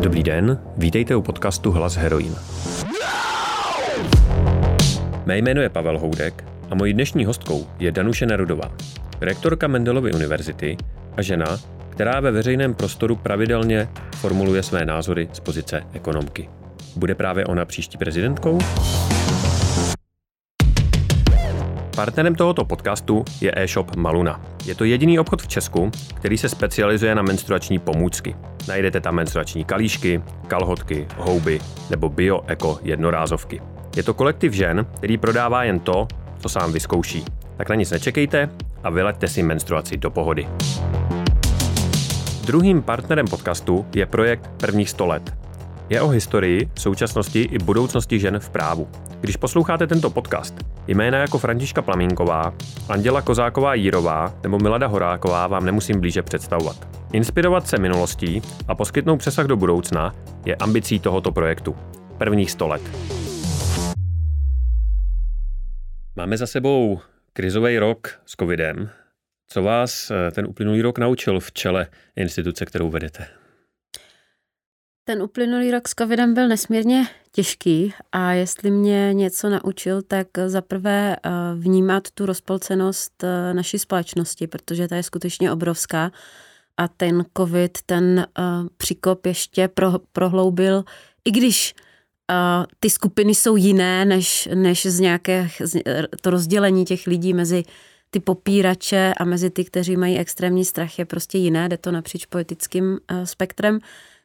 Dobrý 0.00 0.22
den, 0.22 0.58
vítejte 0.76 1.16
u 1.16 1.22
podcastu 1.22 1.70
Hlas 1.70 1.96
heroin. 1.96 2.34
Mé 5.26 5.38
jméno 5.38 5.60
je 5.60 5.68
Pavel 5.68 5.98
Houdek 5.98 6.44
a 6.70 6.74
mojí 6.74 6.92
dnešní 6.92 7.24
hostkou 7.24 7.66
je 7.78 7.92
Danuše 7.92 8.26
Nerudová, 8.26 8.72
rektorka 9.20 9.66
Mendelovy 9.68 10.12
univerzity 10.12 10.76
a 11.16 11.22
žena, 11.22 11.58
která 11.88 12.20
ve 12.20 12.30
veřejném 12.30 12.74
prostoru 12.74 13.16
pravidelně 13.16 13.88
formuluje 14.16 14.62
své 14.62 14.84
názory 14.84 15.28
z 15.32 15.40
pozice 15.40 15.82
ekonomky. 15.92 16.48
Bude 16.96 17.14
právě 17.14 17.46
ona 17.46 17.64
příští 17.64 17.98
prezidentkou? 17.98 18.58
Partnerem 21.96 22.34
tohoto 22.34 22.64
podcastu 22.64 23.24
je 23.40 23.52
e-shop 23.56 23.96
Maluna. 23.96 24.40
Je 24.64 24.74
to 24.74 24.84
jediný 24.84 25.18
obchod 25.18 25.42
v 25.42 25.48
Česku, 25.48 25.90
který 26.14 26.38
se 26.38 26.48
specializuje 26.48 27.14
na 27.14 27.22
menstruační 27.22 27.78
pomůcky. 27.78 28.36
Najdete 28.68 29.00
tam 29.00 29.14
menstruační 29.14 29.64
kalíšky, 29.64 30.22
kalhotky, 30.46 31.06
houby 31.16 31.60
nebo 31.90 32.08
bio-eko 32.08 32.78
jednorázovky. 32.82 33.62
Je 33.96 34.02
to 34.02 34.14
kolektiv 34.14 34.52
žen, 34.52 34.86
který 34.96 35.18
prodává 35.18 35.64
jen 35.64 35.80
to, 35.80 36.08
co 36.38 36.48
sám 36.48 36.72
vyzkouší. 36.72 37.24
Tak 37.56 37.68
na 37.68 37.74
nic 37.74 37.90
nečekejte 37.90 38.50
a 38.84 38.90
vyleďte 38.90 39.28
si 39.28 39.42
menstruaci 39.42 39.96
do 39.96 40.10
pohody. 40.10 40.48
Druhým 42.46 42.82
partnerem 42.82 43.26
podcastu 43.26 43.86
je 43.94 44.06
projekt 44.06 44.50
Prvních 44.56 44.90
100 44.90 45.06
let. 45.06 45.34
Je 45.88 46.00
o 46.00 46.08
historii, 46.08 46.68
současnosti 46.78 47.40
i 47.42 47.58
budoucnosti 47.58 48.18
žen 48.18 48.38
v 48.38 48.50
právu. 48.50 48.88
Když 49.20 49.36
posloucháte 49.36 49.86
tento 49.86 50.10
podcast, 50.10 50.54
jména 50.86 51.18
jako 51.18 51.38
Františka 51.38 51.82
Plamínková, 51.82 52.54
Anděla 52.88 53.22
Kozáková 53.22 53.74
Jírová 53.74 54.34
nebo 54.42 54.58
Milada 54.58 54.86
Horáková 54.86 55.46
vám 55.46 55.64
nemusím 55.64 56.00
blíže 56.00 56.22
představovat. 56.22 56.88
Inspirovat 57.12 57.66
se 57.66 57.78
minulostí 57.78 58.42
a 58.68 58.74
poskytnout 58.74 59.16
přesah 59.16 59.46
do 59.46 59.56
budoucna 59.56 60.14
je 60.44 60.56
ambicí 60.56 60.98
tohoto 60.98 61.32
projektu. 61.32 61.76
Prvních 62.18 62.50
100 62.50 62.68
let. 62.68 62.82
Máme 66.16 66.36
za 66.36 66.46
sebou 66.46 67.00
krizový 67.32 67.78
rok 67.78 68.08
s 68.26 68.36
covidem. 68.36 68.90
Co 69.48 69.62
vás 69.62 70.10
eh, 70.10 70.30
ten 70.30 70.46
uplynulý 70.46 70.82
rok 70.82 70.98
naučil 70.98 71.40
v 71.40 71.52
čele 71.52 71.86
instituce, 72.16 72.64
kterou 72.64 72.90
vedete? 72.90 73.41
Ten 75.04 75.22
uplynulý 75.22 75.70
rok 75.70 75.88
s 75.88 75.94
covidem 75.94 76.34
byl 76.34 76.48
nesmírně 76.48 77.06
těžký 77.32 77.94
a 78.12 78.32
jestli 78.32 78.70
mě 78.70 79.14
něco 79.14 79.50
naučil, 79.50 80.02
tak 80.02 80.26
zaprvé 80.46 81.16
eh, 81.16 81.30
vnímat 81.54 82.10
tu 82.10 82.26
rozpolcenost 82.26 83.24
eh, 83.24 83.54
naší 83.54 83.78
společnosti, 83.78 84.46
protože 84.46 84.88
ta 84.88 84.96
je 84.96 85.02
skutečně 85.02 85.52
obrovská 85.52 86.12
a 86.76 86.88
ten 86.88 87.24
covid, 87.36 87.78
ten 87.86 88.26
příkop 88.76 89.26
ještě 89.26 89.68
pro, 89.68 89.92
prohloubil, 90.12 90.84
i 91.24 91.30
když 91.30 91.74
ty 92.80 92.90
skupiny 92.90 93.34
jsou 93.34 93.56
jiné 93.56 94.04
než, 94.04 94.48
než 94.54 94.86
z 94.86 95.00
nějaké, 95.00 95.48
to 96.20 96.30
rozdělení 96.30 96.84
těch 96.84 97.06
lidí 97.06 97.34
mezi 97.34 97.62
ty 98.10 98.20
popírače 98.20 99.14
a 99.16 99.24
mezi 99.24 99.50
ty, 99.50 99.64
kteří 99.64 99.96
mají 99.96 100.18
extrémní 100.18 100.64
strach, 100.64 100.98
je 100.98 101.04
prostě 101.04 101.38
jiné, 101.38 101.68
jde 101.68 101.76
to 101.76 101.92
napříč 101.92 102.26
politickým 102.26 102.98
spektrem. 103.24 103.78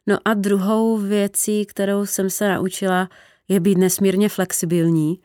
No 0.07 0.17
a 0.25 0.33
druhou 0.33 0.97
věcí, 0.97 1.65
kterou 1.65 2.05
jsem 2.05 2.29
se 2.29 2.49
naučila, 2.49 3.09
je 3.47 3.59
být 3.59 3.77
nesmírně 3.77 4.29
flexibilní 4.29 5.19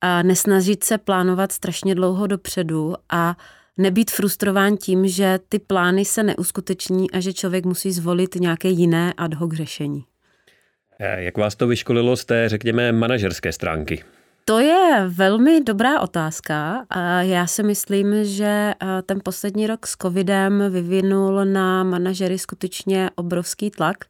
a 0.00 0.22
nesnažit 0.22 0.84
se 0.84 0.98
plánovat 0.98 1.52
strašně 1.52 1.94
dlouho 1.94 2.26
dopředu 2.26 2.94
a 3.10 3.36
nebýt 3.78 4.10
frustrován 4.10 4.76
tím, 4.76 5.08
že 5.08 5.38
ty 5.48 5.58
plány 5.58 6.04
se 6.04 6.22
neuskuteční 6.22 7.10
a 7.10 7.20
že 7.20 7.32
člověk 7.32 7.64
musí 7.64 7.92
zvolit 7.92 8.34
nějaké 8.34 8.68
jiné 8.68 9.12
ad 9.16 9.34
hoc 9.34 9.52
řešení. 9.52 10.04
Eh, 11.00 11.22
jak 11.22 11.38
vás 11.38 11.54
to 11.54 11.66
vyškolilo 11.66 12.16
z 12.16 12.24
té, 12.24 12.48
řekněme, 12.48 12.92
manažerské 12.92 13.52
stránky? 13.52 14.04
To 14.44 14.58
je 14.58 15.04
velmi 15.08 15.60
dobrá 15.60 16.00
otázka. 16.00 16.86
Já 17.20 17.46
si 17.46 17.62
myslím, 17.62 18.24
že 18.24 18.74
ten 19.06 19.20
poslední 19.24 19.66
rok 19.66 19.86
s 19.86 19.96
covidem 20.02 20.62
vyvinul 20.70 21.44
na 21.44 21.84
manažery 21.84 22.38
skutečně 22.38 23.10
obrovský 23.14 23.70
tlak 23.70 24.04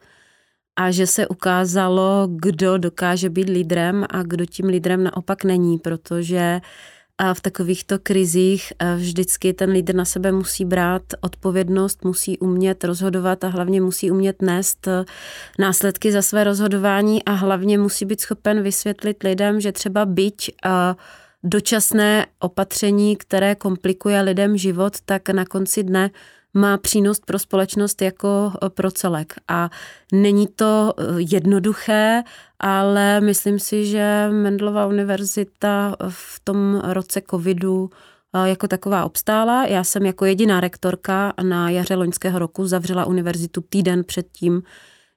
a 0.77 0.91
že 0.91 1.07
se 1.07 1.29
ukázalo, 1.29 2.29
kdo 2.31 2.79
dokáže 2.79 3.31
být 3.31 3.49
lídrem 3.49 4.05
a 4.11 4.23
kdo 4.23 4.47
tím 4.47 4.67
lídrem 4.67 5.05
naopak 5.05 5.45
není, 5.45 5.79
protože 5.79 6.61
v 7.35 7.41
takovýchto 7.41 7.99
krizích 7.99 8.73
vždycky 8.97 9.53
ten 9.53 9.71
lídr 9.71 9.95
na 9.95 10.05
sebe 10.05 10.33
musí 10.33 10.65
brát 10.65 11.03
odpovědnost, 11.21 12.05
musí 12.05 12.39
umět 12.39 12.85
rozhodovat 12.85 13.45
a 13.45 13.49
hlavně 13.49 13.81
musí 13.81 14.11
umět 14.11 14.43
nést 14.43 14.89
e, 14.89 15.05
následky 15.59 16.13
za 16.13 16.23
své 16.23 16.45
rozhodování 16.45 17.25
a 17.25 17.33
hlavně 17.33 17.79
musí 17.79 18.05
být 18.05 18.21
schopen 18.21 18.63
vysvětlit 18.63 19.23
lidem, 19.23 19.61
že 19.61 19.73
třeba 19.73 20.07
byť 20.07 20.51
dočasné 21.45 22.27
opatření, 22.39 23.17
které 23.17 23.55
komplikuje 23.55 24.21
lidem 24.21 24.57
život, 24.57 24.97
tak 25.05 25.29
na 25.29 25.45
konci 25.45 25.83
dne 25.83 26.11
má 26.57 26.79
přínos 26.79 27.21
pro 27.21 27.39
společnost 27.39 28.03
jako 28.03 28.53
eh, 28.63 28.71
pro 28.71 28.91
celek. 28.91 29.35
A 29.49 29.71
není 30.13 30.47
to 30.47 30.95
eh, 30.99 31.03
jednoduché, 31.19 32.23
ale 32.61 33.21
myslím 33.21 33.59
si, 33.59 33.87
že 33.87 34.29
Mendelová 34.33 34.87
univerzita 34.87 35.97
v 36.09 36.41
tom 36.45 36.83
roce 36.85 37.23
covidu 37.31 37.91
eh, 38.35 38.49
jako 38.49 38.69
taková 38.69 39.05
obstála. 39.05 39.67
Já 39.67 39.85
jsem 39.85 40.07
jako 40.07 40.25
jediná 40.25 40.61
rektorka 40.61 41.33
na 41.43 41.71
jaře 41.71 41.95
loňského 41.95 42.39
roku 42.39 42.67
zavřela 42.67 43.05
univerzitu 43.05 43.61
týden 43.61 44.05
předtím, 44.05 44.63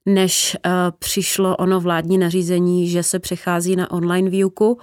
než 0.05 0.57
přišlo 0.99 1.55
ono 1.55 1.79
vládní 1.79 2.17
nařízení, 2.17 2.89
že 2.89 3.03
se 3.03 3.19
přechází 3.19 3.75
na 3.75 3.91
online 3.91 4.29
výuku. 4.29 4.79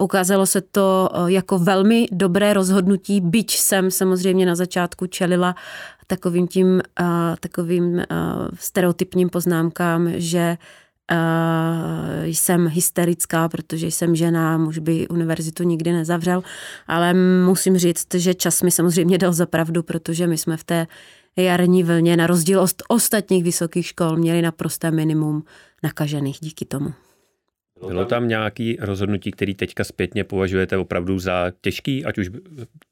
Ukázalo 0.00 0.46
se 0.46 0.60
to 0.60 1.08
jako 1.26 1.58
velmi 1.58 2.06
dobré 2.12 2.54
rozhodnutí, 2.54 3.20
byť 3.20 3.56
jsem 3.56 3.90
samozřejmě 3.90 4.46
na 4.46 4.54
začátku 4.54 5.06
čelila 5.06 5.54
takovým 6.06 6.48
tím 6.48 6.66
uh, 6.68 7.06
takovým 7.40 7.84
uh, 7.84 8.02
stereotypním 8.58 9.28
poznámkám, 9.28 10.12
že 10.14 10.56
Uh, 11.12 12.24
jsem 12.24 12.66
hysterická, 12.66 13.48
protože 13.48 13.86
jsem 13.86 14.16
žena, 14.16 14.58
muž 14.58 14.78
by 14.78 15.08
univerzitu 15.08 15.62
nikdy 15.62 15.92
nezavřel, 15.92 16.42
ale 16.86 17.14
musím 17.44 17.78
říct, 17.78 18.14
že 18.14 18.34
čas 18.34 18.62
mi 18.62 18.70
samozřejmě 18.70 19.18
dal 19.18 19.32
za 19.32 19.46
pravdu, 19.46 19.82
protože 19.82 20.26
my 20.26 20.38
jsme 20.38 20.56
v 20.56 20.64
té 20.64 20.86
jarní 21.36 21.82
vlně 21.82 22.16
na 22.16 22.26
rozdíl 22.26 22.60
od 22.60 22.82
ostatních 22.88 23.44
vysokých 23.44 23.86
škol 23.86 24.16
měli 24.16 24.42
naprosté 24.42 24.90
minimum 24.90 25.44
nakažených 25.82 26.38
díky 26.40 26.64
tomu. 26.64 26.92
Bylo 27.88 28.04
tam 28.04 28.28
nějaké 28.28 28.74
rozhodnutí, 28.80 29.30
který 29.30 29.54
teďka 29.54 29.84
zpětně 29.84 30.24
považujete 30.24 30.76
opravdu 30.76 31.18
za 31.18 31.52
těžký, 31.60 32.04
ať 32.04 32.18
už 32.18 32.30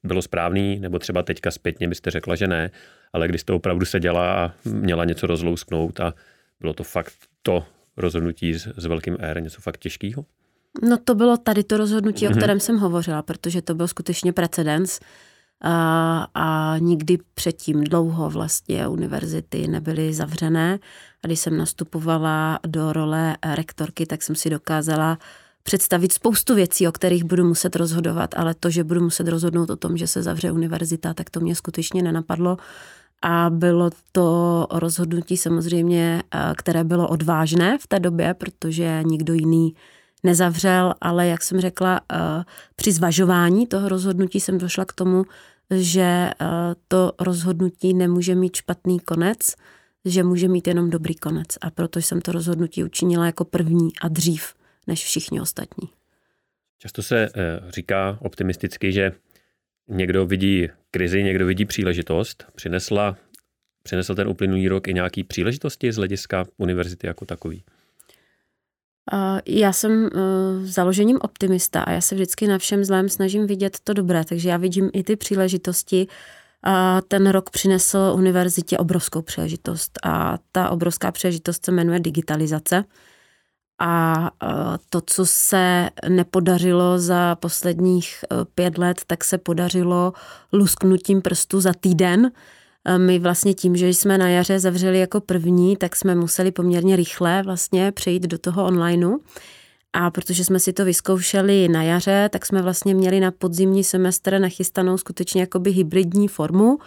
bylo 0.02 0.22
správný, 0.22 0.80
nebo 0.80 0.98
třeba 0.98 1.22
teďka 1.22 1.50
zpětně 1.50 1.88
byste 1.88 2.10
řekla, 2.10 2.34
že 2.34 2.46
ne, 2.46 2.70
ale 3.12 3.28
když 3.28 3.40
jste 3.40 3.52
opravdu 3.52 3.86
seděla 3.86 4.44
a 4.44 4.52
měla 4.64 5.04
něco 5.04 5.26
rozlousknout 5.26 6.00
a 6.00 6.14
bylo 6.60 6.74
to 6.74 6.84
fakt 6.84 7.14
to 7.42 7.64
rozhodnutí 7.96 8.54
s, 8.54 8.68
s 8.76 8.86
velkým 8.86 9.16
R, 9.20 9.42
něco 9.42 9.60
fakt 9.60 9.78
těžkého? 9.78 10.24
No 10.82 10.98
to 11.04 11.14
bylo 11.14 11.36
tady 11.36 11.64
to 11.64 11.76
rozhodnutí, 11.76 12.24
mm-hmm. 12.24 12.28
o 12.28 12.30
mhm. 12.30 12.38
kterém 12.38 12.60
jsem 12.60 12.78
hovořila, 12.78 13.22
protože 13.22 13.62
to 13.62 13.74
byl 13.74 13.88
skutečně 13.88 14.32
precedens 14.32 15.00
a, 15.60 16.26
a 16.34 16.78
nikdy 16.78 17.18
předtím 17.34 17.84
dlouho 17.84 18.30
vlastně 18.30 18.88
univerzity 18.88 19.66
nebyly 19.66 20.14
zavřené. 20.14 20.78
A 21.24 21.26
když 21.26 21.40
jsem 21.40 21.56
nastupovala 21.56 22.58
do 22.66 22.92
role 22.92 23.36
rektorky, 23.54 24.06
tak 24.06 24.22
jsem 24.22 24.36
si 24.36 24.50
dokázala 24.50 25.18
představit 25.62 26.12
spoustu 26.12 26.54
věcí, 26.54 26.88
o 26.88 26.92
kterých 26.92 27.24
budu 27.24 27.44
muset 27.44 27.76
rozhodovat, 27.76 28.34
ale 28.36 28.54
to, 28.54 28.70
že 28.70 28.84
budu 28.84 29.00
muset 29.00 29.28
rozhodnout 29.28 29.70
o 29.70 29.76
tom, 29.76 29.96
že 29.96 30.06
se 30.06 30.22
zavře 30.22 30.52
univerzita, 30.52 31.14
tak 31.14 31.30
to 31.30 31.40
mě 31.40 31.54
skutečně 31.54 32.02
nenapadlo. 32.02 32.56
A 33.22 33.50
bylo 33.50 33.90
to 34.12 34.66
rozhodnutí 34.70 35.36
samozřejmě, 35.36 36.22
které 36.56 36.84
bylo 36.84 37.08
odvážné 37.08 37.78
v 37.78 37.86
té 37.86 38.00
době, 38.00 38.34
protože 38.34 39.02
nikdo 39.06 39.34
jiný 39.34 39.74
nezavřel, 40.22 40.94
ale 41.00 41.26
jak 41.26 41.42
jsem 41.42 41.60
řekla, 41.60 42.00
při 42.76 42.92
zvažování 42.92 43.66
toho 43.66 43.88
rozhodnutí 43.88 44.40
jsem 44.40 44.58
došla 44.58 44.84
k 44.84 44.92
tomu, 44.92 45.24
že 45.70 46.30
to 46.88 47.12
rozhodnutí 47.20 47.94
nemůže 47.94 48.34
mít 48.34 48.56
špatný 48.56 49.00
konec, 49.00 49.54
že 50.04 50.22
může 50.22 50.48
mít 50.48 50.66
jenom 50.66 50.90
dobrý 50.90 51.14
konec. 51.14 51.46
A 51.60 51.70
proto 51.70 51.98
jsem 51.98 52.20
to 52.20 52.32
rozhodnutí 52.32 52.84
učinila 52.84 53.26
jako 53.26 53.44
první 53.44 53.90
a 54.00 54.08
dřív 54.08 54.54
než 54.86 55.04
všichni 55.04 55.40
ostatní. 55.40 55.88
Často 56.78 57.02
se 57.02 57.28
eh, 57.36 57.60
říká 57.68 58.18
optimisticky, 58.20 58.92
že 58.92 59.12
někdo 59.88 60.26
vidí 60.26 60.68
krizi, 60.90 61.22
někdo 61.22 61.46
vidí 61.46 61.64
příležitost. 61.64 62.44
Přinesla, 62.54 63.16
přinesl 63.82 64.14
ten 64.14 64.28
uplynulý 64.28 64.68
rok 64.68 64.88
i 64.88 64.94
nějaký 64.94 65.24
příležitosti 65.24 65.92
z 65.92 65.96
hlediska 65.96 66.44
univerzity 66.56 67.06
jako 67.06 67.24
takový? 67.24 67.64
Já 69.46 69.72
jsem 69.72 70.06
eh, 70.06 70.10
založením 70.66 71.18
optimista 71.22 71.82
a 71.82 71.92
já 71.92 72.00
se 72.00 72.14
vždycky 72.14 72.46
na 72.46 72.58
všem 72.58 72.84
zlém 72.84 73.08
snažím 73.08 73.46
vidět 73.46 73.78
to 73.84 73.92
dobré, 73.92 74.24
takže 74.24 74.48
já 74.48 74.56
vidím 74.56 74.90
i 74.92 75.02
ty 75.02 75.16
příležitosti 75.16 76.06
A 76.64 77.00
ten 77.08 77.26
rok 77.26 77.50
přinesl 77.50 78.12
univerzitě 78.14 78.78
obrovskou 78.78 79.22
příležitost 79.22 79.98
a 80.02 80.38
ta 80.52 80.70
obrovská 80.70 81.12
příležitost 81.12 81.64
se 81.64 81.72
jmenuje 81.72 82.00
digitalizace. 82.00 82.84
A 83.80 84.30
to, 84.90 85.00
co 85.06 85.26
se 85.26 85.90
nepodařilo 86.08 86.98
za 86.98 87.34
posledních 87.34 88.24
e, 88.24 88.44
pět 88.44 88.78
let, 88.78 89.02
tak 89.06 89.24
se 89.24 89.38
podařilo 89.38 90.12
lusknutím 90.52 91.22
prstu 91.22 91.60
za 91.60 91.72
týden. 91.72 92.30
E, 92.84 92.98
my 92.98 93.18
vlastně 93.18 93.54
tím, 93.54 93.76
že 93.76 93.88
jsme 93.88 94.18
na 94.18 94.28
jaře 94.28 94.60
zavřeli 94.60 94.98
jako 94.98 95.20
první, 95.20 95.76
tak 95.76 95.96
jsme 95.96 96.14
museli 96.14 96.52
poměrně 96.52 96.96
rychle 96.96 97.42
vlastně 97.42 97.92
přejít 97.92 98.22
do 98.22 98.38
toho 98.38 98.64
onlineu. 98.64 99.18
A 99.96 100.10
protože 100.10 100.44
jsme 100.44 100.60
si 100.60 100.72
to 100.72 100.84
vyzkoušeli 100.84 101.68
na 101.68 101.82
jaře, 101.82 102.28
tak 102.32 102.46
jsme 102.46 102.62
vlastně 102.62 102.94
měli 102.94 103.20
na 103.20 103.30
podzimní 103.30 103.84
semestr 103.84 104.38
nachystanou 104.38 104.98
skutečně 104.98 105.40
jakoby 105.40 105.70
hybridní 105.70 106.28
formu, 106.28 106.78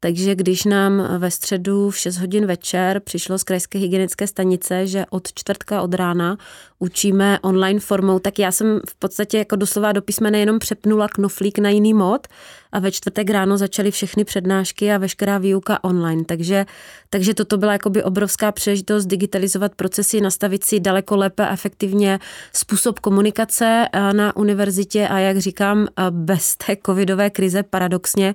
takže 0.00 0.34
když 0.34 0.64
nám 0.64 1.18
ve 1.18 1.30
středu 1.30 1.90
v 1.90 1.98
6 1.98 2.16
hodin 2.16 2.46
večer 2.46 3.00
přišlo 3.00 3.38
z 3.38 3.42
krajské 3.42 3.78
hygienické 3.78 4.26
stanice, 4.26 4.86
že 4.86 5.04
od 5.10 5.32
čtvrtka 5.34 5.82
od 5.82 5.94
rána 5.94 6.36
učíme 6.78 7.38
online 7.42 7.80
formou, 7.80 8.18
tak 8.18 8.38
já 8.38 8.52
jsem 8.52 8.80
v 8.88 8.94
podstatě 8.94 9.38
jako 9.38 9.56
doslova 9.56 9.92
do 9.92 10.02
písmene 10.02 10.38
jenom 10.38 10.58
přepnula 10.58 11.08
knoflík 11.08 11.58
na 11.58 11.70
jiný 11.70 11.94
mod 11.94 12.26
a 12.72 12.78
ve 12.78 12.92
čtvrtek 12.92 13.30
ráno 13.30 13.58
začaly 13.58 13.90
všechny 13.90 14.24
přednášky 14.24 14.92
a 14.92 14.98
veškerá 14.98 15.38
výuka 15.38 15.84
online. 15.84 16.24
Takže, 16.24 16.66
takže 17.10 17.34
toto 17.34 17.56
byla 17.56 17.72
jakoby 17.72 18.02
obrovská 18.02 18.52
příležitost 18.52 19.06
digitalizovat 19.06 19.74
procesy, 19.74 20.20
nastavit 20.20 20.64
si 20.64 20.80
daleko 20.80 21.16
lépe 21.16 21.46
a 21.46 21.52
efektivně 21.52 22.18
způsob 22.52 22.98
komunikace 22.98 23.88
eh, 23.92 24.12
na 24.12 24.36
univerzitě 24.36 25.08
a 25.08 25.18
jak 25.18 25.38
říkám, 25.38 25.86
eh, 25.86 26.02
bez 26.10 26.56
té 26.56 26.76
covidové 26.86 27.30
krize 27.30 27.62
paradoxně 27.62 28.34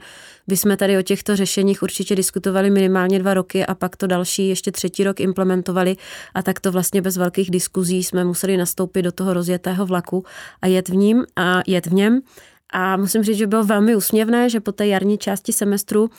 bychom 0.52 0.78
tady 0.78 0.98
o 0.98 1.02
těchto 1.02 1.36
řešeních 1.36 1.84
určitě 1.84 2.16
diskutovali 2.16 2.70
minimálně 2.70 3.20
dva 3.20 3.34
roky 3.34 3.66
a 3.66 3.76
pak 3.76 3.96
to 3.96 4.08
další 4.08 4.50
ještě 4.50 4.72
třetí 4.72 5.04
rok 5.04 5.20
implementovali 5.20 5.98
a 6.34 6.44
tak 6.44 6.60
to 6.60 6.72
vlastně 6.72 7.02
bez 7.02 7.18
velkých 7.18 7.52
diskuzí 7.52 8.04
jsme 8.04 8.24
museli 8.24 8.58
nastoupit 8.58 9.02
do 9.02 9.12
toho 9.12 9.34
rozjetého 9.34 9.86
vlaku 9.86 10.26
a 10.62 10.68
jet 10.68 10.90
v 10.90 10.96
ním 10.96 11.26
a 11.36 11.62
jet 11.68 11.86
v 11.86 11.94
něm. 11.94 12.22
A 12.74 12.98
musím 12.98 13.24
říct, 13.24 13.38
že 13.38 13.48
bylo 13.48 13.64
velmi 13.64 13.96
úsměvné, 13.96 14.50
že 14.50 14.60
po 14.60 14.72
té 14.72 14.88
jarní 14.88 15.18
části 15.18 15.54
semestru 15.54 16.10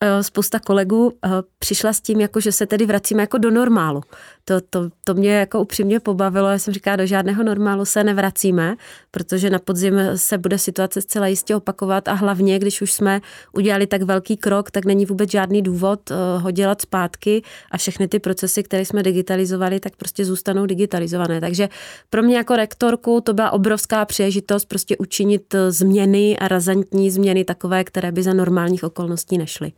Eh, 0.00 0.22
spousta 0.22 0.58
kolegů 0.60 1.12
eh, 1.24 1.30
přišla 1.58 1.92
s 1.92 2.00
tím, 2.00 2.20
jako 2.20 2.40
že 2.40 2.52
se 2.52 2.66
tedy 2.66 2.86
vracíme 2.86 3.22
jako 3.22 3.38
do 3.38 3.50
normálu. 3.50 4.02
To, 4.48 4.60
to, 4.60 4.90
to 5.04 5.14
mě 5.14 5.34
jako 5.34 5.60
upřímně 5.60 6.00
pobavilo. 6.00 6.48
Já 6.48 6.58
jsem 6.58 6.74
říkala, 6.74 6.96
do 6.96 7.06
žádného 7.06 7.42
normálu 7.42 7.84
se 7.84 8.04
nevracíme, 8.04 8.76
protože 9.10 9.50
na 9.50 9.58
podzim 9.58 9.94
se 10.14 10.38
bude 10.38 10.58
situace 10.58 11.00
zcela 11.02 11.26
jistě 11.26 11.56
opakovat 11.56 12.08
a 12.08 12.12
hlavně, 12.12 12.58
když 12.58 12.82
už 12.82 12.92
jsme 12.92 13.20
udělali 13.52 13.86
tak 13.86 14.02
velký 14.02 14.36
krok, 14.36 14.70
tak 14.70 14.84
není 14.84 15.06
vůbec 15.06 15.30
žádný 15.30 15.62
důvod 15.62 16.10
eh, 16.10 16.14
ho 16.38 16.50
dělat 16.50 16.82
zpátky 16.82 17.42
a 17.70 17.78
všechny 17.78 18.08
ty 18.08 18.18
procesy, 18.18 18.62
které 18.62 18.84
jsme 18.84 19.02
digitalizovali, 19.02 19.80
tak 19.80 19.96
prostě 19.96 20.24
zůstanou 20.24 20.66
digitalizované. 20.66 21.40
Takže 21.40 21.68
pro 22.10 22.22
mě 22.22 22.36
jako 22.36 22.56
rektorku 22.56 23.20
to 23.20 23.34
byla 23.34 23.50
obrovská 23.50 24.04
příležitost 24.04 24.64
prostě 24.64 24.96
učinit 24.96 25.54
změny 25.68 26.38
a 26.38 26.48
razantní 26.48 27.10
změny 27.10 27.44
takové, 27.44 27.84
které 27.84 28.12
by 28.12 28.22
za 28.22 28.32
normálních 28.32 28.84
okolností 28.84 29.38
nešly. 29.38 29.72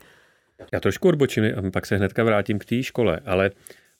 Já 0.72 0.80
trošku 0.80 1.08
odbočím 1.08 1.44
a 1.44 1.70
pak 1.70 1.86
se 1.86 1.96
hnedka 1.96 2.24
vrátím 2.24 2.58
k 2.58 2.64
té 2.64 2.82
škole, 2.82 3.20
ale 3.24 3.50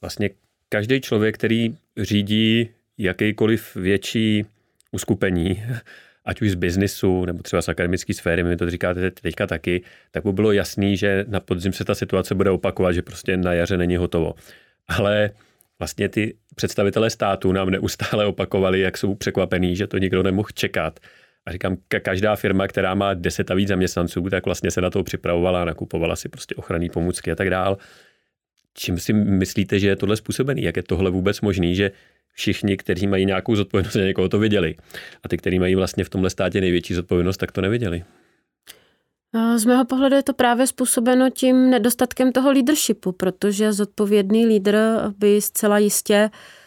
vlastně 0.01 0.31
každý 0.71 1.01
člověk, 1.01 1.35
který 1.35 1.75
řídí 1.97 2.69
jakýkoliv 2.99 3.77
větší 3.77 4.47
uskupení, 4.93 5.63
ať 6.25 6.43
už 6.43 6.51
z 6.51 6.55
biznisu 6.55 7.25
nebo 7.25 7.43
třeba 7.43 7.63
z 7.63 7.69
akademické 7.69 8.15
sféry, 8.15 8.43
my 8.43 8.57
to 8.57 8.71
říkáte 8.71 9.11
teďka 9.11 9.47
taky, 9.47 9.83
tak 10.11 10.25
by 10.25 10.33
bylo 10.33 10.53
jasný, 10.53 10.97
že 10.97 11.25
na 11.29 11.41
podzim 11.41 11.73
se 11.73 11.85
ta 11.85 11.95
situace 11.95 12.35
bude 12.35 12.51
opakovat, 12.51 12.93
že 12.93 13.03
prostě 13.03 13.37
na 13.37 13.53
jaře 13.53 13.77
není 13.77 13.97
hotovo. 13.97 14.35
Ale 14.89 15.31
vlastně 15.79 16.09
ty 16.09 16.35
představitelé 16.55 17.11
státu 17.11 17.53
nám 17.53 17.71
neustále 17.71 18.27
opakovali, 18.27 18.81
jak 18.81 18.99
jsou 18.99 19.15
překvapení, 19.15 19.77
že 19.77 19.87
to 19.87 19.99
nikdo 19.99 20.23
nemohl 20.23 20.49
čekat 20.55 21.01
a 21.47 21.53
říkám, 21.53 21.77
každá 22.03 22.37
firma, 22.37 22.67
která 22.67 22.95
má 22.95 23.15
10 23.15 23.51
a 23.51 23.55
víc 23.55 23.69
zaměstnanců, 23.69 24.31
tak 24.31 24.45
vlastně 24.45 24.71
se 24.71 24.81
na 24.81 24.91
to 24.91 25.03
připravovala, 25.03 25.65
nakupovala 25.65 26.17
si 26.17 26.29
prostě 26.29 26.55
ochranné 26.55 26.89
pomůcky 26.93 27.33
a 27.33 27.35
tak 27.35 27.51
dál. 27.51 27.79
Čím 28.81 28.99
si 28.99 29.13
myslíte, 29.13 29.79
že 29.79 29.89
je 29.89 29.97
tohle 29.97 30.17
způsobený? 30.17 30.63
Jak 30.63 30.77
je 30.77 30.83
tohle 30.83 31.11
vůbec 31.11 31.41
možný, 31.41 31.75
že 31.75 31.91
všichni, 32.33 32.77
kteří 32.77 33.07
mají 33.07 33.27
nějakou 33.27 33.57
zodpovědnost 33.57 33.95
za 33.95 34.01
někoho, 34.01 34.29
to 34.29 34.39
viděli. 34.39 34.75
A 35.23 35.29
ty, 35.29 35.37
kteří 35.37 35.59
mají 35.59 35.75
vlastně 35.75 36.05
v 36.05 36.09
tomhle 36.09 36.31
státě 36.31 36.61
největší 36.61 36.95
zodpovědnost, 36.95 37.37
tak 37.37 37.53
to 37.53 37.61
neviděli. 37.61 38.05
Z 39.57 39.65
mého 39.65 39.85
pohledu 39.85 40.17
je 40.17 40.23
to 40.23 40.33
právě 40.33 40.67
způsobeno 40.67 41.31
tím 41.31 41.71
nedostatkem 41.71 42.33
toho 42.33 42.53
leadershipu, 42.53 43.13
protože 43.13 43.73
zodpovědný 43.73 44.47
lídr 44.47 44.77
by 45.19 45.41
zcela 45.41 45.79
jistě 45.79 46.31
uh, 46.33 46.60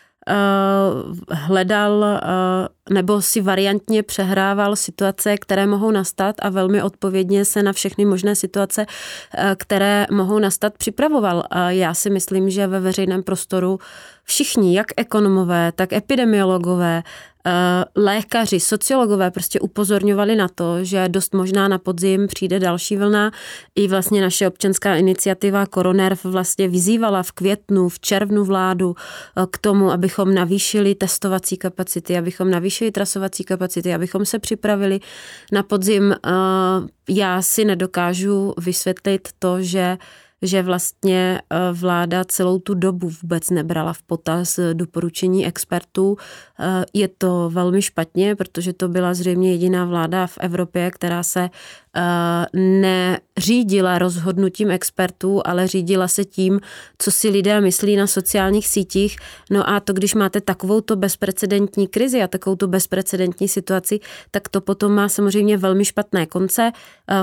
hledal 1.30 1.94
uh, 1.94 2.68
nebo 2.90 3.22
si 3.22 3.42
variantně 3.42 4.04
přehrával 4.04 4.76
situace, 4.76 5.38
které 5.38 5.68
mohou 5.68 5.92
nastat 5.92 6.36
a 6.40 6.50
velmi 6.50 6.84
odpovědně 6.84 7.46
se 7.46 7.64
na 7.64 7.74
všechny 7.74 8.06
možné 8.06 8.36
situace, 8.36 8.86
eh, 9.38 9.56
které 9.60 10.08
mohou 10.12 10.40
nastat, 10.40 10.78
připravoval. 10.78 11.44
A 11.50 11.72
já 11.72 11.94
si 11.94 12.10
myslím, 12.10 12.50
že 12.50 12.68
ve 12.68 12.80
veřejném 12.80 13.24
prostoru 13.24 13.80
všichni, 14.24 14.78
jak 14.78 14.88
ekonomové, 14.98 15.72
tak 15.72 15.94
epidemiologové, 15.94 17.04
eh, 17.06 17.33
lékaři, 17.96 18.60
sociologové 18.60 19.32
prostě 19.32 19.60
upozorňovali 19.60 20.36
na 20.36 20.48
to, 20.48 20.84
že 20.84 21.10
dost 21.10 21.34
možná 21.34 21.68
na 21.68 21.78
podzim 21.78 22.28
přijde 22.28 22.60
další 22.60 22.98
vlna. 22.98 23.32
I 23.76 23.88
vlastně 23.88 24.22
naše 24.22 24.48
občanská 24.48 24.96
iniciativa 24.96 25.66
Koronerv 25.66 26.26
vlastně 26.26 26.68
vyzývala 26.68 27.24
v 27.24 27.32
květnu, 27.32 27.90
v 27.90 28.00
červnu 28.00 28.46
vládu 28.46 28.96
eh, 28.96 29.46
k 29.52 29.58
tomu, 29.58 29.92
abychom 29.92 30.34
navýšili 30.34 30.96
testovací 30.96 31.58
kapacity, 31.58 32.18
abychom 32.18 32.52
navýšili 32.52 32.74
navýšili 32.74 32.92
trasovací 32.92 33.44
kapacity, 33.44 33.94
abychom 33.94 34.26
se 34.26 34.40
připravili 34.40 35.00
na 35.52 35.64
podzim. 35.64 36.12
Eh, 36.12 36.18
já 37.10 37.42
si 37.42 37.66
nedokážu 37.66 38.54
vysvětlit 38.58 39.30
to, 39.40 39.62
že 39.62 39.98
že 40.44 40.62
vlastně 40.62 41.42
eh, 41.50 41.58
vláda 41.72 42.24
celou 42.24 42.60
tu 42.60 42.74
dobu 42.74 43.10
vůbec 43.22 43.50
nebrala 43.50 43.94
v 43.94 44.02
potaz 44.02 44.60
doporučení 44.74 45.46
expertů. 45.46 46.18
Eh, 46.60 46.86
je 46.94 47.08
to 47.08 47.50
velmi 47.54 47.82
špatně, 47.82 48.36
protože 48.36 48.74
to 48.74 48.88
byla 48.88 49.14
zřejmě 49.14 49.52
jediná 49.52 49.86
vláda 49.86 50.28
v 50.28 50.38
Evropě, 50.42 50.92
která 50.92 51.24
se 51.24 51.50
neřídila 52.54 53.98
rozhodnutím 53.98 54.72
expertů, 54.72 55.42
ale 55.46 55.68
řídila 55.68 56.08
se 56.08 56.26
tím, 56.26 56.60
co 56.98 57.12
si 57.12 57.30
lidé 57.30 57.62
myslí 57.62 57.96
na 57.96 58.08
sociálních 58.08 58.68
sítích. 58.68 59.18
No 59.52 59.70
a 59.70 59.80
to, 59.80 59.94
když 59.94 60.14
máte 60.14 60.42
takovou 60.42 60.82
to 60.82 60.96
bezprecedentní 60.96 61.88
krizi 61.88 62.22
a 62.22 62.28
takovou 62.28 62.56
tu 62.56 62.68
bezprecedentní 62.68 63.48
situaci, 63.48 64.00
tak 64.32 64.50
to 64.50 64.62
potom 64.62 64.92
má 64.92 65.10
samozřejmě 65.10 65.58
velmi 65.58 65.86
špatné 65.86 66.26
konce. 66.26 66.72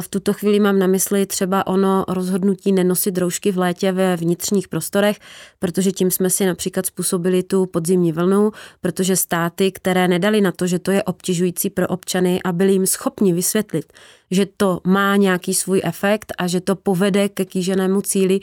V 0.00 0.08
tuto 0.08 0.32
chvíli 0.32 0.60
mám 0.60 0.78
na 0.78 0.86
mysli 0.86 1.26
třeba 1.26 1.66
ono 1.66 2.04
rozhodnutí 2.08 2.72
nenosit 2.72 3.18
roušky 3.18 3.52
v 3.52 3.58
létě 3.58 3.92
ve 3.92 4.16
vnitřních 4.16 4.68
prostorech, 4.68 5.18
protože 5.58 5.92
tím 5.92 6.10
jsme 6.10 6.30
si 6.30 6.46
například 6.46 6.86
způsobili 6.86 7.42
tu 7.42 7.66
podzimní 7.66 8.12
vlnu, 8.12 8.50
protože 8.80 9.16
státy, 9.16 9.72
které 9.72 10.08
nedali 10.08 10.40
na 10.40 10.52
to, 10.52 10.66
že 10.66 10.78
to 10.78 10.90
je 10.90 11.02
obtěžující 11.02 11.70
pro 11.70 11.88
občany 11.88 12.42
a 12.42 12.52
byli 12.52 12.72
jim 12.72 12.86
schopni 12.86 13.32
vysvětlit, 13.32 13.92
že 14.30 14.46
to 14.56 14.80
má 14.84 15.16
nějaký 15.16 15.54
svůj 15.54 15.80
efekt 15.84 16.32
a 16.38 16.46
že 16.46 16.60
to 16.60 16.76
povede 16.76 17.28
ke 17.28 17.44
kýženému 17.44 18.02
cíli, 18.02 18.40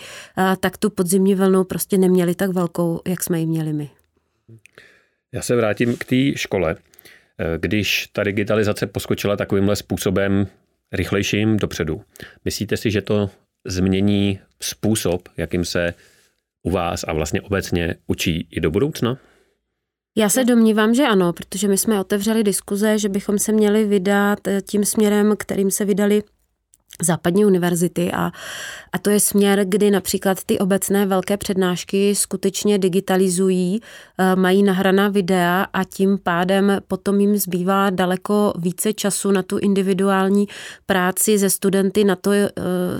tak 0.60 0.78
tu 0.78 0.90
podzimní 0.90 1.36
vlnu 1.36 1.64
prostě 1.64 1.98
neměli 1.98 2.36
tak 2.36 2.50
velkou, 2.50 3.02
jak 3.08 3.24
jsme 3.24 3.40
ji 3.40 3.46
měli 3.46 3.74
my. 3.74 3.90
Já 5.34 5.42
se 5.42 5.56
vrátím 5.56 5.98
k 5.98 6.06
té 6.06 6.38
škole. 6.38 6.76
Když 7.58 8.08
ta 8.08 8.24
digitalizace 8.24 8.88
poskočila 8.88 9.36
takovýmhle 9.36 9.76
způsobem 9.76 10.48
rychlejším 10.92 11.58
dopředu, 11.58 12.02
myslíte 12.46 12.78
si, 12.78 12.92
že 12.92 13.02
to 13.02 13.30
změní 13.66 14.40
způsob, 14.62 15.30
jakým 15.38 15.66
se 15.66 15.94
u 16.64 16.70
vás 16.70 17.04
a 17.04 17.14
vlastně 17.14 17.42
obecně 17.42 17.96
učí 18.08 18.48
i 18.52 18.60
do 18.60 18.72
budoucna? 18.72 19.18
Já 20.20 20.30
se 20.30 20.44
domnívám, 20.44 20.94
že 20.94 21.04
ano, 21.04 21.34
protože 21.34 21.68
my 21.68 21.78
jsme 21.78 22.00
otevřeli 22.00 22.44
diskuze, 22.44 23.00
že 23.00 23.10
bychom 23.10 23.40
se 23.40 23.52
měli 23.52 23.86
vydat 23.86 24.48
eh, 24.48 24.62
tím 24.62 24.86
směrem, 24.86 25.36
kterým 25.40 25.72
se 25.72 25.86
vydali 25.86 26.24
západní 27.02 27.46
univerzity 27.46 28.12
a, 28.12 28.32
a 28.92 28.98
to 28.98 29.10
je 29.10 29.20
směr, 29.20 29.66
kdy 29.66 29.92
například 29.92 30.44
ty 30.44 30.60
obecné 30.60 31.06
velké 31.06 31.38
přednášky 31.38 32.16
skutečně 32.16 32.78
digitalizují, 32.78 33.82
eh, 34.18 34.36
mají 34.36 34.64
nahraná 34.64 35.10
videa 35.10 35.68
a 35.74 35.84
tím 35.84 36.18
pádem 36.24 36.78
potom 36.88 37.20
jim 37.20 37.38
zbývá 37.38 37.90
daleko 37.90 38.54
více 38.58 38.94
času 38.94 39.32
na 39.32 39.44
tu 39.44 39.58
individuální 39.58 40.48
práci 40.86 41.38
ze 41.38 41.50
studenty, 41.50 42.04
na 42.04 42.16
to 42.16 42.32
eh, 42.32 42.50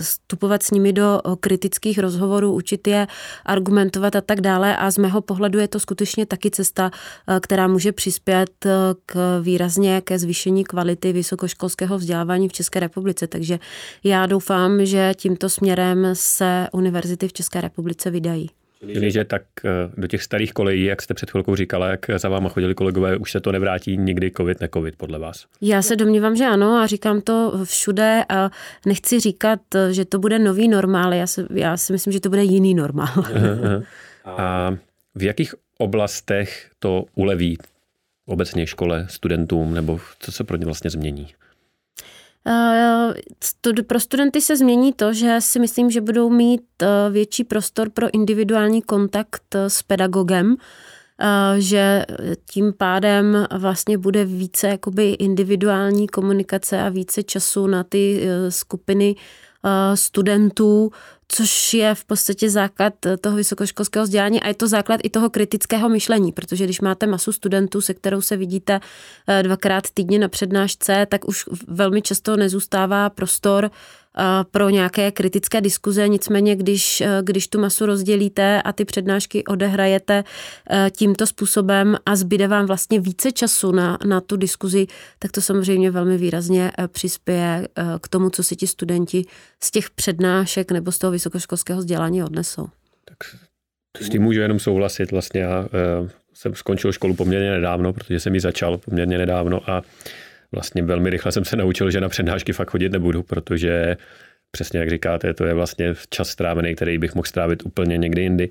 vstupovat 0.02 0.64
s 0.64 0.72
nimi 0.72 0.94
do 0.94 1.22
kritických 1.40 2.00
rozhovorů, 2.00 2.54
učit 2.54 2.88
je, 2.88 3.08
argumentovat 3.46 4.16
a 4.16 4.22
tak 4.22 4.42
dále. 4.42 4.78
A 4.78 4.92
z 4.92 4.98
mého 4.98 5.22
pohledu 5.22 5.60
je 5.60 5.68
to 5.68 5.80
skutečně 5.80 6.26
taky 6.26 6.52
cesta, 6.52 6.92
eh, 7.28 7.40
která 7.40 7.68
může 7.68 7.92
přispět 7.92 8.68
k 9.06 9.40
výrazně 9.42 10.02
ke 10.02 10.20
zvýšení 10.20 10.64
kvality 10.64 11.14
vysokoškolského 11.14 11.98
vzdělávání 11.98 12.50
v 12.50 12.54
České 12.54 12.80
republice, 12.80 13.28
takže 13.28 13.60
já 14.04 14.26
doufám, 14.26 14.86
že 14.86 15.12
tímto 15.16 15.50
směrem 15.50 16.08
se 16.14 16.68
univerzity 16.72 17.28
v 17.28 17.34
České 17.34 17.62
republice 17.62 18.12
vydají. 18.12 18.50
Čili, 18.94 19.12
že 19.12 19.24
tak 19.24 19.44
eh, 19.66 19.70
do 19.98 20.08
těch 20.08 20.24
starých 20.24 20.54
kolejí, 20.54 20.84
jak 20.84 21.02
jste 21.02 21.14
před 21.14 21.32
chvilkou 21.32 21.56
říkala, 21.56 21.88
jak 21.88 22.06
za 22.18 22.30
váma 22.30 22.50
chodili 22.50 22.76
kolegové, 22.76 23.18
už 23.18 23.32
se 23.32 23.40
to 23.40 23.52
nevrátí 23.52 23.98
nikdy 23.98 24.32
covid, 24.38 24.62
ne 24.62 24.70
covid 24.74 24.96
podle 24.96 25.20
vás? 25.20 25.46
Já 25.62 25.82
se 25.82 25.96
domnívám, 25.96 26.36
že 26.36 26.46
ano 26.46 26.76
a 26.76 26.88
říkám 26.88 27.22
to 27.22 27.54
všude 27.64 28.24
a 28.30 28.50
nechci 28.86 29.20
říkat, 29.20 29.60
že 29.92 30.06
to 30.06 30.20
bude 30.20 30.40
nový 30.40 30.68
normál, 30.68 31.14
já 31.14 31.28
si, 31.28 31.46
já 31.54 31.78
si 31.78 31.94
myslím, 31.94 32.14
že 32.14 32.20
to 32.20 32.30
bude 32.30 32.44
jiný 32.44 32.74
normál. 32.74 33.14
a 34.26 34.78
v 35.16 35.24
jakých 35.24 35.56
oblastech 35.78 36.72
to 36.80 37.06
uleví 37.16 37.58
obecně 38.26 38.68
škole, 38.68 39.06
studentům, 39.10 39.74
nebo 39.74 40.00
co 40.20 40.32
se 40.32 40.44
pro 40.44 40.58
ně 40.58 40.66
vlastně 40.66 40.90
změní? 40.90 41.28
Eh, 42.48 43.84
pro 43.88 44.00
studenty 44.00 44.42
se 44.42 44.58
změní 44.58 44.94
to, 44.94 45.14
že 45.14 45.36
si 45.40 45.60
myslím, 45.60 45.92
že 45.92 46.02
budou 46.02 46.30
mít 46.30 46.64
eh, 46.82 46.88
větší 47.12 47.44
prostor 47.44 47.90
pro 47.90 48.14
individuální 48.14 48.82
kontakt 48.82 49.56
eh, 49.56 49.70
s 49.70 49.84
pedagogem, 49.84 50.56
že 51.58 52.06
tím 52.52 52.74
pádem 52.78 53.48
vlastně 53.58 53.98
bude 53.98 54.26
více 54.26 54.68
jakoby 54.68 55.10
individuální 55.10 56.08
komunikace 56.08 56.82
a 56.82 56.90
více 56.90 57.24
času 57.24 57.68
na 57.68 57.84
ty 57.84 58.28
skupiny 58.50 59.16
studentů, 59.96 60.92
což 61.28 61.74
je 61.74 61.96
v 61.96 62.06
podstatě 62.06 62.50
základ 62.50 62.94
toho 63.22 63.36
vysokoškolského 63.36 64.04
vzdělání 64.04 64.42
a 64.42 64.48
je 64.48 64.54
to 64.54 64.68
základ 64.68 65.02
i 65.04 65.10
toho 65.10 65.30
kritického 65.30 65.90
myšlení, 65.90 66.32
protože 66.32 66.64
když 66.64 66.82
máte 66.82 67.08
masu 67.08 67.32
studentů, 67.32 67.82
se 67.82 67.94
kterou 67.94 68.22
se 68.22 68.38
vidíte 68.38 68.80
eh, 69.28 69.44
dvakrát 69.44 69.84
týdně 69.94 70.20
na 70.20 70.28
přednášce, 70.28 71.06
tak 71.10 71.28
už 71.28 71.46
velmi 71.68 72.02
často 72.02 72.38
nezůstává 72.38 73.10
prostor 73.10 73.72
pro 74.52 74.70
nějaké 74.70 75.12
kritické 75.12 75.62
diskuze, 75.62 76.08
nicméně 76.08 76.56
když, 76.56 77.02
eh, 77.02 77.20
když 77.24 77.48
tu 77.48 77.60
masu 77.60 77.86
rozdělíte 77.86 78.62
a 78.62 78.74
ty 78.74 78.86
přednášky 78.86 79.44
odehrajete 79.44 80.24
eh, 80.70 80.92
tímto 80.92 81.28
způsobem 81.28 81.98
a 82.06 82.16
zbyde 82.16 82.48
vám 82.48 82.66
vlastně 82.66 83.00
více 83.00 83.32
času 83.32 83.72
na, 83.72 83.98
na 84.06 84.22
tu 84.22 84.38
diskuzi, 84.38 84.88
tak 85.20 85.32
to 85.32 85.42
samozřejmě 85.42 85.92
velmi 85.92 86.18
výrazně 86.18 86.72
eh, 86.78 86.88
přispěje 86.88 87.68
k 88.02 88.08
tomu, 88.08 88.30
co 88.30 88.44
si 88.44 88.56
ti 88.56 88.68
studenti 88.68 89.26
z 89.64 89.72
těch 89.72 89.90
přednášek 89.90 90.72
nebo 90.72 90.92
z 90.92 90.98
toho 90.98 91.12
vysokoškolského 91.12 91.80
vzdělání 91.80 92.24
odnesou. 92.24 92.68
Tak 93.06 93.18
s 94.00 94.10
tím 94.10 94.22
můžu 94.22 94.42
jenom 94.42 94.60
souhlasit. 94.60 95.12
Vlastně 95.12 95.42
já 95.42 95.68
jsem 96.34 96.56
skončil 96.56 96.92
školu 96.92 97.14
poměrně 97.14 97.52
nedávno, 97.52 97.94
protože 97.94 98.20
jsem 98.20 98.36
ji 98.36 98.40
začal 98.40 98.78
poměrně 98.78 99.18
nedávno 99.18 99.70
a 99.70 99.82
vlastně 100.52 100.84
velmi 100.84 101.10
rychle 101.10 101.32
jsem 101.32 101.46
se 101.46 101.56
naučil, 101.56 101.92
že 101.92 102.02
na 102.02 102.10
přednášky 102.10 102.54
fakt 102.54 102.70
chodit 102.70 102.92
nebudu, 102.92 103.24
protože 103.24 103.98
přesně 104.52 104.80
jak 104.80 104.90
říkáte, 104.90 105.34
to 105.34 105.46
je 105.46 105.54
vlastně 105.54 105.94
čas 106.10 106.30
strávený, 106.30 106.76
který 106.76 106.98
bych 106.98 107.16
mohl 107.16 107.26
strávit 107.26 107.66
úplně 107.66 107.98
někde 107.98 108.22
jindy, 108.22 108.50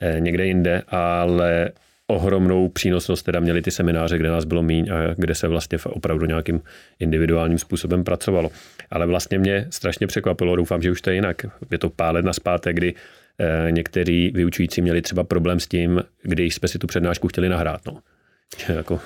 eh, 0.00 0.20
někde 0.20 0.46
jinde, 0.46 0.82
ale 0.88 1.70
ohromnou 2.06 2.68
přínosnost 2.68 3.24
teda 3.24 3.40
měli 3.40 3.62
ty 3.62 3.70
semináře, 3.70 4.18
kde 4.18 4.28
nás 4.28 4.44
bylo 4.44 4.62
míň 4.62 4.90
a 4.92 5.14
kde 5.16 5.34
se 5.34 5.48
vlastně 5.48 5.78
opravdu 5.84 6.26
nějakým 6.26 6.60
individuálním 6.98 7.58
způsobem 7.58 8.04
pracovalo. 8.04 8.50
Ale 8.90 9.06
vlastně 9.06 9.38
mě 9.38 9.66
strašně 9.70 10.06
překvapilo, 10.06 10.56
doufám, 10.56 10.82
že 10.82 10.90
už 10.90 11.00
to 11.00 11.10
je 11.10 11.16
jinak. 11.16 11.46
Je 11.70 11.78
to 11.78 11.90
pár 11.90 12.14
let 12.14 12.24
naspátek, 12.24 12.76
kdy 12.76 12.94
eh, 13.38 13.70
někteří 13.72 14.32
vyučující 14.34 14.82
měli 14.82 15.02
třeba 15.02 15.24
problém 15.24 15.60
s 15.60 15.66
tím, 15.66 16.02
když 16.22 16.54
jsme 16.54 16.68
si 16.68 16.78
tu 16.78 16.86
přednášku 16.86 17.28
chtěli 17.28 17.48
nahrát. 17.48 17.80
No. 17.86 17.98
Jako... 18.74 19.00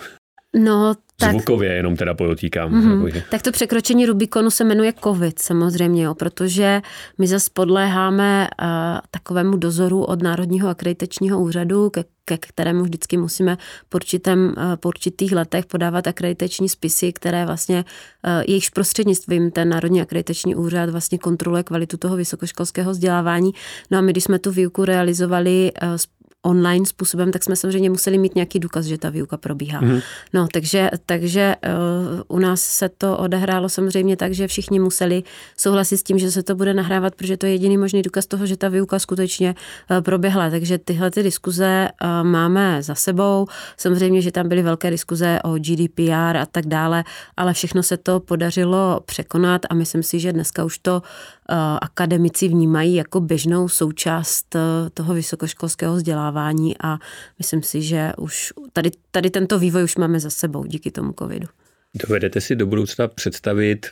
No, 0.56 0.94
tak, 1.20 1.30
Zvukově 1.30 1.72
jenom 1.72 1.96
teda 1.96 2.14
podotýkám. 2.14 2.72
Mm-hmm. 2.72 3.22
Tak 3.30 3.42
to 3.42 3.52
překročení 3.52 4.06
Rubikonu 4.06 4.50
se 4.50 4.64
jmenuje 4.64 4.92
COVID 5.04 5.38
samozřejmě, 5.38 6.02
jo, 6.02 6.14
protože 6.14 6.82
my 7.18 7.26
zase 7.26 7.50
podléháme 7.52 8.48
uh, 8.62 8.66
takovému 9.10 9.56
dozoru 9.56 10.04
od 10.04 10.22
Národního 10.22 10.68
akreditačního 10.68 11.40
úřadu, 11.40 11.90
ke, 11.90 12.04
ke 12.24 12.38
kterému 12.38 12.82
vždycky 12.82 13.16
musíme 13.16 13.58
po, 13.88 13.96
určitém, 13.96 14.54
uh, 14.56 14.76
po 14.76 14.88
určitých 14.88 15.32
letech 15.32 15.66
podávat 15.66 16.06
akreditační 16.06 16.68
spisy, 16.68 17.12
které 17.12 17.46
vlastně 17.46 17.76
uh, 18.24 18.30
jejichž 18.48 18.70
prostřednictvím 18.70 19.50
ten 19.50 19.68
Národní 19.68 20.00
akreditační 20.02 20.56
úřad 20.56 20.90
vlastně 20.90 21.18
kontroluje 21.18 21.62
kvalitu 21.62 21.96
toho 21.96 22.16
vysokoškolského 22.16 22.90
vzdělávání. 22.90 23.50
No 23.90 23.98
a 23.98 24.00
my, 24.00 24.12
když 24.12 24.24
jsme 24.24 24.38
tu 24.38 24.50
výuku 24.50 24.84
realizovali 24.84 25.72
uh, 25.82 25.88
online 26.42 26.86
způsobem, 26.86 27.32
tak 27.32 27.44
jsme 27.44 27.56
samozřejmě 27.56 27.90
museli 27.90 28.18
mít 28.18 28.34
nějaký 28.34 28.58
důkaz, 28.58 28.86
že 28.86 28.98
ta 28.98 29.10
výuka 29.10 29.36
probíhá. 29.36 29.80
Mm-hmm. 29.80 30.02
No, 30.32 30.48
takže, 30.52 30.90
takže 31.06 31.56
uh, 32.28 32.36
u 32.36 32.38
nás 32.38 32.60
se 32.60 32.88
to 32.88 33.18
odehrálo 33.18 33.68
samozřejmě 33.68 34.16
tak, 34.16 34.32
že 34.32 34.48
všichni 34.48 34.80
museli 34.80 35.22
souhlasit 35.56 35.96
s 35.96 36.02
tím, 36.02 36.18
že 36.18 36.30
se 36.30 36.42
to 36.42 36.54
bude 36.54 36.74
nahrávat, 36.74 37.14
protože 37.14 37.36
to 37.36 37.46
je 37.46 37.52
jediný 37.52 37.78
možný 37.78 38.02
důkaz 38.02 38.26
toho, 38.26 38.46
že 38.46 38.56
ta 38.56 38.68
výuka 38.68 38.98
skutečně 38.98 39.54
uh, 39.90 40.00
proběhla. 40.00 40.50
Takže 40.50 40.78
tyhle 40.78 41.10
ty 41.10 41.22
diskuze 41.22 41.88
uh, 42.02 42.28
máme 42.28 42.82
za 42.82 42.94
sebou. 42.94 43.46
Samozřejmě, 43.76 44.22
že 44.22 44.32
tam 44.32 44.48
byly 44.48 44.62
velké 44.62 44.90
diskuze 44.90 45.38
o 45.44 45.58
GDPR 45.58 46.36
a 46.36 46.46
tak 46.46 46.66
dále, 46.66 47.04
ale 47.36 47.52
všechno 47.52 47.82
se 47.82 47.96
to 47.96 48.20
podařilo 48.20 49.00
překonat 49.04 49.62
a 49.70 49.74
myslím 49.74 50.02
si, 50.02 50.20
že 50.20 50.32
dneska 50.32 50.64
už 50.64 50.78
to 50.78 51.02
akademici 51.80 52.48
vnímají 52.48 52.94
jako 52.94 53.20
běžnou 53.20 53.68
součást 53.68 54.56
toho 54.94 55.14
vysokoškolského 55.14 55.94
vzdělávání 55.94 56.76
a 56.82 56.98
myslím 57.38 57.62
si, 57.62 57.82
že 57.82 58.12
už 58.18 58.52
tady, 58.72 58.90
tady 59.10 59.30
tento 59.30 59.58
vývoj 59.58 59.84
už 59.84 59.96
máme 59.96 60.20
za 60.20 60.30
sebou 60.30 60.64
díky 60.64 60.90
tomu 60.90 61.12
covidu. 61.18 61.46
Dovedete 62.08 62.40
si 62.40 62.56
do 62.56 62.66
budoucna 62.66 63.08
představit 63.08 63.86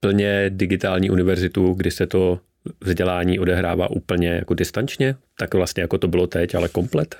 plně 0.00 0.50
digitální 0.50 1.10
univerzitu, 1.10 1.72
kdy 1.72 1.90
se 1.90 2.06
to 2.06 2.38
vzdělání 2.80 3.38
odehrává 3.38 3.90
úplně 3.90 4.28
jako 4.28 4.54
distančně, 4.54 5.16
tak 5.38 5.54
vlastně 5.54 5.80
jako 5.80 5.98
to 5.98 6.08
bylo 6.08 6.26
teď, 6.26 6.54
ale 6.54 6.68
komplet? 6.68 7.16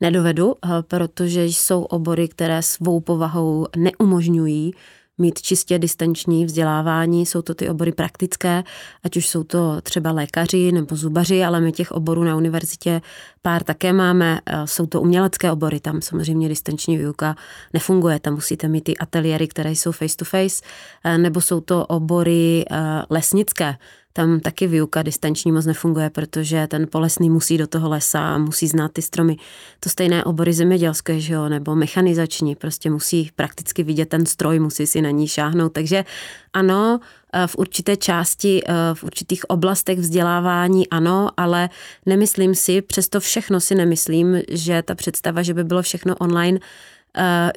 Nedovedu, 0.00 0.54
protože 0.88 1.44
jsou 1.44 1.82
obory, 1.82 2.28
které 2.28 2.62
svou 2.62 3.00
povahou 3.00 3.66
neumožňují 3.76 4.74
mít 5.18 5.42
čistě 5.42 5.78
distanční 5.78 6.44
vzdělávání. 6.44 7.26
Jsou 7.26 7.42
to 7.42 7.54
ty 7.54 7.68
obory 7.68 7.92
praktické, 7.92 8.64
ať 9.04 9.16
už 9.16 9.28
jsou 9.28 9.44
to 9.44 9.80
třeba 9.80 10.12
lékaři 10.12 10.72
nebo 10.72 10.96
zubaři, 10.96 11.44
ale 11.44 11.60
my 11.60 11.72
těch 11.72 11.92
oborů 11.92 12.24
na 12.24 12.36
univerzitě 12.36 13.00
pár 13.42 13.62
také 13.62 13.92
máme. 13.92 14.40
Eh, 14.46 14.66
jsou 14.66 14.86
to 14.86 15.00
umělecké 15.00 15.52
obory, 15.52 15.80
tam 15.80 16.02
samozřejmě 16.02 16.48
distanční 16.48 16.98
výuka 16.98 17.36
nefunguje, 17.74 18.20
tam 18.20 18.34
musíte 18.34 18.68
mít 18.68 18.84
ty 18.84 18.96
ateliéry, 18.96 19.48
které 19.48 19.70
jsou 19.70 19.92
face 19.92 20.16
to 20.16 20.24
face, 20.24 20.62
eh, 21.04 21.18
nebo 21.18 21.40
jsou 21.40 21.60
to 21.60 21.86
obory 21.86 22.64
eh, 22.70 23.02
lesnické, 23.10 23.76
tam 24.18 24.40
taky 24.40 24.66
výuka 24.66 25.02
distanční 25.02 25.52
moc 25.52 25.66
nefunguje, 25.66 26.10
protože 26.10 26.66
ten 26.66 26.86
polesný 26.90 27.30
musí 27.30 27.58
do 27.58 27.66
toho 27.66 27.88
lesa 27.88 28.20
a 28.20 28.38
musí 28.38 28.66
znát 28.66 28.92
ty 28.92 29.02
stromy. 29.02 29.36
To 29.80 29.88
stejné 29.88 30.24
obory 30.24 30.52
zemědělské, 30.52 31.20
že 31.20 31.34
jo, 31.34 31.48
nebo 31.48 31.74
mechanizační, 31.74 32.54
prostě 32.54 32.90
musí 32.90 33.30
prakticky 33.36 33.82
vidět 33.82 34.08
ten 34.08 34.26
stroj, 34.26 34.58
musí 34.58 34.86
si 34.86 35.02
na 35.02 35.10
ní 35.10 35.28
šáhnout. 35.28 35.72
Takže 35.72 36.04
ano, 36.52 37.00
eh, 37.32 37.46
v 37.46 37.56
určité 37.56 37.96
části, 37.96 38.62
eh, 38.66 38.72
v 38.94 39.04
určitých 39.04 39.50
oblastech 39.50 39.98
vzdělávání 39.98 40.88
ano, 40.88 41.28
ale 41.36 41.70
nemyslím 42.06 42.54
si, 42.54 42.82
přesto 42.82 43.20
všechno 43.20 43.60
si 43.60 43.74
nemyslím, 43.74 44.42
že 44.50 44.82
ta 44.82 44.94
představa, 44.94 45.42
že 45.42 45.54
by 45.54 45.64
bylo 45.64 45.82
všechno 45.82 46.16
online, 46.16 46.58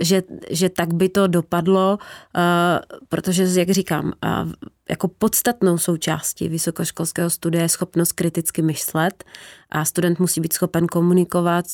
že, 0.01 0.23
že 0.49 0.69
tak 0.69 0.93
by 0.93 1.09
to 1.09 1.27
dopadlo, 1.27 1.97
eh, 2.35 2.79
protože, 3.09 3.59
jak 3.59 3.69
říkám, 3.69 4.13
eh, 4.25 4.29
jako 4.89 5.07
podstatnou 5.07 5.77
součástí 5.77 6.49
vysokoškolského 6.49 7.29
studia 7.29 7.63
je 7.63 7.69
schopnost 7.69 8.11
kriticky 8.11 8.61
myslet 8.61 9.23
a 9.69 9.85
student 9.85 10.19
musí 10.19 10.41
být 10.41 10.53
schopen 10.53 10.87
komunikovat, 10.87 11.65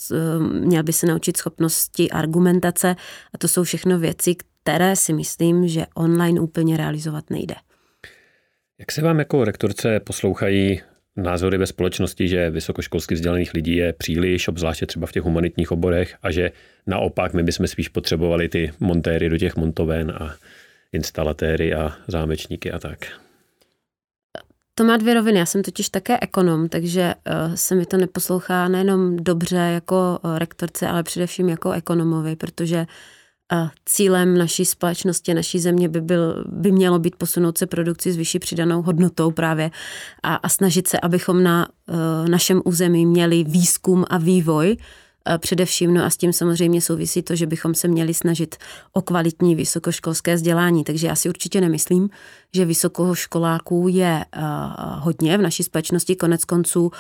měl 0.52 0.84
by 0.84 0.94
se 0.94 1.08
naučit 1.08 1.38
schopnosti 1.38 2.12
argumentace 2.12 2.96
a 3.34 3.38
to 3.38 3.48
jsou 3.48 3.64
všechno 3.64 4.00
věci, 4.00 4.36
které 4.64 4.96
si 4.96 5.14
myslím, 5.14 5.68
že 5.68 5.86
online 5.96 6.42
úplně 6.42 6.78
realizovat 6.78 7.30
nejde. 7.30 7.56
Jak 8.80 8.92
se 8.92 9.02
vám 9.02 9.20
jako 9.20 9.46
rektorce 9.46 10.00
poslouchají 10.00 10.82
názory 11.18 11.58
ve 11.58 11.68
společnosti, 11.68 12.28
že 12.28 12.50
vysokoškolsky 12.50 13.16
vzdělaných 13.16 13.54
lidí 13.54 13.76
je 13.76 13.94
příliš, 13.94 14.48
obzvláště 14.48 14.86
třeba 14.86 15.08
v 15.08 15.12
těch 15.12 15.24
humanitních 15.24 15.72
oborech, 15.72 16.16
a 16.24 16.32
že 16.32 16.52
naopak 16.88 17.34
my 17.34 17.44
bychom 17.44 17.68
spíš 17.68 17.88
potřebovali 17.88 18.50
ty 18.50 18.72
montéry 18.80 19.30
do 19.30 19.38
těch 19.38 19.56
montoven 19.56 20.12
a 20.12 20.36
instalatéry 20.94 21.74
a 21.74 21.92
zámečníky 22.08 22.72
a 22.72 22.80
tak. 22.80 23.00
To 24.76 24.84
má 24.84 24.98
dvě 24.98 25.14
roviny. 25.14 25.40
Já 25.40 25.46
jsem 25.46 25.64
totiž 25.64 25.90
také 25.90 26.18
ekonom, 26.22 26.70
takže 26.70 27.14
eh, 27.26 27.58
se 27.58 27.76
mi 27.76 27.86
to 27.86 27.98
neposlouchá 27.98 28.68
nejenom 28.68 29.18
dobře 29.18 29.56
jako 29.56 30.20
eh, 30.24 30.40
rektorce, 30.40 30.88
ale 30.88 31.04
především 31.04 31.50
jako 31.50 31.72
ekonomovi, 31.72 32.36
protože 32.36 32.86
a 33.50 33.72
cílem 33.86 34.38
naší 34.38 34.66
společnosti, 34.66 35.34
naší 35.34 35.60
země 35.60 35.90
by, 35.90 36.02
byl, 36.02 36.46
by 36.48 36.72
mělo 36.72 37.00
být 37.00 37.16
posunout 37.16 37.58
se 37.58 37.68
produkci 37.68 38.12
s 38.12 38.18
vyšší 38.18 38.40
přidanou 38.40 38.82
hodnotou 38.82 39.32
právě 39.32 39.72
a, 40.24 40.36
a 40.36 40.50
snažit 40.50 40.88
se, 40.88 41.00
abychom 41.00 41.44
na 41.44 41.68
uh, 41.68 42.30
našem 42.30 42.62
území 42.66 43.06
měli 43.06 43.44
výzkum 43.44 44.06
a 44.10 44.18
vývoj, 44.18 44.78
především. 45.38 45.94
No 45.94 46.06
a 46.06 46.10
s 46.10 46.18
tím 46.18 46.34
samozřejmě 46.34 46.82
souvisí 46.82 47.22
to, 47.22 47.36
že 47.36 47.46
bychom 47.46 47.76
se 47.76 47.88
měli 47.88 48.14
snažit 48.14 48.56
o 48.94 49.02
kvalitní 49.02 49.56
vysokoškolské 49.56 50.36
vzdělání. 50.36 50.84
Takže 50.84 51.08
já 51.08 51.16
si 51.16 51.30
určitě 51.30 51.62
nemyslím, 51.62 52.10
že 52.54 52.66
vysokoškoláků 52.66 53.88
je 53.88 54.26
hodně 55.00 55.38
v 55.38 55.42
naší 55.42 55.64
společnosti. 55.64 56.16
Konec 56.16 56.46
konců 56.46 56.92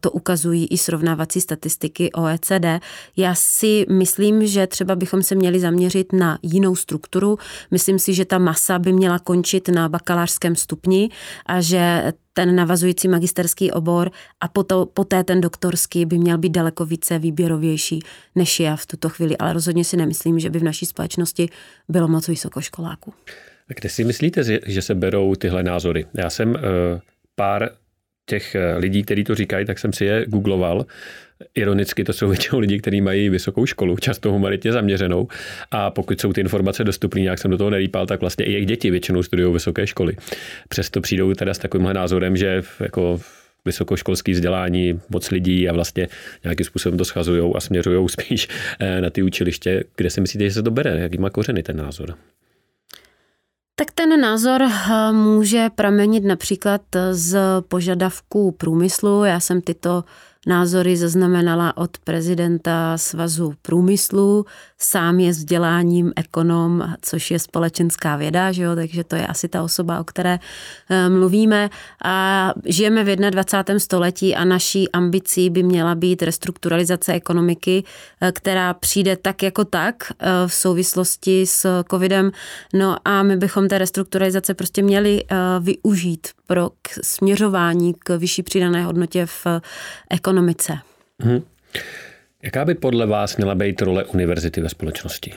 to 0.00 0.10
ukazují 0.10 0.66
i 0.66 0.78
srovnávací 0.78 1.40
statistiky 1.40 2.12
OECD. 2.12 2.84
Já 3.16 3.34
si 3.34 3.86
myslím, 3.90 4.46
že 4.46 4.66
třeba 4.66 4.96
bychom 4.96 5.22
se 5.22 5.34
měli 5.34 5.60
zaměřit 5.60 6.12
na 6.12 6.38
jinou 6.42 6.76
strukturu. 6.76 7.38
Myslím 7.70 7.98
si, 7.98 8.14
že 8.14 8.24
ta 8.24 8.38
masa 8.38 8.78
by 8.78 8.92
měla 8.92 9.18
končit 9.18 9.68
na 9.68 9.88
bakalářském 9.88 10.56
stupni 10.56 11.10
a 11.46 11.60
že 11.60 12.12
ten 12.38 12.56
navazující 12.56 13.08
magisterský 13.08 13.70
obor 13.70 14.10
a 14.40 14.48
poté 14.94 15.24
ten 15.24 15.40
doktorský 15.40 16.06
by 16.06 16.18
měl 16.18 16.38
být 16.38 16.52
daleko 16.52 16.86
více 16.86 17.18
výběrovější, 17.18 18.00
než 18.34 18.60
je 18.60 18.76
v 18.76 18.86
tuto 18.86 19.08
chvíli. 19.08 19.36
Ale 19.36 19.52
rozhodně 19.52 19.84
si 19.84 19.96
nemyslím, 19.96 20.38
že 20.38 20.50
by 20.50 20.58
v 20.58 20.62
naší 20.62 20.86
společnosti 20.86 21.48
bylo 21.88 22.08
moc 22.08 22.28
vysokoškoláků. 22.28 23.14
Kde 23.66 23.88
si 23.88 24.04
myslíte, 24.04 24.60
že 24.66 24.82
se 24.82 24.94
berou 24.94 25.34
tyhle 25.34 25.62
názory? 25.62 26.06
Já 26.14 26.30
jsem 26.30 26.50
uh, 26.50 26.56
pár 27.34 27.70
těch 28.28 28.54
eh, 28.54 28.76
lidí, 28.76 29.02
kteří 29.02 29.24
to 29.24 29.34
říkají, 29.34 29.66
tak 29.66 29.78
jsem 29.78 29.92
si 29.92 30.04
je 30.04 30.24
googloval. 30.26 30.86
Ironicky 31.54 32.04
to 32.04 32.12
jsou 32.12 32.28
většinou 32.28 32.58
lidi, 32.58 32.78
kteří 32.78 33.00
mají 33.00 33.28
vysokou 33.28 33.66
školu, 33.66 33.96
často 33.96 34.32
humanitně 34.32 34.72
zaměřenou. 34.72 35.28
A 35.70 35.90
pokud 35.90 36.20
jsou 36.20 36.32
ty 36.32 36.40
informace 36.40 36.84
dostupné, 36.84 37.20
jak 37.20 37.38
jsem 37.38 37.50
do 37.50 37.58
toho 37.58 37.70
nelípal, 37.70 38.06
tak 38.06 38.20
vlastně 38.20 38.44
i 38.44 38.52
jejich 38.52 38.66
děti 38.66 38.90
většinou 38.90 39.22
studují 39.22 39.52
vysoké 39.52 39.86
školy. 39.86 40.16
Přesto 40.68 41.00
přijdou 41.00 41.34
teda 41.34 41.54
s 41.54 41.58
takovýmhle 41.58 41.94
názorem, 41.94 42.36
že 42.36 42.62
jako 42.80 43.20
vysokoškolské 43.64 44.32
vzdělání 44.32 45.00
moc 45.08 45.30
lidí 45.30 45.68
a 45.68 45.72
vlastně 45.72 46.08
nějakým 46.44 46.66
způsobem 46.66 46.98
to 46.98 47.04
schazují 47.04 47.52
a 47.54 47.60
směřují 47.60 48.08
spíš 48.08 48.48
eh, 48.80 49.00
na 49.00 49.10
ty 49.10 49.22
učiliště. 49.22 49.84
Kde 49.96 50.10
si 50.10 50.20
myslíte, 50.20 50.44
že 50.44 50.50
se 50.50 50.62
to 50.62 50.70
bere? 50.70 51.00
Jaký 51.00 51.18
má 51.18 51.30
kořeny 51.30 51.62
ten 51.62 51.76
názor? 51.76 52.14
Tak 53.78 53.92
ten 53.92 54.20
názor 54.20 54.62
eh, 54.62 55.12
může 55.12 55.70
pramenit 55.70 56.24
například 56.24 56.82
z 57.12 57.38
požadavků 57.68 58.52
průmyslu. 58.52 59.24
Já 59.24 59.40
jsem 59.40 59.60
tyto 59.60 60.04
názory 60.48 60.96
zaznamenala 60.96 61.76
od 61.76 61.98
prezidenta 61.98 62.98
Svazu 62.98 63.54
průmyslu, 63.62 64.44
sám 64.78 65.20
je 65.20 65.30
vzděláním 65.30 66.12
ekonom, 66.16 66.94
což 67.02 67.30
je 67.30 67.38
společenská 67.38 68.16
věda, 68.16 68.52
že 68.52 68.62
jo? 68.62 68.74
takže 68.74 69.04
to 69.04 69.16
je 69.16 69.26
asi 69.26 69.48
ta 69.48 69.62
osoba, 69.62 70.00
o 70.00 70.04
které 70.04 70.38
eh, 70.90 71.08
mluvíme. 71.08 71.70
A 72.04 72.52
žijeme 72.64 73.04
v 73.04 73.16
21. 73.16 73.78
století 73.78 74.36
a 74.36 74.44
naší 74.44 74.92
ambicí 74.92 75.50
by 75.50 75.62
měla 75.62 75.94
být 75.94 76.22
restrukturalizace 76.22 77.12
ekonomiky, 77.12 77.84
eh, 78.20 78.32
která 78.32 78.74
přijde 78.74 79.16
tak 79.16 79.42
jako 79.42 79.64
tak 79.64 79.94
eh, 80.10 80.28
v 80.46 80.54
souvislosti 80.54 81.46
s 81.46 81.82
covidem. 81.90 82.30
No 82.74 82.96
a 83.04 83.22
my 83.22 83.36
bychom 83.36 83.68
té 83.68 83.78
restrukturalizace 83.78 84.54
prostě 84.54 84.82
měli 84.82 85.24
využít 85.60 86.28
pro 86.46 86.70
směřování 87.02 87.94
k 87.98 88.16
vyšší 88.16 88.42
přidané 88.42 88.84
hodnotě 88.84 89.26
v 89.26 89.46
ekonomice. 90.10 90.37
Hmm. 91.22 91.42
Jaká 92.42 92.64
by 92.64 92.74
podle 92.74 93.06
vás 93.06 93.36
měla 93.36 93.54
být 93.54 93.82
role 93.82 94.04
univerzity 94.04 94.60
ve 94.60 94.68
společnosti? 94.68 95.34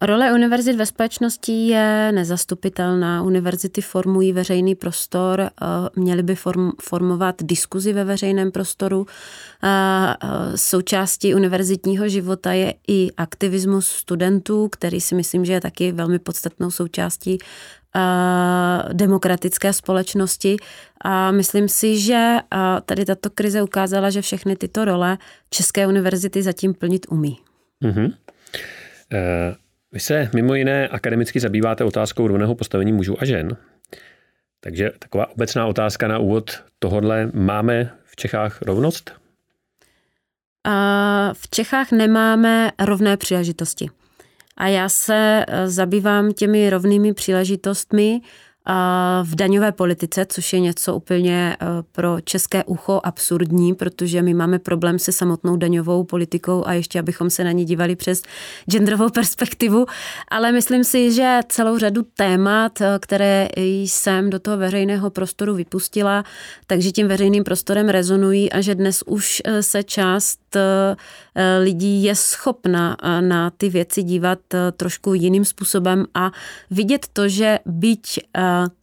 Role 0.00 0.32
univerzit 0.32 0.76
ve 0.76 0.86
společnosti 0.86 1.52
je 1.52 2.12
nezastupitelná. 2.12 3.22
Univerzity 3.22 3.80
formují 3.80 4.32
veřejný 4.32 4.74
prostor, 4.74 5.50
měly 5.96 6.22
by 6.22 6.34
form, 6.34 6.70
formovat 6.82 7.34
diskuzi 7.42 7.92
ve 7.92 8.04
veřejném 8.04 8.52
prostoru. 8.52 9.06
Součástí 10.56 11.34
univerzitního 11.34 12.08
života 12.08 12.52
je 12.52 12.74
i 12.88 13.10
aktivismus 13.16 13.86
studentů, 13.86 14.68
který 14.68 15.00
si 15.00 15.14
myslím, 15.14 15.44
že 15.44 15.52
je 15.52 15.60
taky 15.60 15.92
velmi 15.92 16.18
podstatnou 16.18 16.70
součástí 16.70 17.38
demokratické 18.92 19.72
společnosti 19.72 20.56
a 21.00 21.30
myslím 21.30 21.68
si, 21.68 22.00
že 22.00 22.36
tady 22.84 23.04
tato 23.04 23.30
krize 23.30 23.62
ukázala, 23.62 24.10
že 24.10 24.22
všechny 24.22 24.56
tyto 24.56 24.84
role 24.84 25.18
České 25.50 25.86
univerzity 25.86 26.42
zatím 26.42 26.74
plnit 26.74 27.06
umí. 27.10 27.38
Mm-hmm. 27.84 28.14
Vy 29.92 30.00
se 30.00 30.30
mimo 30.34 30.54
jiné 30.54 30.88
akademicky 30.88 31.40
zabýváte 31.40 31.84
otázkou 31.84 32.26
rovného 32.26 32.54
postavení 32.54 32.92
mužů 32.92 33.16
a 33.20 33.24
žen. 33.24 33.56
Takže 34.60 34.90
taková 34.98 35.30
obecná 35.30 35.66
otázka 35.66 36.08
na 36.08 36.18
úvod 36.18 36.62
tohodle. 36.78 37.30
Máme 37.34 37.90
v 38.04 38.16
Čechách 38.16 38.62
rovnost? 38.62 39.12
V 41.32 41.50
Čechách 41.50 41.92
nemáme 41.92 42.70
rovné 42.78 43.16
příležitosti. 43.16 43.90
A 44.56 44.68
já 44.68 44.88
se 44.88 45.44
eh, 45.48 45.68
zabývám 45.68 46.32
těmi 46.32 46.70
rovnými 46.70 47.14
příležitostmi 47.14 48.20
v 49.22 49.34
daňové 49.34 49.72
politice, 49.72 50.26
což 50.28 50.52
je 50.52 50.60
něco 50.60 50.94
úplně 50.94 51.56
eh, 51.60 51.66
pro 51.92 52.20
české 52.20 52.64
ucho 52.64 53.00
absurdní, 53.04 53.74
protože 53.74 54.22
my 54.22 54.34
máme 54.34 54.58
problém 54.58 54.98
se 54.98 55.12
samotnou 55.12 55.56
daňovou 55.56 56.04
politikou 56.04 56.66
a 56.66 56.72
ještě 56.72 56.98
abychom 56.98 57.30
se 57.30 57.44
na 57.44 57.52
ní 57.52 57.64
dívali 57.64 57.96
přes 57.96 58.22
genderovou 58.70 59.10
perspektivu, 59.10 59.86
ale 60.28 60.52
myslím 60.52 60.84
si, 60.84 61.12
že 61.12 61.40
celou 61.48 61.78
řadu 61.78 62.02
témat, 62.16 62.80
eh, 62.80 62.98
které 63.00 63.48
jsem 63.56 64.30
do 64.30 64.38
toho 64.38 64.56
veřejného 64.56 65.10
prostoru 65.10 65.54
vypustila, 65.54 66.24
takže 66.66 66.92
tím 66.92 67.08
veřejným 67.08 67.44
prostorem 67.44 67.88
rezonují 67.88 68.52
a 68.52 68.60
že 68.60 68.74
dnes 68.74 69.02
už 69.06 69.42
eh, 69.44 69.62
se 69.62 69.82
část 69.82 70.38
lidí 71.60 72.04
je 72.04 72.14
schopna 72.14 72.96
na 73.20 73.50
ty 73.50 73.68
věci 73.68 74.02
dívat 74.02 74.38
trošku 74.76 75.14
jiným 75.14 75.44
způsobem 75.44 76.06
a 76.14 76.30
vidět 76.70 77.06
to, 77.12 77.28
že 77.28 77.58
byť 77.66 78.18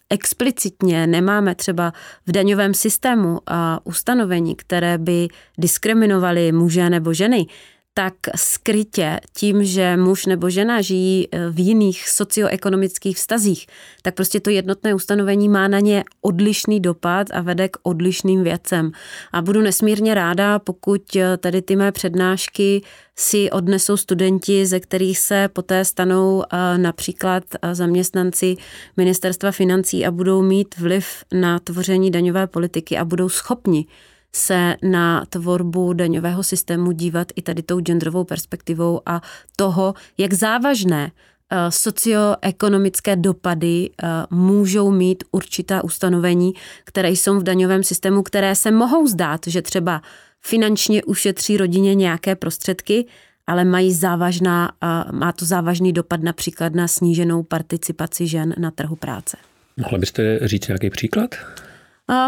explicitně 0.10 1.07
nemáme 1.07 1.55
třeba 1.55 1.93
v 2.27 2.31
daňovém 2.31 2.73
systému 2.73 3.39
a 3.47 3.79
ustanovení, 3.84 4.55
které 4.55 4.97
by 4.97 5.27
diskriminovaly 5.57 6.51
muže 6.51 6.89
nebo 6.89 7.13
ženy, 7.13 7.45
tak 7.93 8.13
skrytě 8.36 9.19
tím, 9.34 9.63
že 9.63 9.97
muž 9.97 10.25
nebo 10.25 10.49
žena 10.49 10.82
žijí 10.82 11.27
e, 11.32 11.49
v 11.49 11.60
jiných 11.60 12.10
socioekonomických 12.10 13.17
vztazích, 13.17 13.67
tak 14.01 14.15
prostě 14.15 14.39
to 14.39 14.49
jednotné 14.49 14.93
ustanovení 14.93 15.49
má 15.49 15.67
na 15.67 15.80
ně 15.80 16.04
odlišný 16.21 16.80
dopad 16.80 17.27
a 17.34 17.41
vede 17.41 17.69
k 17.69 17.77
odlišným 17.84 18.43
věcem. 18.43 18.91
A 19.32 19.41
budu 19.41 19.62
nesmírně 19.62 20.13
ráda, 20.13 20.60
pokud 20.60 21.15
e, 21.15 21.38
tady 21.38 21.62
ty 21.62 21.75
mé 21.75 21.91
přednášky 21.91 22.82
si 23.15 23.51
odnesou 23.51 23.97
studenti, 23.97 24.65
ze 24.65 24.80
kterých 24.80 25.19
se 25.19 25.49
poté 25.54 25.86
stanou 25.86 26.43
e, 26.43 26.77
například 26.77 27.43
zaměstnanci 27.73 28.56
ministerstva 28.97 29.51
financí 29.51 30.06
a 30.06 30.12
budou 30.12 30.41
mít 30.41 30.77
vliv 30.77 31.06
na 31.34 31.60
tvoření 31.60 32.12
daňové 32.12 32.47
politiky 32.47 32.97
a 32.97 33.06
budou 33.06 33.30
schopni 33.30 33.86
se 34.35 34.75
na 34.83 35.25
tvorbu 35.25 35.93
daňového 35.93 36.43
systému 36.43 36.91
dívat 36.91 37.27
i 37.35 37.41
tady 37.41 37.63
tou 37.63 37.79
genderovou 37.79 38.23
perspektivou 38.23 39.01
a 39.05 39.21
toho, 39.55 39.93
jak 40.17 40.33
závažné 40.33 41.11
eh, 41.11 41.71
socioekonomické 41.71 43.15
dopady 43.15 43.89
eh, 43.89 44.07
můžou 44.29 44.91
mít 44.91 45.23
určitá 45.31 45.83
ustanovení, 45.83 46.53
které 46.83 47.09
jsou 47.09 47.39
v 47.39 47.43
daňovém 47.43 47.83
systému, 47.83 48.23
které 48.23 48.55
se 48.55 48.71
mohou 48.71 49.07
zdát, 49.07 49.41
že 49.47 49.61
třeba 49.61 50.01
finančně 50.41 51.03
ušetří 51.03 51.57
rodině 51.57 51.95
nějaké 51.95 52.35
prostředky, 52.35 53.05
ale 53.47 53.65
mají 53.65 53.93
závažná, 53.93 54.71
má 55.11 55.31
to 55.31 55.45
závažný 55.45 55.93
dopad 55.93 56.23
například 56.23 56.73
na 56.73 56.87
sníženou 56.87 57.43
participaci 57.43 58.27
žen 58.27 58.53
na 58.57 58.71
trhu 58.71 58.95
práce. 58.95 59.37
Mohla 59.77 59.97
byste 59.97 60.39
říct 60.47 60.67
nějaký 60.67 60.89
příklad? 60.89 61.35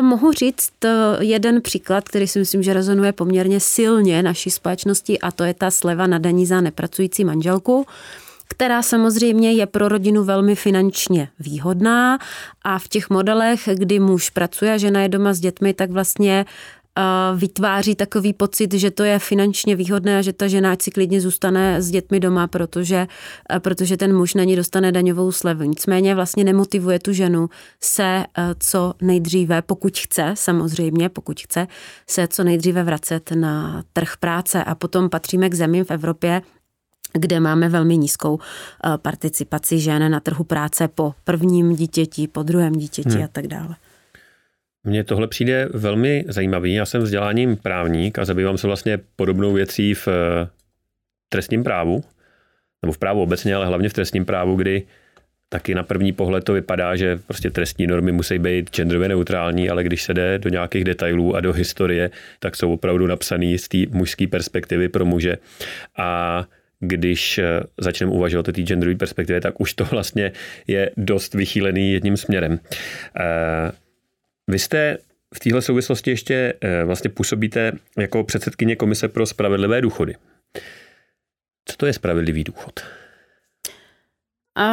Mohu 0.01 0.31
říct 0.31 0.85
eh, 0.85 0.89
jeden 1.19 1.61
příklad, 1.61 2.09
který 2.09 2.27
si 2.27 2.39
myslím, 2.39 2.63
že 2.63 2.73
rezonuje 2.73 3.11
poměrně 3.11 3.59
silně 3.59 4.23
naší 4.23 4.51
společnosti 4.51 5.19
a 5.19 5.31
to 5.31 5.43
je 5.43 5.53
ta 5.53 5.71
sleva 5.71 6.07
na 6.07 6.17
daní 6.17 6.45
za 6.45 6.61
nepracující 6.61 7.23
manželku 7.23 7.85
která 8.47 8.81
samozřejmě 8.81 9.53
je 9.53 9.65
pro 9.65 9.87
rodinu 9.89 10.23
velmi 10.23 10.55
finančně 10.55 11.29
výhodná. 11.39 12.19
A 12.63 12.79
v 12.79 12.87
těch 12.87 13.09
modelech, 13.09 13.69
kdy 13.73 13.99
muž 13.99 14.29
pracuje 14.29 14.73
a 14.73 14.77
žena 14.77 15.01
je 15.01 15.09
doma 15.09 15.33
s 15.33 15.39
dětmi, 15.39 15.73
tak 15.73 15.91
vlastně 15.91 16.45
vytváří 17.35 17.95
takový 17.95 18.33
pocit, 18.33 18.73
že 18.73 18.91
to 18.91 19.03
je 19.03 19.19
finančně 19.19 19.75
výhodné 19.75 20.17
a 20.17 20.21
že 20.21 20.33
ta 20.33 20.47
žena 20.47 20.75
si 20.81 20.91
klidně 20.91 21.21
zůstane 21.21 21.81
s 21.81 21.91
dětmi 21.91 22.19
doma, 22.19 22.47
protože, 22.47 23.07
protože 23.59 23.97
ten 23.97 24.17
muž 24.17 24.33
na 24.33 24.43
ní 24.43 24.55
dostane 24.55 24.91
daňovou 24.91 25.31
slevu. 25.31 25.63
Nicméně 25.63 26.15
vlastně 26.15 26.43
nemotivuje 26.43 26.99
tu 26.99 27.13
ženu 27.13 27.49
se 27.83 28.23
co 28.59 28.93
nejdříve, 29.01 29.61
pokud 29.61 29.97
chce, 29.97 30.33
samozřejmě, 30.37 31.09
pokud 31.09 31.41
chce, 31.41 31.67
se 32.09 32.27
co 32.27 32.43
nejdříve 32.43 32.83
vracet 32.83 33.31
na 33.35 33.83
trh 33.93 34.17
práce 34.19 34.63
a 34.63 34.75
potom 34.75 35.09
patříme 35.09 35.49
k 35.49 35.53
zemím 35.53 35.85
v 35.85 35.91
Evropě, 35.91 36.41
kde 37.13 37.39
máme 37.39 37.69
velmi 37.69 37.97
nízkou 37.97 38.39
participaci 39.01 39.79
žen 39.79 40.11
na 40.11 40.19
trhu 40.19 40.43
práce 40.43 40.87
po 40.87 41.13
prvním 41.23 41.75
dítěti, 41.75 42.27
po 42.27 42.43
druhém 42.43 42.73
dítěti 42.73 43.09
hmm. 43.09 43.23
a 43.23 43.27
tak 43.27 43.47
dále. 43.47 43.75
Mně 44.83 45.03
tohle 45.03 45.27
přijde 45.27 45.69
velmi 45.73 46.25
zajímavý. 46.27 46.73
Já 46.73 46.85
jsem 46.85 47.01
vzděláním 47.01 47.57
právník 47.57 48.19
a 48.19 48.25
zabývám 48.25 48.57
se 48.57 48.67
vlastně 48.67 48.99
podobnou 49.15 49.53
věcí 49.53 49.93
v 49.93 50.07
eh, 50.07 50.47
trestním 51.29 51.63
právu, 51.63 52.03
nebo 52.81 52.93
v 52.93 52.97
právu 52.97 53.21
obecně, 53.21 53.55
ale 53.55 53.65
hlavně 53.65 53.89
v 53.89 53.93
trestním 53.93 54.25
právu, 54.25 54.55
kdy 54.55 54.83
taky 55.49 55.75
na 55.75 55.83
první 55.83 56.11
pohled 56.11 56.43
to 56.43 56.53
vypadá, 56.53 56.95
že 56.95 57.19
prostě 57.27 57.49
trestní 57.49 57.87
normy 57.87 58.11
musí 58.11 58.39
být 58.39 58.75
genderově 58.75 59.09
neutrální, 59.09 59.69
ale 59.69 59.83
když 59.83 60.03
se 60.03 60.13
jde 60.13 60.39
do 60.39 60.49
nějakých 60.49 60.83
detailů 60.83 61.35
a 61.35 61.41
do 61.41 61.53
historie, 61.53 62.11
tak 62.39 62.55
jsou 62.55 62.73
opravdu 62.73 63.07
napsané 63.07 63.57
z 63.57 63.67
té 63.67 63.77
mužské 63.89 64.27
perspektivy 64.27 64.89
pro 64.89 65.05
muže. 65.05 65.37
A 65.97 66.43
když 66.79 67.37
eh, 67.37 67.63
začneme 67.77 68.11
uvažovat 68.11 68.47
o 68.47 68.51
té 68.51 68.61
genderové 68.61 68.97
perspektivě, 68.97 69.41
tak 69.41 69.61
už 69.61 69.73
to 69.73 69.85
vlastně 69.85 70.31
je 70.67 70.91
dost 70.97 71.33
vychýlený 71.33 71.91
jedním 71.93 72.17
směrem. 72.17 72.59
Vy 74.47 74.59
jste 74.59 74.97
v 75.35 75.39
téhle 75.39 75.61
souvislosti 75.61 76.09
ještě 76.09 76.53
eh, 76.61 76.83
vlastně 76.83 77.09
působíte 77.09 77.71
jako 77.97 78.23
předsedkyně 78.23 78.75
Komise 78.75 79.07
pro 79.07 79.25
spravedlivé 79.25 79.81
důchody. 79.81 80.15
Co 81.65 81.77
to 81.77 81.85
je 81.85 81.93
spravedlivý 81.93 82.43
důchod? 82.43 82.79
A 84.57 84.67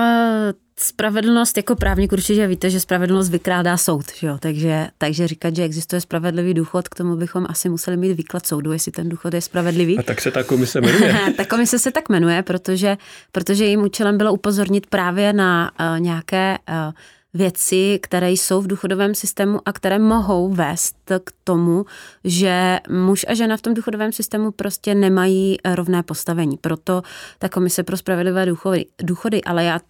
spravedlnost 0.78 1.56
jako 1.56 1.76
právník 1.76 2.12
určitě 2.12 2.46
víte, 2.46 2.70
že 2.70 2.80
spravedlnost 2.80 3.30
vykrádá 3.30 3.76
soud, 3.76 4.04
že 4.14 4.26
jo? 4.26 4.38
Takže, 4.40 4.88
takže 4.98 5.26
říkat, 5.26 5.56
že 5.56 5.62
existuje 5.62 6.00
spravedlivý 6.00 6.54
důchod, 6.54 6.88
k 6.88 6.94
tomu 6.94 7.16
bychom 7.16 7.46
asi 7.48 7.68
museli 7.68 7.96
mít 7.96 8.14
výklad 8.14 8.46
soudu, 8.46 8.72
jestli 8.72 8.92
ten 8.92 9.08
důchod 9.08 9.34
je 9.34 9.40
spravedlivý. 9.40 9.98
A 9.98 10.02
tak 10.02 10.20
se 10.20 10.30
ta 10.30 10.42
komise 10.42 10.80
jmenuje. 10.80 11.14
ta 11.36 11.44
komise 11.44 11.78
se 11.78 11.90
tak 11.90 12.08
jmenuje, 12.08 12.42
protože, 12.42 12.96
protože 13.32 13.64
jejím 13.64 13.82
účelem 13.82 14.18
bylo 14.18 14.32
upozornit 14.32 14.86
právě 14.86 15.32
na 15.32 15.70
uh, 15.80 16.00
nějaké 16.00 16.58
uh, 16.68 16.92
věci, 17.34 17.98
které 18.02 18.30
jsou 18.30 18.60
v 18.60 18.66
důchodovém 18.66 19.14
systému 19.14 19.58
a 19.66 19.72
které 19.72 19.98
mohou 19.98 20.48
vést 20.48 20.96
k 21.24 21.32
tomu, 21.44 21.84
že 22.24 22.78
muž 22.90 23.26
a 23.28 23.34
žena 23.34 23.56
v 23.56 23.62
tom 23.62 23.74
důchodovém 23.74 24.12
systému 24.12 24.50
prostě 24.50 24.94
nemají 24.94 25.56
rovné 25.74 26.02
postavení. 26.02 26.56
Proto 26.56 27.02
ta 27.38 27.48
komise 27.48 27.82
pro 27.82 27.96
spravedlivé 27.96 28.46
důchody, 28.46 28.86
důchody 29.02 29.44
ale 29.44 29.64
já 29.64 29.80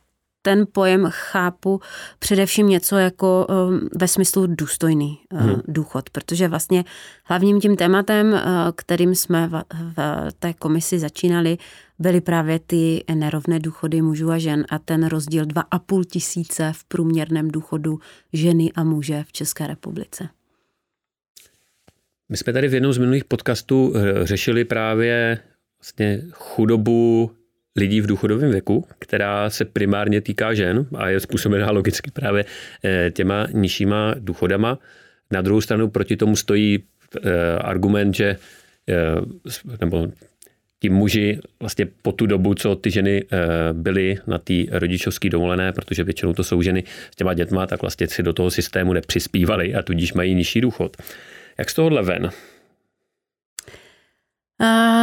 ten 0.42 0.66
pojem 0.72 1.06
chápu 1.10 1.80
především 2.18 2.68
něco 2.68 2.96
jako 2.96 3.46
um, 3.46 3.88
ve 3.96 4.08
smyslu 4.08 4.46
důstojný 4.46 5.18
uh, 5.32 5.40
hmm. 5.40 5.60
důchod, 5.68 6.10
protože 6.10 6.48
vlastně 6.48 6.84
hlavním 7.24 7.60
tím 7.60 7.76
tématem, 7.76 8.32
uh, 8.32 8.40
kterým 8.76 9.14
jsme 9.14 9.48
v, 9.48 9.64
v 9.96 10.32
té 10.38 10.52
komisi 10.52 10.98
začínali, 10.98 11.58
byly 11.98 12.20
právě 12.20 12.58
ty 12.58 13.04
nerovné 13.14 13.58
důchody 13.58 14.02
mužů 14.02 14.30
a 14.30 14.38
žen 14.38 14.64
a 14.70 14.78
ten 14.78 15.06
rozdíl 15.06 15.44
2,5 15.44 16.04
tisíce 16.04 16.72
v 16.76 16.84
průměrném 16.84 17.50
důchodu 17.50 17.98
ženy 18.32 18.72
a 18.74 18.84
muže 18.84 19.24
v 19.28 19.32
České 19.32 19.66
republice. 19.66 20.28
My 22.28 22.36
jsme 22.36 22.52
tady 22.52 22.68
v 22.68 22.74
jednom 22.74 22.92
z 22.92 22.98
minulých 22.98 23.24
podcastů 23.24 23.92
eh, 23.96 24.26
řešili 24.26 24.64
právě 24.64 25.38
vlastně 25.80 26.22
chudobu 26.32 27.30
lidí 27.76 28.00
v 28.00 28.06
důchodovém 28.06 28.50
věku, 28.50 28.86
která 28.98 29.50
se 29.50 29.64
primárně 29.64 30.20
týká 30.20 30.54
žen 30.54 30.86
a 30.96 31.08
je 31.08 31.20
způsobená 31.20 31.70
logicky 31.70 32.10
právě 32.10 32.44
eh, 32.84 33.10
těma 33.10 33.46
nižšíma 33.52 34.14
důchodama. 34.18 34.78
Na 35.30 35.42
druhou 35.42 35.60
stranu 35.60 35.88
proti 35.88 36.16
tomu 36.16 36.36
stojí 36.36 36.78
eh, 37.24 37.58
argument, 37.58 38.14
že 38.14 38.36
nebo 39.80 40.08
ti 40.80 40.88
muži 40.88 41.38
vlastně 41.60 41.86
po 42.02 42.12
tu 42.12 42.26
dobu, 42.26 42.54
co 42.54 42.76
ty 42.76 42.90
ženy 42.90 43.24
byly 43.72 44.18
na 44.26 44.38
té 44.38 44.54
rodičovské 44.70 45.28
dovolené, 45.28 45.72
protože 45.72 46.04
většinou 46.04 46.32
to 46.32 46.44
jsou 46.44 46.62
ženy 46.62 46.84
s 47.12 47.16
těma 47.16 47.34
dětma, 47.34 47.66
tak 47.66 47.82
vlastně 47.82 48.08
si 48.08 48.22
do 48.22 48.32
toho 48.32 48.50
systému 48.50 48.92
nepřispívali 48.92 49.74
a 49.74 49.82
tudíž 49.82 50.12
mají 50.12 50.34
nižší 50.34 50.60
důchod. 50.60 50.96
Jak 51.58 51.70
z 51.70 51.74
tohohle 51.74 52.02
ven? 52.02 52.30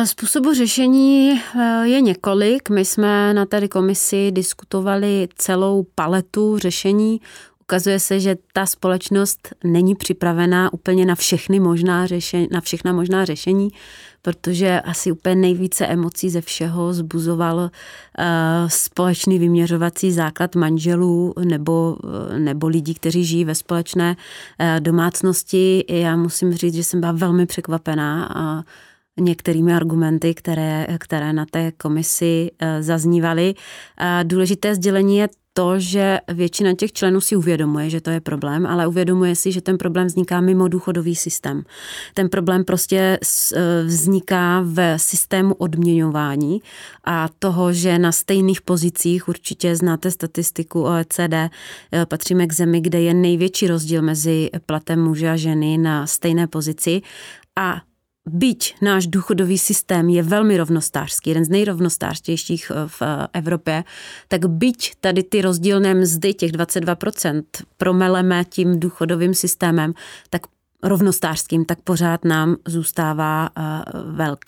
Způsobu 0.06 0.54
řešení 0.54 1.42
eh, 1.60 1.88
je 1.88 2.02
několik. 2.02 2.70
My 2.70 2.86
jsme 2.86 3.34
na 3.34 3.46
tady 3.46 3.70
komisi 3.70 4.32
diskutovali 4.32 5.28
celou 5.36 5.86
paletu 5.96 6.58
řešení. 6.58 7.22
Ukazuje 7.62 8.00
se, 8.00 8.20
že 8.20 8.36
ta 8.54 8.66
společnost 8.66 9.50
není 9.64 9.96
připravená 9.96 10.74
úplně 10.74 11.06
na 11.06 11.16
všechny 11.16 11.60
možná 11.60 12.06
řešení, 12.06 12.48
na 12.52 12.62
všechna 12.62 12.94
možná 12.94 13.26
řešení, 13.26 13.70
protože 14.22 14.82
asi 14.82 15.12
úplně 15.12 15.36
nejvíce 15.36 15.88
emocí 15.88 16.30
ze 16.30 16.42
všeho 16.42 16.94
zbuzoval 16.94 17.58
uh, 17.58 17.70
společný 18.68 19.40
vyměřovací 19.40 20.12
základ 20.12 20.56
manželů 20.56 21.34
nebo, 21.46 21.98
nebo 22.38 22.68
lidí, 22.68 22.94
kteří 22.94 23.26
žijí 23.26 23.46
ve 23.46 23.56
společné 23.56 24.16
domácnosti. 24.80 25.86
Já 25.90 26.16
musím 26.16 26.54
říct, 26.54 26.76
že 26.76 26.84
jsem 26.84 27.00
byla 27.00 27.12
velmi 27.12 27.46
překvapená 27.46 28.30
a 28.36 28.64
některými 29.20 29.74
argumenty, 29.74 30.34
které, 30.34 30.88
které 31.00 31.34
na 31.34 31.46
té 31.46 31.72
komisi 31.72 32.52
eh, 32.60 32.84
zaznívaly. 32.84 33.54
Důležité 34.24 34.76
sdělení 34.76 35.18
je 35.18 35.28
to, 35.58 35.80
že 35.80 36.20
většina 36.34 36.74
těch 36.74 36.92
členů 36.92 37.22
si 37.22 37.36
uvědomuje, 37.36 37.90
že 37.90 38.02
to 38.02 38.10
je 38.10 38.22
problém, 38.22 38.66
ale 38.66 38.88
uvědomuje 38.88 39.36
si, 39.36 39.52
že 39.52 39.62
ten 39.62 39.78
problém 39.78 40.08
vzniká 40.08 40.42
mimo 40.42 40.68
důchodový 40.68 41.16
systém. 41.16 41.64
Ten 42.14 42.30
problém 42.30 42.64
prostě 42.64 43.20
eh, 43.20 43.84
vzniká 43.84 44.62
v 44.66 45.00
systému 45.00 45.54
odměňování 45.54 46.62
a 47.04 47.30
toho, 47.40 47.74
že 47.74 48.00
na 48.00 48.12
stejných 48.12 48.62
pozicích, 48.62 49.28
určitě 49.28 49.76
znáte 49.76 50.12
statistiku 50.12 50.84
OECD, 50.84 51.34
eh, 51.34 51.50
patříme 52.06 52.48
k 52.48 52.54
zemi, 52.54 52.82
kde 52.82 53.02
je 53.02 53.14
největší 53.14 53.68
rozdíl 53.68 54.02
mezi 54.02 54.50
platem 54.66 55.04
muže 55.04 55.30
a 55.30 55.36
ženy 55.36 55.78
na 55.78 56.08
stejné 56.08 56.48
pozici 56.48 57.02
a 57.56 57.82
byť 58.28 58.76
náš 58.82 59.08
důchodový 59.08 59.58
systém 59.58 60.10
je 60.10 60.24
velmi 60.24 60.58
rovnostářský, 60.58 61.30
jeden 61.30 61.46
z 61.46 61.50
nejrovnostářtějších 61.50 62.72
eh, 62.72 62.88
v 62.88 63.02
eh, 63.02 63.28
Evropě, 63.34 63.84
tak 64.28 64.46
byť 64.46 64.94
tady 65.00 65.24
ty 65.24 65.42
rozdílné 65.42 65.94
mzdy, 65.94 66.34
těch 66.34 66.52
22%, 66.52 67.44
promeleme 67.78 68.46
tím 68.50 68.80
důchodovým 68.80 69.34
systémem, 69.34 69.94
tak 70.30 70.42
rovnostářským, 70.84 71.66
tak 71.66 71.82
pořád 71.82 72.26
nám 72.26 72.56
zůstává 72.68 73.50
eh, 73.58 73.64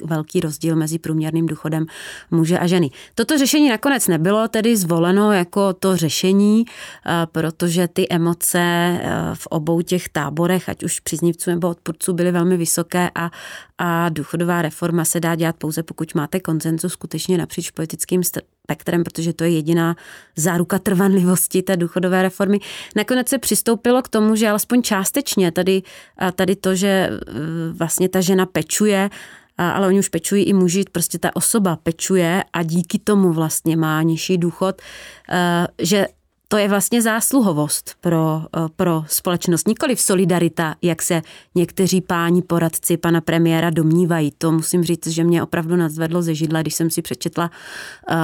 velký 0.06 0.40
rozdíl 0.40 0.76
mezi 0.76 1.00
průměrným 1.00 1.46
důchodem 1.46 1.86
muže 2.32 2.60
a 2.60 2.68
ženy. 2.68 2.90
Toto 3.16 3.38
řešení 3.38 3.70
nakonec 3.70 4.08
nebylo 4.08 4.48
tedy 4.48 4.78
zvoleno 4.78 5.32
jako 5.32 5.74
to 5.74 5.98
řešení, 5.98 6.66
protože 7.32 7.88
ty 7.88 8.08
emoce 8.10 8.60
v 9.34 9.48
obou 9.48 9.82
těch 9.82 10.10
táborech, 10.10 10.70
ať 10.70 10.84
už 10.84 11.00
příznivců 11.00 11.50
nebo 11.50 11.70
odpůrců, 11.70 12.14
byly 12.14 12.32
velmi 12.32 12.58
vysoké 12.58 13.12
a, 13.16 13.32
a 13.82 14.10
důchodová 14.10 14.62
reforma 14.62 15.06
se 15.06 15.20
dá 15.20 15.36
dělat 15.36 15.56
pouze, 15.56 15.84
pokud 15.84 16.16
máte 16.16 16.40
koncenzus 16.40 16.94
skutečně 16.94 17.38
napříč 17.38 17.72
politickým 17.72 18.22
spektrem, 18.24 19.04
protože 19.04 19.34
to 19.34 19.44
je 19.44 19.50
jediná 19.50 19.96
záruka 20.36 20.80
trvanlivosti 20.80 21.62
té 21.62 21.78
důchodové 21.78 22.22
reformy. 22.22 22.60
Nakonec 22.96 23.30
se 23.30 23.38
přistoupilo 23.38 24.02
k 24.02 24.08
tomu, 24.08 24.36
že 24.36 24.50
alespoň 24.50 24.82
částečně 24.82 25.52
tady, 25.52 25.82
tady 26.36 26.56
to, 26.56 26.76
že 26.76 26.88
e, 26.88 27.20
vlastně 27.72 28.10
ta 28.10 28.22
žena 28.22 28.46
pečuje, 28.46 29.10
ale 29.58 29.88
oni 29.88 30.00
už 30.00 30.10
pečují 30.10 30.44
i 30.44 30.54
muži, 30.54 30.84
prostě 30.92 31.20
ta 31.20 31.36
osoba 31.36 31.76
pečuje 31.76 32.44
a 32.54 32.64
díky 32.64 33.00
tomu 33.00 33.34
vlastně 33.34 33.78
má 33.78 34.02
nižší 34.02 34.38
důchod, 34.38 34.82
e, 35.32 35.68
že 35.86 36.08
to 36.52 36.58
je 36.58 36.68
vlastně 36.68 37.02
zásluhovost 37.02 37.96
pro, 38.02 38.42
eh, 38.58 38.60
pro 38.76 39.04
společnost, 39.08 39.68
nikoli 39.68 39.96
v 39.96 40.02
solidarita, 40.02 40.76
jak 40.82 41.02
se 41.02 41.22
někteří 41.56 42.02
páni 42.02 42.42
poradci 42.42 42.98
pana 42.98 43.22
premiéra 43.22 43.70
domnívají. 43.70 44.32
To 44.38 44.52
musím 44.52 44.84
říct, 44.84 45.08
že 45.08 45.24
mě 45.24 45.44
opravdu 45.44 45.76
nadzvedlo 45.76 46.22
ze 46.22 46.36
židla, 46.36 46.62
když 46.62 46.76
jsem 46.76 46.90
si 46.90 47.02
přečetla 47.02 47.52
eh, 48.10 48.16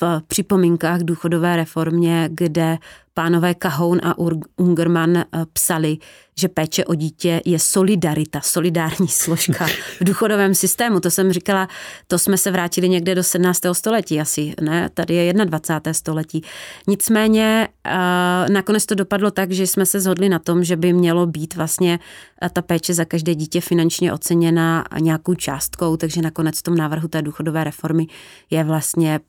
v 0.00 0.22
připomínkách 0.26 1.00
důchodové 1.00 1.56
reformě, 1.56 2.28
kde 2.32 2.78
pánové 3.14 3.54
Kahoun 3.54 4.00
a 4.02 4.14
Ungerman 4.56 5.16
eh, 5.16 5.24
psali, 5.52 5.98
že 6.38 6.48
péče 6.48 6.84
o 6.84 6.94
dítě 6.94 7.42
je 7.44 7.58
solidarita, 7.58 8.40
solidární 8.40 9.08
složka 9.08 9.66
v 10.00 10.04
důchodovém 10.04 10.54
systému. 10.54 11.00
To 11.00 11.10
jsem 11.10 11.32
říkala, 11.32 11.68
to 12.06 12.18
jsme 12.18 12.36
se 12.38 12.50
vrátili 12.50 12.88
někde 12.88 13.14
do 13.14 13.22
17. 13.22 13.60
století 13.72 14.20
asi, 14.20 14.54
ne? 14.60 14.88
Tady 14.94 15.14
je 15.14 15.32
21. 15.32 15.92
století. 15.92 16.42
Nicméně 16.86 17.68
eh, 17.84 18.52
nakonec 18.52 18.86
to 18.86 18.94
dopadlo 18.94 19.30
tak, 19.30 19.52
že 19.52 19.66
jsme 19.66 19.86
se 19.86 20.00
zhodli 20.00 20.28
na 20.28 20.38
tom, 20.38 20.64
že 20.64 20.76
by 20.76 20.92
mělo 20.92 21.26
být 21.26 21.54
vlastně 21.56 21.98
eh, 22.42 22.48
ta 22.48 22.62
péče 22.62 22.94
za 22.94 23.04
každé 23.04 23.34
dítě 23.34 23.60
finančně 23.60 24.12
oceněna 24.12 24.84
nějakou 25.00 25.34
částkou, 25.34 25.96
takže 25.96 26.22
nakonec 26.22 26.58
v 26.58 26.62
tom 26.62 26.76
návrhu 26.76 27.08
té 27.08 27.22
důchodové 27.22 27.64
reformy 27.64 28.06
je 28.50 28.64
vlastně 28.64 29.20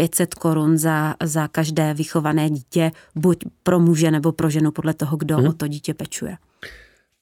500 0.00 0.34
korun 0.34 0.78
za, 0.78 1.14
za 1.24 1.48
každé 1.48 1.94
vychované 1.94 2.50
dítě, 2.50 2.90
buď 3.14 3.44
pro 3.62 3.80
muže 3.80 4.10
nebo 4.10 4.32
pro 4.32 4.50
ženu, 4.50 4.70
podle 4.70 4.94
toho, 4.94 5.16
kdo 5.16 5.36
hmm. 5.36 5.46
o 5.46 5.52
to 5.52 5.66
dítě 5.66 5.94
pečuje. 5.94 6.36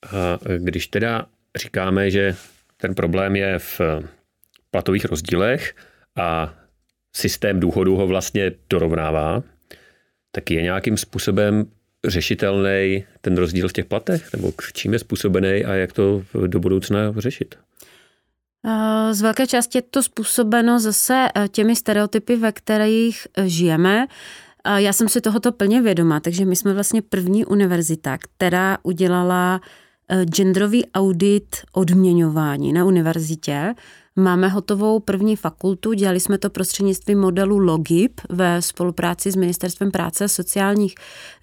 A 0.03 0.39
když 0.59 0.87
teda 0.87 1.27
říkáme, 1.57 2.11
že 2.11 2.37
ten 2.77 2.95
problém 2.95 3.37
je 3.37 3.59
v 3.59 3.81
platových 4.71 5.05
rozdílech 5.05 5.75
a 6.17 6.55
systém 7.17 7.61
důchodu 7.61 7.97
ho 7.97 8.07
vlastně 8.07 8.53
dorovnává, 8.71 9.43
tak 10.33 10.51
je 10.51 10.63
nějakým 10.63 10.97
způsobem 10.97 11.67
řešitelný 12.07 13.05
ten 13.21 13.39
rozdíl 13.39 13.69
v 13.69 13.73
těch 13.73 13.85
platech? 13.85 14.33
Nebo 14.33 14.53
čím 14.73 14.93
je 14.93 14.99
způsobený 14.99 15.65
a 15.65 15.75
jak 15.75 15.93
to 15.93 16.25
do 16.47 16.61
budoucna 16.61 17.15
řešit? 17.17 17.55
Z 19.13 19.21
velké 19.23 19.47
části 19.47 19.79
je 19.79 19.83
to 19.83 20.03
způsobeno 20.03 20.81
zase 20.81 21.29
těmi 21.49 21.77
stereotypy, 21.77 22.37
ve 22.37 22.53
kterých 22.53 23.27
žijeme. 23.45 24.07
Já 24.77 24.93
jsem 24.93 25.09
si 25.09 25.21
tohoto 25.21 25.53
plně 25.53 25.83
vědoma, 25.83 26.21
takže 26.21 26.45
my 26.45 26.57
jsme 26.57 26.75
vlastně 26.75 27.03
první 27.03 27.45
univerzita, 27.45 28.19
která 28.19 28.79
udělala 28.83 29.61
genderový 30.25 30.87
audit 30.93 31.57
odměňování 31.73 32.73
na 32.73 32.85
univerzitě 32.85 33.75
Máme 34.19 34.49
hotovou 34.49 35.01
první 35.01 35.37
fakultu, 35.37 35.93
dělali 35.93 36.21
jsme 36.21 36.39
to 36.39 36.51
prostřednictvím 36.51 37.21
modelu 37.21 37.59
Logip 37.59 38.21
ve 38.29 38.63
spolupráci 38.63 39.31
s 39.31 39.37
Ministerstvem 39.37 39.91
práce 39.91 40.25
a 40.25 40.29
sociálních 40.29 40.95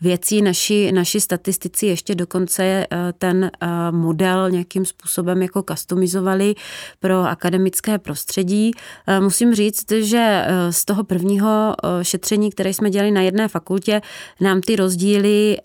věcí. 0.01 0.41
Naši, 0.41 0.91
naši 0.91 1.21
statistici 1.21 1.85
ještě 1.85 2.15
dokonce 2.15 2.63
eh, 2.63 2.87
ten 3.17 3.43
eh, 3.43 3.67
model 3.91 4.49
nějakým 4.49 4.85
způsobem 4.85 5.41
jako 5.41 5.63
customizovali 5.63 6.55
pro 6.99 7.23
akademické 7.23 7.97
prostředí. 7.97 8.71
Eh, 9.07 9.19
musím 9.19 9.55
říct, 9.55 9.91
že 9.91 10.45
z 10.69 10.85
toho 10.85 11.03
prvního 11.03 11.75
šetření, 12.01 12.51
které 12.51 12.73
jsme 12.73 12.89
dělali 12.89 13.11
na 13.11 13.21
jedné 13.21 13.47
fakultě, 13.47 14.01
nám 14.41 14.61
ty 14.61 14.75
rozdíly 14.75 15.57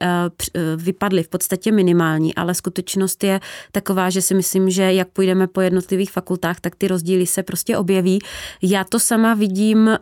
vypadly 0.76 1.22
v 1.22 1.28
podstatě 1.28 1.72
minimální, 1.72 2.34
ale 2.34 2.54
skutečnost 2.54 3.24
je 3.24 3.40
taková, 3.72 4.10
že 4.10 4.22
si 4.22 4.34
myslím, 4.34 4.70
že 4.70 4.92
jak 4.92 5.08
půjdeme 5.08 5.46
po 5.46 5.60
jednotlivých 5.60 6.10
fakultách, 6.10 6.60
tak 6.60 6.76
ty 6.76 6.88
rozdíly 6.88 6.99
rozdíly 7.00 7.26
se 7.26 7.42
prostě 7.42 7.76
objeví. 7.76 8.18
Já 8.62 8.84
to 8.84 8.98
sama 8.98 9.34
vidím, 9.34 9.88
eh, 9.88 9.98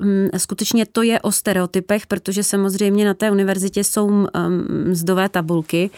mm, 0.00 0.28
skutečně 0.36 0.86
to 0.86 1.02
je 1.02 1.20
o 1.20 1.32
stereotypech, 1.32 2.06
protože 2.06 2.42
samozřejmě 2.42 3.04
na 3.04 3.14
té 3.14 3.30
univerzitě 3.30 3.84
jsou 3.84 4.10
mm, 4.10 4.28
mzdové 4.88 5.28
tabulky, 5.28 5.90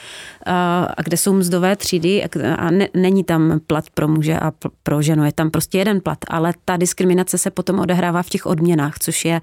eh, 0.46 0.52
a 0.96 1.02
kde 1.04 1.16
jsou 1.16 1.32
mzdové 1.32 1.76
třídy 1.76 2.24
a 2.56 2.70
ne, 2.70 2.88
není 2.94 3.24
tam 3.24 3.60
plat 3.66 3.84
pro 3.94 4.08
muže 4.08 4.38
a 4.38 4.52
pro 4.82 5.02
ženu, 5.02 5.24
je 5.24 5.32
tam 5.32 5.50
prostě 5.50 5.78
jeden 5.78 6.00
plat, 6.00 6.18
ale 6.28 6.52
ta 6.64 6.76
diskriminace 6.76 7.38
se 7.38 7.50
potom 7.50 7.78
odehrává 7.78 8.22
v 8.22 8.28
těch 8.28 8.46
odměnách, 8.46 8.98
což 8.98 9.24
je 9.24 9.40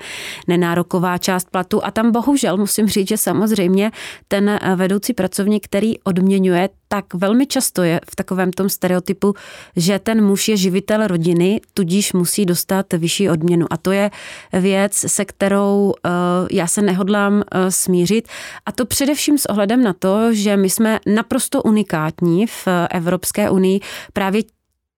nenároková 0.48 1.18
část 1.18 1.50
platu 1.50 1.86
a 1.86 1.92
tam 1.92 2.12
bohužel 2.12 2.58
musím 2.58 2.88
říct, 2.88 3.08
že 3.08 3.18
samozřejmě 3.18 3.92
ten 4.28 4.50
eh, 4.50 4.76
vedoucí 4.76 5.14
pracovník, 5.14 5.66
který 5.66 6.00
odměňuje, 6.00 6.70
tak 6.92 7.14
velmi 7.14 7.48
často 7.48 7.84
je 7.84 8.02
v 8.12 8.16
takovém 8.16 8.52
tom 8.52 8.70
stereotypu, 8.70 9.34
že 9.76 10.00
ten 10.00 10.20
muž 10.20 10.48
je 10.48 10.58
živitel 10.58 10.90
rodiny, 10.97 11.62
tudíž 11.73 12.13
musí 12.13 12.45
dostat 12.45 12.93
vyšší 12.93 13.30
odměnu. 13.30 13.65
A 13.69 13.77
to 13.77 13.91
je 13.91 14.12
věc, 14.54 14.93
se 15.08 15.25
kterou 15.25 15.93
eh, 16.06 16.10
já 16.51 16.67
se 16.67 16.82
nehodlám 16.82 17.43
eh, 17.51 17.71
smířit. 17.71 18.27
A 18.65 18.71
to 18.71 18.86
především 18.86 19.38
s 19.38 19.45
ohledem 19.45 19.84
na 19.84 19.93
to, 19.93 20.34
že 20.34 20.58
my 20.58 20.69
jsme 20.69 20.99
naprosto 21.06 21.63
unikátní 21.63 22.47
v 22.47 22.67
Evropské 22.91 23.49
unii 23.49 23.80
právě 24.13 24.41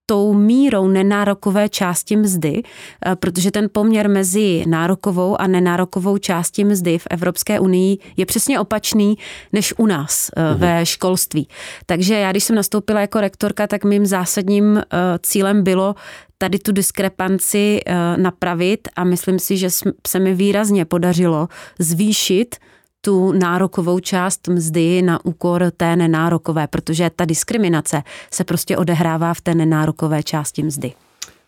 tou 0.06 0.34
mírou 0.34 0.88
nenárokové 0.88 1.68
části 1.68 2.16
mzdy, 2.16 2.62
eh, 2.62 3.16
protože 3.16 3.50
ten 3.50 3.68
poměr 3.72 4.10
mezi 4.10 4.64
nárokovou 4.66 5.40
a 5.40 5.46
nenárokovou 5.46 6.18
částí 6.18 6.64
mzdy 6.64 6.98
v 6.98 7.06
Evropské 7.10 7.60
unii 7.60 7.98
je 8.16 8.26
přesně 8.26 8.60
opačný 8.60 9.18
než 9.52 9.74
u 9.78 9.86
nás 9.86 10.30
uhum. 10.36 10.60
ve 10.60 10.86
školství. 10.86 11.48
Takže 11.86 12.14
já, 12.14 12.30
když 12.30 12.44
jsem 12.44 12.56
nastoupila 12.56 13.00
jako 13.00 13.20
rektorka, 13.20 13.66
tak 13.66 13.84
mým 13.84 14.06
zásadním 14.06 14.76
eh, 14.76 14.82
cílem 15.22 15.64
bylo 15.64 15.94
tady 16.38 16.58
tu 16.58 16.72
diskrepanci 16.72 17.80
napravit 18.16 18.88
a 18.96 19.04
myslím 19.04 19.38
si, 19.38 19.56
že 19.56 19.68
se 20.06 20.18
mi 20.18 20.34
výrazně 20.34 20.84
podařilo 20.84 21.48
zvýšit 21.78 22.56
tu 23.04 23.32
nárokovou 23.32 24.00
část 24.00 24.48
mzdy 24.48 25.02
na 25.02 25.24
úkor 25.24 25.70
té 25.76 25.96
nenárokové, 25.96 26.66
protože 26.66 27.10
ta 27.16 27.24
diskriminace 27.24 28.02
se 28.30 28.44
prostě 28.44 28.76
odehrává 28.76 29.34
v 29.34 29.40
té 29.40 29.54
nenárokové 29.54 30.22
části 30.22 30.62
mzdy. 30.62 30.92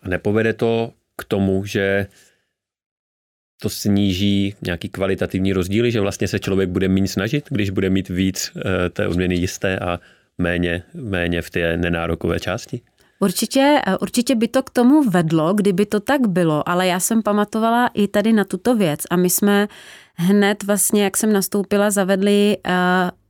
A 0.03 0.09
nepovede 0.09 0.53
to 0.53 0.91
k 1.15 1.23
tomu, 1.23 1.65
že 1.65 2.07
to 3.61 3.69
sníží 3.69 4.55
nějaký 4.61 4.89
kvalitativní 4.89 5.53
rozdíly, 5.53 5.91
že 5.91 6.01
vlastně 6.01 6.27
se 6.27 6.39
člověk 6.39 6.69
bude 6.69 6.87
méně 6.87 7.07
snažit, 7.07 7.45
když 7.49 7.69
bude 7.69 7.89
mít 7.89 8.09
víc 8.09 8.51
eh, 8.57 8.89
té 8.89 9.07
odměny 9.07 9.35
jisté 9.35 9.79
a 9.79 9.99
méně, 10.37 10.83
méně 10.93 11.41
v 11.41 11.49
té 11.49 11.77
nenárokové 11.77 12.39
části? 12.39 12.81
Určitě, 13.19 13.81
eh, 13.87 13.97
určitě 13.97 14.35
by 14.35 14.47
to 14.47 14.63
k 14.63 14.69
tomu 14.69 15.09
vedlo, 15.09 15.53
kdyby 15.53 15.85
to 15.85 15.99
tak 15.99 16.27
bylo, 16.27 16.69
ale 16.69 16.87
já 16.87 16.99
jsem 16.99 17.23
pamatovala 17.23 17.87
i 17.93 18.07
tady 18.07 18.33
na 18.33 18.43
tuto 18.43 18.75
věc 18.75 18.99
a 19.09 19.15
my 19.15 19.29
jsme 19.29 19.67
hned 20.17 20.63
vlastně, 20.63 21.03
jak 21.03 21.17
jsem 21.17 21.33
nastoupila, 21.33 21.91
zavedli 21.91 22.57
uh, 22.67 22.73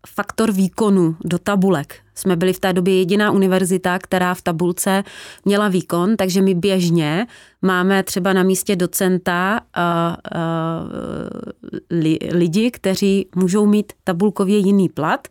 faktor 0.08 0.52
výkonu 0.52 1.16
do 1.24 1.40
tabulek. 1.40 1.96
Jsme 2.16 2.36
byli 2.36 2.54
v 2.54 2.60
té 2.60 2.74
době 2.74 2.98
jediná 2.98 3.32
univerzita, 3.32 4.00
která 4.00 4.34
v 4.34 4.42
tabulce 4.42 5.04
měla 5.46 5.68
výkon, 5.68 6.18
takže 6.18 6.42
my 6.42 6.54
běžně 6.54 7.28
máme 7.62 8.04
třeba 8.04 8.34
na 8.34 8.44
místě 8.44 8.76
docenta 8.76 9.62
uh, 9.78 10.16
uh, 10.36 12.02
li, 12.02 12.18
lidi, 12.32 12.72
kteří 12.72 13.30
můžou 13.36 13.66
mít 13.66 13.94
tabulkově 14.04 14.58
jiný 14.58 14.90
plat, 14.90 15.28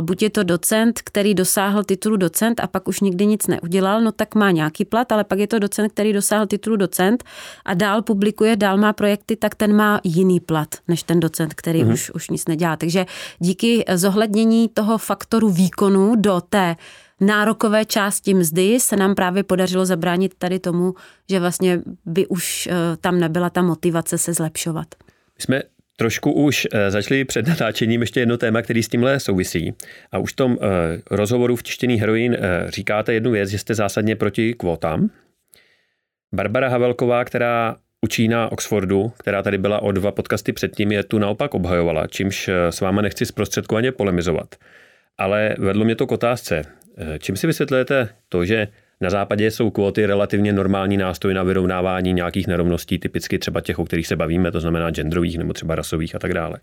buď 0.00 0.22
je 0.22 0.30
to 0.30 0.42
docent, 0.42 1.02
který 1.02 1.34
dosáhl 1.34 1.84
titulu 1.84 2.16
docent 2.16 2.60
a 2.60 2.66
pak 2.66 2.88
už 2.88 3.00
nikdy 3.00 3.26
nic 3.26 3.46
neudělal, 3.46 4.00
no 4.00 4.12
tak 4.12 4.34
má 4.34 4.50
nějaký 4.50 4.84
plat, 4.84 5.12
ale 5.12 5.24
pak 5.24 5.38
je 5.38 5.46
to 5.46 5.58
docent, 5.58 5.92
který 5.92 6.12
dosáhl 6.12 6.46
titulu 6.46 6.76
docent 6.76 7.24
a 7.64 7.74
dál 7.74 8.02
publikuje, 8.02 8.56
dál 8.56 8.76
má 8.76 8.92
projekty, 8.92 9.36
tak 9.36 9.54
ten 9.54 9.76
má 9.76 10.00
jiný 10.04 10.40
plat 10.40 10.68
než 10.88 11.02
ten 11.02 11.20
docent, 11.20 11.54
který 11.54 11.84
mm-hmm. 11.84 11.92
už, 11.92 12.10
už 12.10 12.30
nic 12.30 12.48
nedělá. 12.48 12.76
Takže 12.76 13.06
díky 13.38 13.84
zohlednění 13.94 14.68
toho 14.68 14.98
faktoru 14.98 15.50
výkonu 15.50 16.16
do 16.16 16.40
té 16.48 16.76
nárokové 17.20 17.84
části 17.84 18.34
mzdy 18.34 18.80
se 18.80 18.96
nám 18.96 19.14
právě 19.14 19.42
podařilo 19.42 19.86
zabránit 19.86 20.34
tady 20.38 20.58
tomu, 20.58 20.94
že 21.30 21.40
vlastně 21.40 21.82
by 22.06 22.26
už 22.26 22.66
eh, 22.66 22.96
tam 23.00 23.20
nebyla 23.20 23.50
ta 23.50 23.62
motivace 23.62 24.18
se 24.18 24.34
zlepšovat. 24.34 24.86
My 25.38 25.42
jsme 25.42 25.62
trošku 25.96 26.32
už 26.32 26.68
eh, 26.72 26.90
začali 26.90 27.24
před 27.24 27.48
natáčením 27.48 28.00
ještě 28.00 28.20
jedno 28.20 28.36
téma, 28.36 28.62
který 28.62 28.82
s 28.82 28.88
tímhle 28.88 29.20
souvisí. 29.20 29.74
A 30.12 30.18
už 30.18 30.32
v 30.32 30.36
tom 30.36 30.58
eh, 30.60 30.66
rozhovoru 31.10 31.56
v 31.56 31.62
tištěný 31.62 32.00
heroin 32.00 32.34
eh, 32.34 32.70
říkáte 32.70 33.14
jednu 33.14 33.30
věc, 33.30 33.50
že 33.50 33.58
jste 33.58 33.74
zásadně 33.74 34.16
proti 34.16 34.54
kvótám. 34.54 35.10
Barbara 36.34 36.68
Havelková, 36.68 37.24
která 37.24 37.76
učí 38.00 38.28
na 38.28 38.52
Oxfordu, 38.52 39.12
která 39.18 39.42
tady 39.42 39.58
byla 39.58 39.82
o 39.82 39.92
dva 39.92 40.12
podcasty 40.12 40.52
předtím, 40.52 40.92
je 40.92 41.02
tu 41.02 41.18
naopak 41.18 41.54
obhajovala, 41.54 42.06
čímž 42.06 42.50
s 42.70 42.80
váma 42.80 43.02
nechci 43.02 43.26
zprostředkovaně 43.26 43.92
polemizovat. 43.92 44.54
Ale 45.18 45.54
vedlo 45.58 45.84
mě 45.84 45.94
to 45.94 46.06
k 46.06 46.12
otázce. 46.12 46.62
Čím 47.18 47.36
si 47.36 47.46
vysvětlujete 47.46 48.08
to, 48.28 48.44
že 48.44 48.68
na 49.02 49.10
západě 49.10 49.50
jsou 49.50 49.70
kvóty 49.70 50.06
relativně 50.06 50.52
normální 50.52 50.96
nástroj 50.96 51.34
na 51.34 51.42
vyrovnávání 51.42 52.12
nějakých 52.12 52.46
nerovností, 52.46 52.98
typicky 52.98 53.38
třeba 53.38 53.60
těch, 53.60 53.78
o 53.78 53.84
kterých 53.84 54.06
se 54.06 54.16
bavíme, 54.16 54.52
to 54.52 54.60
znamená 54.60 54.90
genderových 54.90 55.38
nebo 55.38 55.52
třeba 55.52 55.74
rasových 55.74 56.14
a 56.14 56.18
tak 56.18 56.34
dále. 56.34 56.58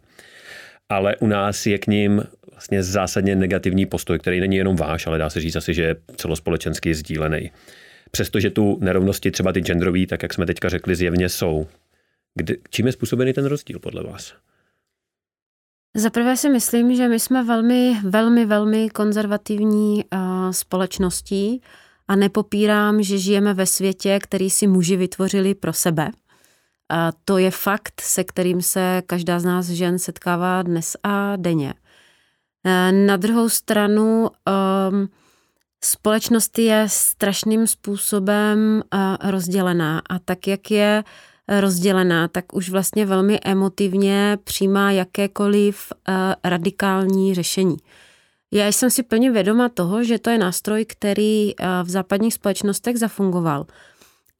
Ale 0.90 1.16
u 1.16 1.28
nás 1.28 1.66
je 1.66 1.78
k 1.78 1.88
ním 1.88 2.24
vlastně 2.52 2.84
zásadně 2.84 3.36
negativní 3.36 3.86
postoj, 3.86 4.20
který 4.20 4.40
není 4.40 4.56
jenom 4.56 4.76
váš, 4.76 5.08
ale 5.08 5.18
dá 5.18 5.30
se 5.30 5.42
říct 5.42 5.56
asi, 5.56 5.74
že 5.74 5.84
je 5.84 5.96
celospolečensky 6.16 6.96
sdílený. 6.96 7.52
Přestože 8.12 8.50
tu 8.50 8.78
nerovnosti, 8.82 9.32
třeba 9.32 9.54
ty 9.54 9.62
genderový, 9.62 10.08
tak 10.08 10.24
jak 10.24 10.34
jsme 10.34 10.46
teďka 10.46 10.70
řekli, 10.70 10.96
zjevně 10.96 11.30
jsou. 11.30 11.68
Kdy, 12.36 12.58
čím 12.70 12.86
je 12.86 12.92
způsobený 12.92 13.34
ten 13.34 13.46
rozdíl 13.46 13.80
podle 13.80 14.04
vás? 14.04 14.34
Zaprvé 15.96 16.38
si 16.38 16.50
myslím, 16.50 16.96
že 16.96 17.08
my 17.08 17.20
jsme 17.20 17.44
velmi, 17.44 17.98
velmi, 18.04 18.46
velmi 18.46 18.90
konzervativní 18.90 20.04
uh, 20.14 20.52
společností 20.52 21.62
a 22.10 22.16
nepopírám, 22.16 23.04
že 23.04 23.18
žijeme 23.18 23.54
ve 23.54 23.66
světě, 23.66 24.20
který 24.24 24.50
si 24.50 24.68
muži 24.68 24.96
vytvořili 24.96 25.56
pro 25.56 25.74
sebe. 25.74 26.12
A 26.90 27.12
to 27.26 27.38
je 27.38 27.52
fakt, 27.52 28.02
se 28.02 28.24
kterým 28.24 28.62
se 28.62 29.02
každá 29.06 29.40
z 29.40 29.44
nás 29.44 29.66
žen 29.66 30.00
setkává 30.00 30.62
dnes 30.62 30.98
a 31.04 31.36
denně. 31.36 31.74
Na 32.92 33.18
druhou 33.18 33.50
stranu 33.50 34.28
um, 34.28 35.10
společnost 35.84 36.60
je 36.60 36.86
strašným 36.88 37.68
způsobem 37.68 38.82
uh, 38.94 39.32
rozdělená 39.32 40.02
a 40.10 40.20
tak, 40.20 40.48
jak 40.48 40.72
je 40.72 41.04
rozdělená, 41.60 42.28
tak 42.28 42.54
už 42.54 42.70
vlastně 42.70 43.06
velmi 43.06 43.40
emotivně 43.44 44.38
přijímá 44.44 44.92
jakékoliv 44.92 45.94
uh, 46.08 46.16
radikální 46.44 47.36
řešení. 47.36 47.78
Já 48.52 48.68
jsem 48.68 48.90
si 48.90 49.04
plně 49.04 49.32
vědoma 49.32 49.70
toho, 49.70 50.04
že 50.04 50.20
to 50.20 50.30
je 50.30 50.38
nástroj, 50.38 50.86
který 50.86 51.54
eh, 51.60 51.66
v 51.84 51.90
západních 51.90 52.34
společnostech 52.34 52.98
zafungoval. 52.98 53.66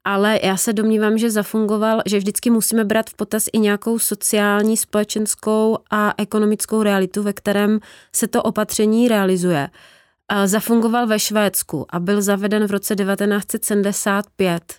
Ale 0.04 0.40
já 0.44 0.58
se 0.58 0.74
domnívám, 0.74 1.18
že 1.18 1.32
zafungoval, 1.32 2.02
že 2.06 2.18
vždycky 2.18 2.50
musíme 2.50 2.86
brát 2.86 3.10
v 3.10 3.14
potaz 3.14 3.46
i 3.54 3.60
nějakou 3.60 4.00
sociální, 4.00 4.78
společenskou 4.78 5.78
a 5.92 6.14
ekonomickou 6.18 6.84
realitu, 6.84 7.24
ve 7.24 7.34
kterém 7.34 7.80
se 8.16 8.28
to 8.28 8.44
opatření 8.44 9.08
realizuje. 9.08 9.70
Zafungoval 10.46 11.08
ve 11.08 11.20
Švédsku 11.20 11.86
a 11.90 12.00
byl 12.00 12.22
zaveden 12.22 12.68
v 12.68 12.72
roce 12.72 12.96
1975, 12.96 14.76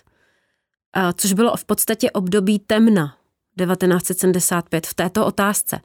což 1.15 1.33
bylo 1.33 1.55
v 1.55 1.65
podstatě 1.65 2.11
období 2.11 2.59
temna 2.59 3.15
1975 3.57 4.87
v 4.87 4.93
této 4.93 5.25
otázce. 5.25 5.79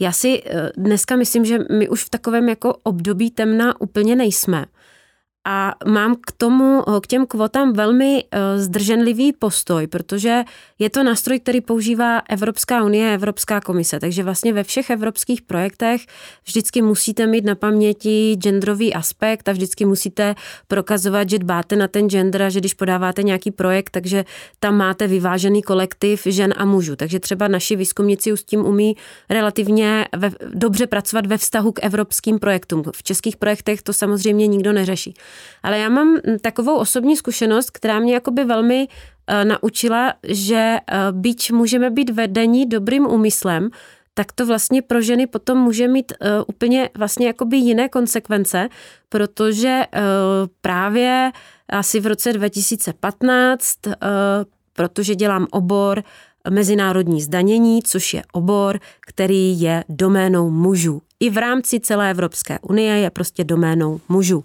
Já 0.00 0.12
si 0.12 0.42
eh, 0.46 0.70
dneska 0.76 1.16
myslím, 1.16 1.44
že 1.44 1.58
my 1.72 1.88
už 1.88 2.04
v 2.04 2.10
takovém 2.10 2.48
jako 2.48 2.74
období 2.82 3.30
temna 3.30 3.80
úplně 3.80 4.16
nejsme. 4.16 4.66
A 5.50 5.74
mám 5.86 6.16
k 6.26 6.32
tomu, 6.36 6.82
k 7.02 7.06
těm 7.06 7.26
kvotám 7.26 7.72
velmi 7.72 8.24
eh, 8.30 8.58
zdrženlivý 8.58 9.32
postoj, 9.32 9.86
protože 9.86 10.44
je 10.78 10.90
to 10.90 11.02
nástroj, 11.02 11.40
který 11.40 11.60
používá 11.60 12.18
Evropská 12.18 12.84
unie 12.84 13.10
a 13.10 13.14
Evropská 13.14 13.60
komise. 13.60 14.00
Takže 14.00 14.22
vlastně 14.22 14.52
ve 14.52 14.64
všech 14.64 14.90
evropských 14.90 15.42
projektech 15.42 16.00
vždycky 16.44 16.82
musíte 16.82 17.26
mít 17.26 17.44
na 17.44 17.54
paměti 17.54 18.36
genderový 18.36 18.94
aspekt 18.94 19.48
a 19.48 19.52
vždycky 19.52 19.84
musíte 19.84 20.34
prokazovat, 20.66 21.30
že 21.30 21.38
dbáte 21.38 21.76
na 21.76 21.88
ten 21.88 22.10
gender 22.10 22.42
a 22.42 22.48
že 22.48 22.60
když 22.60 22.74
podáváte 22.74 23.22
nějaký 23.22 23.50
projekt, 23.50 23.90
takže 23.90 24.24
tam 24.60 24.76
máte 24.76 25.06
vyvážený 25.06 25.62
kolektiv 25.62 26.22
žen 26.26 26.54
a 26.56 26.64
mužů. 26.64 26.96
Takže 26.96 27.20
třeba 27.20 27.48
naši 27.48 27.76
výzkumníci 27.76 28.32
už 28.32 28.40
s 28.40 28.44
tím 28.44 28.60
umí 28.60 28.96
relativně 29.30 30.06
ve, 30.16 30.30
dobře 30.54 30.86
pracovat 30.86 31.26
ve 31.26 31.38
vztahu 31.38 31.72
k 31.72 31.84
evropským 31.84 32.38
projektům. 32.38 32.82
V 32.92 33.02
českých 33.02 33.36
projektech 33.36 33.82
to 33.82 33.92
samozřejmě 33.92 34.46
nikdo 34.46 34.72
neřeší. 34.72 35.14
Ale 35.62 35.78
já 35.78 35.88
mám 35.88 36.16
takovou 36.40 36.76
osobní 36.76 37.16
zkušenost, 37.16 37.70
která 37.70 37.98
mě 37.98 38.14
jakoby 38.14 38.44
velmi 38.44 38.88
uh, 38.88 39.44
naučila, 39.44 40.14
že 40.22 40.78
uh, 40.92 41.20
byť 41.20 41.52
můžeme 41.52 41.90
být 41.90 42.10
vedení 42.10 42.66
dobrým 42.66 43.06
úmyslem, 43.06 43.70
tak 44.14 44.32
to 44.32 44.46
vlastně 44.46 44.82
pro 44.82 45.02
ženy 45.02 45.26
potom 45.26 45.58
může 45.58 45.88
mít 45.88 46.12
uh, 46.12 46.28
úplně 46.46 46.90
vlastně 46.96 47.26
jakoby 47.26 47.56
jiné 47.56 47.88
konsekvence, 47.88 48.68
protože 49.08 49.82
uh, 49.94 50.00
právě 50.60 51.32
asi 51.68 52.00
v 52.00 52.06
roce 52.06 52.32
2015, 52.32 53.86
uh, 53.86 53.92
protože 54.72 55.14
dělám 55.14 55.46
obor 55.50 56.02
mezinárodní 56.50 57.22
zdanění, 57.22 57.82
což 57.82 58.14
je 58.14 58.22
obor, 58.32 58.80
který 59.00 59.60
je 59.60 59.84
doménou 59.88 60.50
mužů 60.50 61.02
i 61.20 61.30
v 61.30 61.38
rámci 61.38 61.80
celé 61.80 62.10
Evropské 62.10 62.58
unie 62.62 62.98
je 62.98 63.10
prostě 63.10 63.44
doménou 63.44 64.00
mužů. 64.08 64.44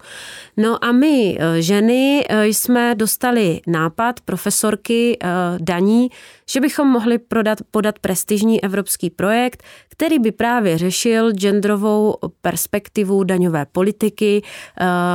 No 0.57 0.85
a 0.85 0.91
my, 0.91 1.37
eh, 1.39 1.61
ženy, 1.61 2.25
eh, 2.29 2.47
jsme 2.47 2.95
dostali 2.95 3.61
nápad 3.67 4.19
profesorky 4.21 5.17
eh, 5.23 5.27
daní, 5.61 6.09
že 6.49 6.61
bychom 6.61 6.87
mohli 6.87 7.17
prodat, 7.17 7.59
podat 7.71 7.99
prestižní 7.99 8.63
evropský 8.63 9.09
projekt, 9.09 9.63
který 9.89 10.19
by 10.19 10.31
právě 10.31 10.77
řešil 10.77 11.31
genderovou 11.31 12.15
perspektivu 12.41 13.23
daňové 13.23 13.65
politiky, 13.65 14.41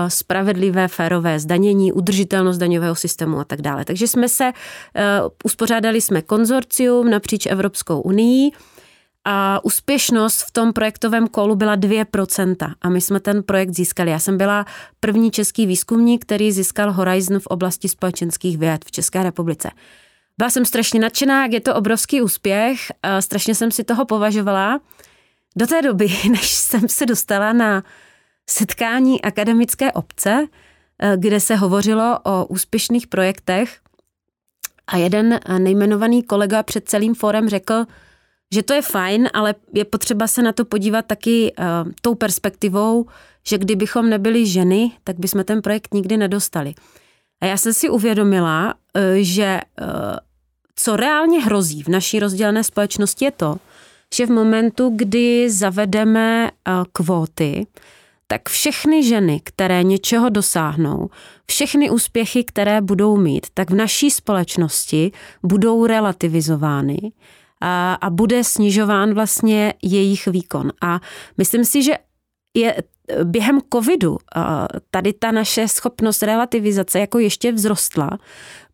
spravedlivé, 0.08 0.88
férové 0.88 1.40
zdanění, 1.40 1.92
udržitelnost 1.92 2.58
daňového 2.58 2.94
systému 2.94 3.38
a 3.38 3.44
tak 3.44 3.62
dále. 3.62 3.84
Takže 3.84 4.08
jsme 4.08 4.28
se, 4.28 4.52
uspořádali 5.44 6.00
jsme 6.00 6.22
konzorcium 6.22 7.10
napříč 7.10 7.46
Evropskou 7.46 8.00
unii, 8.00 8.50
a 9.30 9.60
úspěšnost 9.64 10.42
v 10.42 10.50
tom 10.50 10.72
projektovém 10.72 11.28
kolu 11.28 11.56
byla 11.56 11.76
2% 11.76 12.74
a 12.82 12.88
my 12.88 13.00
jsme 13.00 13.20
ten 13.20 13.42
projekt 13.42 13.74
získali. 13.74 14.10
Já 14.10 14.18
jsem 14.18 14.38
byla 14.38 14.66
první 15.00 15.30
český 15.30 15.66
výzkumník, 15.66 16.24
který 16.24 16.52
získal 16.52 16.92
Horizon 16.92 17.40
v 17.40 17.46
oblasti 17.46 17.88
společenských 17.88 18.58
věd 18.58 18.84
v 18.84 18.90
České 18.90 19.22
republice. 19.22 19.70
Byla 20.38 20.50
jsem 20.50 20.64
strašně 20.64 21.00
nadšená, 21.00 21.42
jak 21.42 21.52
je 21.52 21.60
to 21.60 21.74
obrovský 21.74 22.22
úspěch, 22.22 22.80
strašně 23.20 23.54
jsem 23.54 23.70
si 23.70 23.84
toho 23.84 24.04
považovala. 24.04 24.80
Do 25.56 25.66
té 25.66 25.82
doby, 25.82 26.08
než 26.30 26.50
jsem 26.50 26.88
se 26.88 27.06
dostala 27.06 27.52
na 27.52 27.84
setkání 28.50 29.22
akademické 29.22 29.92
obce, 29.92 30.46
eh, 31.02 31.16
kde 31.16 31.40
se 31.40 31.56
hovořilo 31.56 32.18
o 32.24 32.46
úspěšných 32.46 33.06
projektech 33.06 33.78
a 34.86 34.96
jeden 34.96 35.40
nejmenovaný 35.58 36.22
kolega 36.22 36.62
před 36.62 36.88
celým 36.88 37.14
fórem 37.14 37.48
řekl, 37.48 37.84
že 38.54 38.62
to 38.62 38.74
je 38.74 38.82
fajn, 38.82 39.28
ale 39.32 39.54
je 39.74 39.84
potřeba 39.84 40.26
se 40.26 40.42
na 40.42 40.52
to 40.52 40.64
podívat 40.64 41.06
taky 41.06 41.52
uh, 41.58 41.92
tou 42.02 42.14
perspektivou, 42.14 43.06
že 43.46 43.58
kdybychom 43.58 44.08
nebyli 44.08 44.46
ženy, 44.46 44.90
tak 45.04 45.18
bychom 45.18 45.44
ten 45.44 45.62
projekt 45.62 45.94
nikdy 45.94 46.16
nedostali. 46.16 46.74
A 47.40 47.46
já 47.46 47.56
jsem 47.56 47.72
si 47.72 47.88
uvědomila, 47.88 48.74
uh, 48.74 49.02
že 49.16 49.60
uh, 49.80 49.86
co 50.76 50.96
reálně 50.96 51.40
hrozí 51.40 51.82
v 51.82 51.88
naší 51.88 52.20
rozdělené 52.20 52.64
společnosti 52.64 53.24
je 53.24 53.30
to, 53.30 53.56
že 54.14 54.26
v 54.26 54.30
momentu, 54.30 54.92
kdy 54.96 55.50
zavedeme 55.50 56.50
uh, 56.50 56.84
kvóty, 56.92 57.66
tak 58.26 58.48
všechny 58.48 59.04
ženy, 59.04 59.40
které 59.44 59.82
něčeho 59.82 60.28
dosáhnou, 60.28 61.10
všechny 61.46 61.90
úspěchy, 61.90 62.44
které 62.44 62.80
budou 62.80 63.16
mít, 63.16 63.46
tak 63.54 63.70
v 63.70 63.74
naší 63.74 64.10
společnosti 64.10 65.12
budou 65.42 65.86
relativizovány 65.86 67.12
a, 67.60 67.94
a 67.94 68.10
bude 68.10 68.44
snižován 68.44 69.14
vlastně 69.14 69.74
jejich 69.82 70.26
výkon. 70.26 70.72
A 70.82 71.00
myslím 71.38 71.64
si, 71.64 71.82
že 71.82 71.94
je 72.56 72.76
během 73.24 73.60
covidu 73.72 74.18
tady 74.90 75.12
ta 75.12 75.30
naše 75.30 75.68
schopnost 75.68 76.22
relativizace 76.22 76.98
jako 76.98 77.18
ještě 77.18 77.52
vzrostla, 77.52 78.18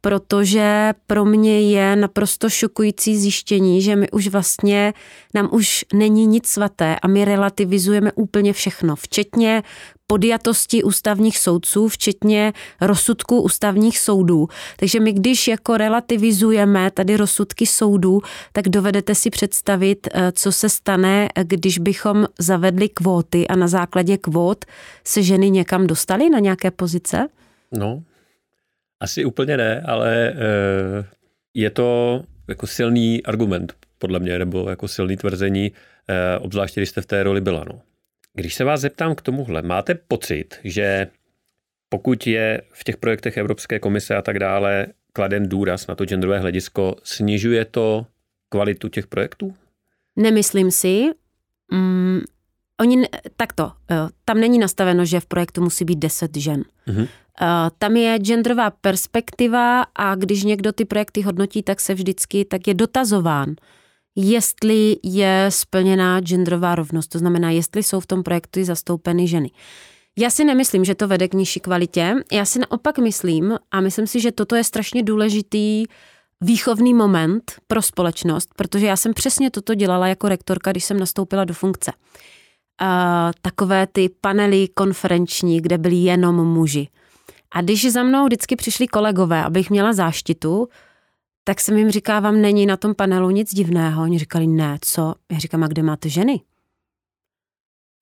protože 0.05 0.93
pro 1.07 1.25
mě 1.25 1.61
je 1.61 1.97
naprosto 1.97 2.51
šokující 2.51 3.17
zjištění, 3.17 3.83
že 3.83 3.97
my 3.97 4.11
už 4.11 4.29
vlastně, 4.29 4.93
nám 5.35 5.49
už 5.53 5.85
není 5.93 6.27
nic 6.27 6.47
svaté 6.49 6.97
a 7.03 7.09
my 7.09 7.25
relativizujeme 7.25 8.13
úplně 8.13 8.53
všechno, 8.53 8.97
včetně 8.97 9.63
podjatosti 10.07 10.83
ústavních 10.83 11.39
soudců, 11.39 11.89
včetně 11.89 12.53
rozsudků 12.81 13.41
ústavních 13.41 13.99
soudů. 13.99 14.49
Takže 14.77 15.01
my, 15.01 15.13
když 15.13 15.49
jako 15.49 15.77
relativizujeme 15.77 16.91
tady 16.91 17.17
rozsudky 17.17 17.67
soudů, 17.67 18.21
tak 18.53 18.69
dovedete 18.69 19.15
si 19.15 19.31
představit, 19.31 20.09
eh, 20.13 20.33
co 20.33 20.53
se 20.53 20.69
stane, 20.69 21.29
když 21.43 21.79
bychom 21.79 22.27
zavedli 22.39 22.89
kvóty 22.89 23.49
a 23.49 23.57
na 23.57 23.69
základě 23.69 24.19
kvót 24.19 24.65
se 25.05 25.23
ženy 25.23 25.51
někam 25.51 25.87
dostaly 25.87 26.31
na 26.31 26.39
nějaké 26.39 26.71
pozice? 26.71 27.29
No, 27.73 28.03
asi 29.01 29.25
úplně 29.25 29.57
ne, 29.57 29.81
ale 29.81 30.29
eh, 30.29 31.05
je 31.55 31.71
to 31.71 32.23
jako 32.49 32.67
silný 32.67 33.23
argument, 33.23 33.75
podle 33.99 34.19
mě, 34.19 34.39
nebo 34.39 34.71
jako 34.71 34.89
silný 34.89 35.17
tvrzení, 35.17 35.73
eh, 36.09 36.39
obzvláště 36.39 36.81
když 36.81 36.89
jste 36.89 37.01
v 37.01 37.07
té 37.07 37.23
roli 37.23 37.41
byla. 37.41 37.65
No. 37.65 37.81
Když 38.35 38.55
se 38.55 38.65
vás 38.65 38.81
zeptám 38.81 39.15
k 39.15 39.23
tomuhle, 39.23 39.63
máte 39.63 39.95
pocit, 39.95 40.61
že 40.65 41.07
pokud 41.89 42.27
je 42.27 42.63
v 42.71 42.85
těch 42.85 42.97
projektech 42.97 43.37
Evropské 43.37 43.79
komise 43.79 44.17
a 44.17 44.23
tak 44.23 44.39
dále 44.39 44.87
kladen 45.13 45.49
důraz 45.49 45.87
na 45.87 45.95
to 45.95 46.05
genderové 46.05 46.39
hledisko, 46.39 46.97
snižuje 47.03 47.65
to 47.65 48.07
kvalitu 48.49 48.89
těch 48.89 49.07
projektů? 49.07 49.55
Nemyslím 50.17 50.71
si. 50.71 51.05
Mm, 51.73 52.21
oni, 52.81 53.05
takto, 53.37 53.73
tam 54.25 54.41
není 54.41 54.59
nastaveno, 54.59 55.05
že 55.05 55.21
v 55.21 55.27
projektu 55.27 55.63
musí 55.63 55.85
být 55.85 55.99
10 55.99 56.37
žen. 56.37 56.65
Mm-hmm. 56.89 57.09
Tam 57.79 57.97
je 57.97 58.19
genderová 58.19 58.71
perspektiva 58.71 59.83
a 59.95 60.15
když 60.15 60.45
někdo 60.45 60.73
ty 60.73 60.85
projekty 60.85 61.23
hodnotí, 61.23 61.63
tak 61.63 61.81
se 61.81 61.95
vždycky, 61.95 62.45
tak 62.45 62.69
je 62.69 62.75
dotazován 62.75 63.55
jestli 64.17 64.97
je 65.03 65.47
splněná 65.49 66.21
genderová 66.21 66.75
rovnost, 66.75 67.09
to 67.09 67.19
znamená, 67.19 67.51
jestli 67.51 67.83
jsou 67.83 68.01
v 68.01 68.07
tom 68.07 68.23
projektu 68.23 68.65
zastoupeny 68.65 69.29
ženy. 69.29 69.51
Já 70.19 70.31
si 70.31 70.45
nemyslím, 70.45 70.85
že 70.85 70.95
to 70.95 71.09
vede 71.09 71.29
k 71.29 71.35
nižší 71.35 71.61
kvalitě. 71.61 72.15
Já 72.33 72.45
si 72.45 72.59
naopak 72.59 72.99
myslím, 72.99 73.59
a 73.71 73.81
myslím 73.81 74.07
si, 74.07 74.21
že 74.21 74.33
toto 74.33 74.57
je 74.57 74.65
strašně 74.65 75.03
důležitý 75.03 75.85
výchovný 76.41 76.95
moment 76.95 77.53
pro 77.67 77.83
společnost, 77.83 78.51
protože 78.57 78.87
já 78.87 78.97
jsem 78.97 79.15
přesně 79.15 79.51
toto 79.51 79.75
dělala 79.75 80.09
jako 80.09 80.29
rektorka, 80.29 80.71
když 80.71 80.85
jsem 80.85 81.01
nastoupila 81.01 81.45
do 81.45 81.55
funkce. 81.55 81.93
Takové 83.43 83.87
ty 83.87 84.09
panely 84.21 84.69
konferenční, 84.69 85.61
kde 85.61 85.79
byli 85.79 85.97
jenom 85.97 86.49
muži. 86.49 86.89
A 87.51 87.63
když 87.63 87.93
za 87.93 88.03
mnou 88.03 88.25
vždycky 88.25 88.57
přišli 88.57 88.87
kolegové, 88.87 89.45
abych 89.45 89.71
měla 89.71 89.93
záštitu, 89.93 90.69
tak 91.45 91.61
jsem 91.61 91.77
jim 91.77 91.91
říká, 91.91 92.21
vám 92.21 92.41
není 92.41 92.67
na 92.67 92.77
tom 92.77 92.95
panelu 92.95 93.31
nic 93.31 93.55
divného. 93.55 94.03
Oni 94.03 94.19
říkali, 94.19 94.47
ne, 94.47 94.79
co? 94.81 95.15
Já 95.33 95.39
říkám, 95.39 95.65
a 95.65 95.69
kde 95.69 95.83
máte 95.83 96.09
ženy? 96.09 96.41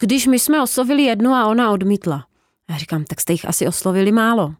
Když 0.00 0.26
my 0.26 0.38
jsme 0.38 0.62
oslovili 0.62 1.02
jednu 1.02 1.30
a 1.30 1.46
ona 1.46 1.70
odmítla. 1.70 2.26
Já 2.70 2.76
říkám, 2.76 3.04
tak 3.04 3.20
jste 3.20 3.32
jich 3.32 3.48
asi 3.48 3.66
oslovili 3.66 4.12
málo. 4.12 4.54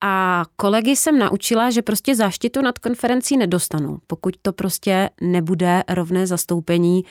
A 0.00 0.44
kolegy 0.56 0.96
jsem 0.96 1.18
naučila, 1.18 1.70
že 1.70 1.82
prostě 1.82 2.14
záštitu 2.14 2.62
nad 2.62 2.78
konferencí 2.78 3.36
nedostanu, 3.36 3.98
pokud 4.06 4.34
to 4.42 4.52
prostě 4.52 5.10
nebude 5.20 5.82
rovné 5.88 6.26
zastoupení 6.26 7.04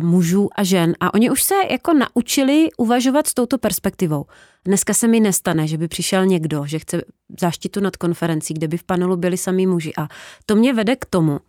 mužů 0.00 0.48
a 0.54 0.64
žen. 0.64 0.94
A 1.00 1.14
oni 1.14 1.30
už 1.30 1.42
se 1.42 1.54
jako 1.70 1.92
naučili 1.94 2.68
uvažovat 2.76 3.26
s 3.26 3.34
touto 3.34 3.58
perspektivou. 3.58 4.24
Dneska 4.64 4.94
se 4.94 5.08
mi 5.08 5.20
nestane, 5.20 5.66
že 5.66 5.78
by 5.78 5.88
přišel 5.88 6.26
někdo, 6.26 6.66
že 6.66 6.78
chce 6.78 7.02
záštitu 7.40 7.80
nad 7.80 7.96
konferencí, 7.96 8.54
kde 8.54 8.68
by 8.68 8.76
v 8.76 8.84
panelu 8.84 9.16
byli 9.16 9.36
sami 9.36 9.66
muži. 9.66 9.92
A 9.96 10.08
to 10.46 10.56
mě 10.56 10.74
vede 10.74 10.96
k 10.96 11.04
tomu, 11.04 11.40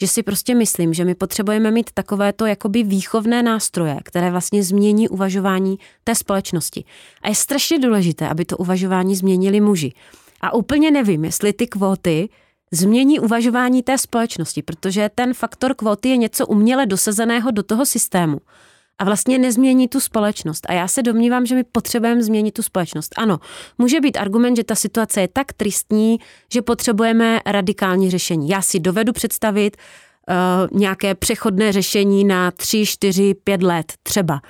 že 0.00 0.08
si 0.08 0.22
prostě 0.22 0.54
myslím, 0.54 0.94
že 0.94 1.04
my 1.04 1.14
potřebujeme 1.14 1.70
mít 1.70 1.90
takovéto 1.94 2.46
jakoby 2.46 2.82
výchovné 2.82 3.42
nástroje, 3.42 3.96
které 4.04 4.30
vlastně 4.30 4.62
změní 4.62 5.08
uvažování 5.08 5.78
té 6.04 6.14
společnosti. 6.14 6.84
A 7.22 7.28
je 7.28 7.34
strašně 7.34 7.78
důležité, 7.78 8.28
aby 8.28 8.44
to 8.44 8.56
uvažování 8.56 9.16
změnili 9.16 9.60
muži. 9.60 9.92
A 10.40 10.54
úplně 10.54 10.90
nevím, 10.90 11.24
jestli 11.24 11.52
ty 11.52 11.66
kvóty 11.66 12.28
změní 12.72 13.20
uvažování 13.20 13.82
té 13.82 13.98
společnosti, 13.98 14.62
protože 14.62 15.10
ten 15.14 15.34
faktor 15.34 15.74
kvóty 15.74 16.08
je 16.08 16.16
něco 16.16 16.46
uměle 16.46 16.86
dosazeného 16.86 17.50
do 17.50 17.62
toho 17.62 17.86
systému 17.86 18.38
a 18.98 19.04
vlastně 19.04 19.38
nezmění 19.38 19.88
tu 19.88 20.00
společnost. 20.00 20.66
A 20.68 20.72
já 20.72 20.88
se 20.88 21.02
domnívám, 21.02 21.46
že 21.46 21.54
my 21.54 21.64
potřebujeme 21.64 22.22
změnit 22.22 22.52
tu 22.52 22.62
společnost. 22.62 23.14
Ano, 23.16 23.38
může 23.78 24.00
být 24.00 24.16
argument, 24.16 24.56
že 24.56 24.64
ta 24.64 24.74
situace 24.74 25.20
je 25.20 25.28
tak 25.28 25.52
tristní, 25.52 26.18
že 26.52 26.62
potřebujeme 26.62 27.40
radikální 27.46 28.10
řešení. 28.10 28.48
Já 28.48 28.62
si 28.62 28.80
dovedu 28.80 29.12
představit 29.12 29.76
uh, 29.76 30.78
nějaké 30.78 31.14
přechodné 31.14 31.72
řešení 31.72 32.24
na 32.24 32.50
3, 32.50 32.86
4, 32.86 33.34
5 33.34 33.62
let 33.62 33.92
třeba. 34.02 34.40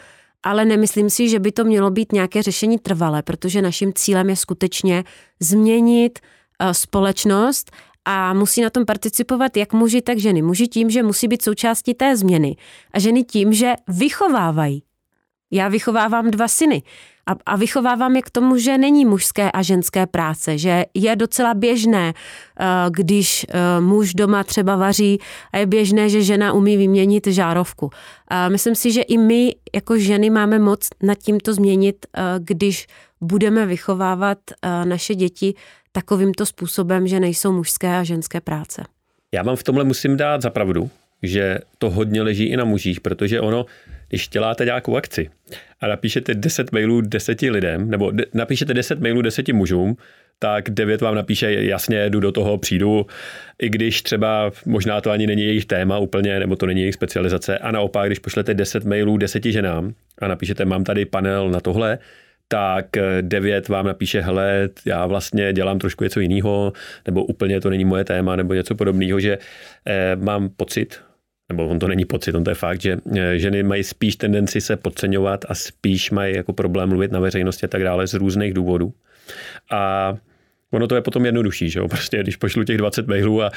Ale 0.42 0.64
nemyslím 0.64 1.10
si, 1.10 1.28
že 1.28 1.38
by 1.38 1.52
to 1.52 1.64
mělo 1.64 1.90
být 1.90 2.12
nějaké 2.12 2.42
řešení 2.42 2.78
trvalé, 2.78 3.22
protože 3.22 3.62
naším 3.62 3.92
cílem 3.94 4.30
je 4.30 4.36
skutečně 4.36 5.04
změnit 5.40 6.18
uh, 6.18 6.70
společnost 6.70 7.72
a 8.10 8.32
musí 8.32 8.62
na 8.62 8.70
tom 8.70 8.84
participovat 8.84 9.56
jak 9.56 9.72
muži, 9.72 10.02
tak 10.02 10.18
ženy. 10.18 10.42
Muži 10.42 10.68
tím, 10.68 10.90
že 10.90 11.02
musí 11.02 11.28
být 11.28 11.42
součástí 11.42 11.94
té 11.94 12.16
změny 12.16 12.56
a 12.92 12.98
ženy 12.98 13.24
tím, 13.24 13.52
že 13.52 13.74
vychovávají. 13.88 14.82
Já 15.50 15.68
vychovávám 15.68 16.30
dva 16.30 16.48
syny 16.48 16.82
a, 17.26 17.36
a 17.46 17.56
vychovávám 17.56 18.16
je 18.16 18.22
k 18.22 18.30
tomu, 18.30 18.56
že 18.56 18.78
není 18.78 19.04
mužské 19.04 19.52
a 19.52 19.62
ženské 19.62 20.06
práce, 20.06 20.58
že 20.58 20.84
je 20.94 21.16
docela 21.16 21.54
běžné, 21.54 22.14
eh, 22.14 22.64
když 22.90 23.46
eh, 23.48 23.80
muž 23.80 24.14
doma 24.14 24.44
třeba 24.44 24.76
vaří 24.76 25.18
a 25.52 25.58
je 25.58 25.66
běžné, 25.66 26.08
že 26.08 26.22
žena 26.22 26.52
umí 26.52 26.76
vyměnit 26.76 27.26
žárovku. 27.26 27.90
A 28.28 28.48
myslím 28.48 28.74
si, 28.74 28.92
že 28.92 29.02
i 29.02 29.18
my 29.18 29.54
jako 29.74 29.98
ženy 29.98 30.30
máme 30.30 30.58
moc 30.58 30.88
nad 31.02 31.18
tímto 31.18 31.54
změnit, 31.54 32.06
eh, 32.16 32.20
když 32.38 32.86
budeme 33.20 33.66
vychovávat 33.66 34.38
naše 34.84 35.14
děti 35.14 35.54
takovýmto 35.98 36.46
způsobem, 36.46 37.06
že 37.06 37.20
nejsou 37.20 37.52
mužské 37.52 37.96
a 37.96 38.04
ženské 38.04 38.40
práce. 38.40 38.82
Já 39.32 39.42
vám 39.42 39.56
v 39.56 39.62
tomhle 39.62 39.84
musím 39.84 40.16
dát 40.16 40.42
za 40.42 40.50
pravdu, 40.50 40.90
že 41.22 41.58
to 41.78 41.90
hodně 41.90 42.22
leží 42.22 42.44
i 42.44 42.56
na 42.56 42.64
mužích, 42.64 43.00
protože 43.00 43.40
ono, 43.40 43.66
když 44.08 44.28
děláte 44.28 44.64
nějakou 44.64 44.96
akci 44.96 45.30
a 45.80 45.86
napíšete 45.86 46.34
10 46.34 46.72
mailů 46.72 47.00
deseti 47.00 47.50
lidem, 47.50 47.90
nebo 47.90 48.10
de, 48.10 48.24
napíšete 48.34 48.74
10 48.74 49.00
mailů 49.00 49.22
deseti 49.22 49.52
mužům, 49.52 49.96
tak 50.38 50.70
devět 50.70 51.00
vám 51.00 51.14
napíše 51.14 51.52
jasně, 51.52 52.10
jdu 52.10 52.20
do 52.20 52.32
toho, 52.32 52.58
přijdu, 52.58 53.06
i 53.58 53.68
když 53.68 54.02
třeba 54.02 54.50
možná 54.66 55.00
to 55.00 55.10
ani 55.10 55.26
není 55.26 55.42
jejich 55.42 55.64
téma 55.64 55.98
úplně, 55.98 56.38
nebo 56.38 56.56
to 56.56 56.66
není 56.66 56.80
jejich 56.80 56.94
specializace. 56.94 57.58
A 57.58 57.70
naopak, 57.70 58.08
když 58.08 58.18
pošlete 58.18 58.54
10 58.54 58.84
mailů 58.84 59.16
deseti 59.16 59.52
ženám 59.52 59.94
a 60.18 60.28
napíšete, 60.28 60.64
mám 60.64 60.84
tady 60.84 61.04
panel 61.04 61.50
na 61.50 61.60
tohle, 61.60 61.98
tak 62.48 62.96
eh, 62.96 63.22
devět 63.22 63.68
vám 63.68 63.86
napíše, 63.86 64.20
hele, 64.20 64.68
já 64.86 65.06
vlastně 65.06 65.52
dělám 65.52 65.78
trošku 65.78 66.04
něco 66.04 66.20
jiného, 66.20 66.72
nebo 67.06 67.24
úplně 67.24 67.60
to 67.60 67.70
není 67.70 67.84
moje 67.84 68.04
téma, 68.04 68.36
nebo 68.36 68.54
něco 68.54 68.74
podobného, 68.74 69.20
že 69.20 69.38
eh, 69.86 70.16
mám 70.16 70.48
pocit, 70.48 71.00
nebo 71.48 71.68
on 71.68 71.78
to 71.78 71.88
není 71.88 72.04
pocit, 72.04 72.34
on 72.34 72.44
to 72.44 72.50
je 72.50 72.54
fakt, 72.54 72.80
že 72.80 72.98
eh, 73.16 73.38
ženy 73.38 73.62
mají 73.62 73.84
spíš 73.84 74.16
tendenci 74.16 74.60
se 74.60 74.76
podceňovat 74.76 75.44
a 75.48 75.54
spíš 75.54 76.10
mají 76.10 76.36
jako 76.36 76.52
problém 76.52 76.88
mluvit 76.88 77.12
na 77.12 77.20
veřejnosti 77.20 77.66
a 77.66 77.68
tak 77.68 77.82
dále 77.82 78.06
z 78.06 78.14
různých 78.14 78.54
důvodů. 78.54 78.92
A 79.70 80.14
Ono 80.70 80.86
to 80.86 80.94
je 80.94 81.00
potom 81.00 81.26
jednodušší, 81.26 81.70
že 81.70 81.78
jo? 81.80 81.88
Prostě 81.98 82.22
když 82.22 82.36
pošlu 82.36 82.64
těch 82.64 82.78
20 82.78 83.06
mailů 83.06 83.42
a 83.42 83.50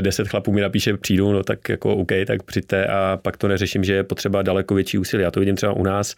10 0.00 0.28
chlapů 0.28 0.52
mi 0.52 0.60
napíše 0.60 0.96
přijdu, 0.96 1.32
no 1.32 1.42
tak 1.42 1.68
jako 1.68 1.96
OK, 1.96 2.12
tak 2.26 2.42
přijďte 2.42 2.86
a 2.86 3.18
pak 3.22 3.36
to 3.36 3.48
neřeším, 3.48 3.84
že 3.84 3.94
je 3.94 4.02
potřeba 4.02 4.42
daleko 4.42 4.74
větší 4.74 4.98
úsilí. 4.98 5.22
Já 5.22 5.30
to 5.30 5.40
vidím 5.40 5.56
třeba 5.56 5.72
u 5.72 5.82
nás 5.82 6.16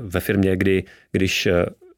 ve 0.00 0.20
firmě, 0.20 0.56
kdy 0.56 0.84
když 1.12 1.48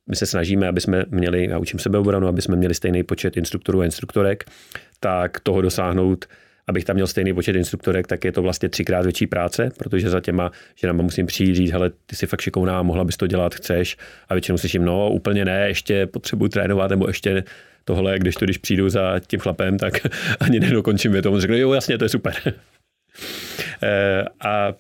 my 0.07 0.16
se 0.16 0.26
snažíme, 0.26 0.68
aby 0.68 0.80
jsme 0.80 1.05
měli, 1.11 1.49
já 1.51 1.59
učím 1.59 1.78
sebeobranu, 1.78 2.28
aby 2.28 2.42
jsme 2.42 2.57
měli 2.57 2.74
stejný 2.74 3.03
počet 3.03 3.36
instruktorů 3.36 3.80
a 3.80 3.84
instruktorek, 3.84 4.45
tak 5.01 5.40
toho 5.40 5.62
dosáhnout 5.62 6.24
abych 6.66 6.84
tam 6.84 6.94
měl 6.94 7.06
stejný 7.06 7.34
počet 7.34 7.56
instruktorek, 7.56 8.06
tak 8.06 8.24
je 8.24 8.32
to 8.32 8.42
vlastně 8.42 8.68
třikrát 8.68 9.02
větší 9.02 9.26
práce, 9.26 9.70
protože 9.78 10.10
za 10.10 10.20
těma 10.20 10.50
ženama 10.74 11.02
musím 11.02 11.26
přijít 11.26 11.54
říct, 11.54 11.70
hele, 11.70 11.90
ty 12.06 12.16
jsi 12.16 12.26
fakt 12.26 12.40
šikovná, 12.40 12.82
mohla 12.82 13.04
bys 13.04 13.16
to 13.16 13.26
dělat, 13.26 13.54
chceš. 13.54 13.96
A 14.28 14.34
většinou 14.34 14.58
slyším, 14.58 14.84
no 14.84 15.10
úplně 15.10 15.44
ne, 15.44 15.68
ještě 15.68 16.06
potřebuji 16.06 16.48
trénovat, 16.48 16.90
nebo 16.90 17.06
ještě 17.06 17.44
tohle, 17.84 18.18
když 18.18 18.34
to, 18.34 18.44
když 18.44 18.58
přijdu 18.58 18.88
za 18.88 19.20
tím 19.26 19.40
chlapem, 19.40 19.78
tak 19.78 19.94
ani 20.40 20.60
nedokončím 20.60 21.12
větou, 21.12 21.40
řeknu, 21.40 21.56
jo, 21.56 21.72
jasně, 21.72 21.98
to 21.98 22.04
je 22.04 22.08
super. 22.08 22.34
Eh, 23.82 24.24
a 24.40 24.74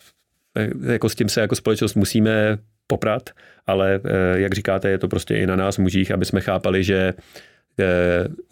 eh, 0.56 0.92
jako 0.92 1.08
s 1.08 1.14
tím 1.14 1.28
se 1.28 1.40
jako 1.40 1.56
společnost 1.56 1.94
musíme 1.94 2.58
poprat, 2.86 3.30
ale 3.66 4.00
eh, 4.04 4.40
jak 4.40 4.54
říkáte, 4.54 4.88
je 4.88 4.98
to 4.98 5.08
prostě 5.08 5.36
i 5.36 5.46
na 5.46 5.56
nás 5.56 5.78
mužích, 5.78 6.10
aby 6.10 6.24
jsme 6.24 6.40
chápali, 6.40 6.84
že 6.84 7.14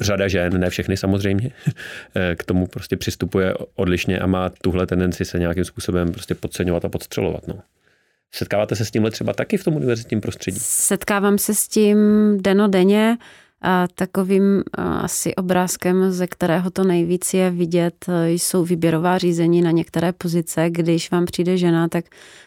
řada 0.01 0.29
žen, 0.29 0.61
ne 0.61 0.71
všechny 0.71 0.97
samozřejmě, 0.97 1.51
eh, 2.15 2.37
k 2.37 2.45
tomu 2.45 2.67
prostě 2.67 2.97
přistupuje 2.97 3.55
odlišně 3.75 4.19
a 4.19 4.27
má 4.27 4.51
tuhle 4.63 4.87
tendenci 4.87 5.25
se 5.25 5.39
nějakým 5.39 5.65
způsobem 5.65 6.13
prostě 6.13 6.35
podceňovat 6.35 6.85
a 6.85 6.89
podstřelovat. 6.89 7.49
No. 7.49 7.55
Setkáváte 8.35 8.77
se 8.77 8.85
s 8.85 8.91
tímhle 8.91 9.11
třeba 9.11 9.33
taky 9.33 9.57
v 9.57 9.65
tom 9.65 9.77
univerzitním 9.77 10.21
prostředí? 10.21 10.59
Setkávám 10.61 11.39
se 11.39 11.55
s 11.55 11.69
tím 11.69 11.99
denodenně. 12.43 13.17
A 13.65 13.87
takovým 13.95 14.63
asi 14.79 15.35
obrázkem, 15.35 16.13
ze 16.13 16.27
kterého 16.27 16.71
to 16.71 16.85
nejvíc 16.85 17.35
je 17.35 17.51
vidět, 17.51 18.07
jsou 18.27 18.65
výběrová 18.65 19.19
řízení 19.19 19.63
na 19.63 19.71
některé 19.71 20.13
pozice. 20.13 20.71
Když 20.71 21.11
vám 21.11 21.25
přijde 21.25 21.57
žena, 21.57 21.89
tak 21.89 22.05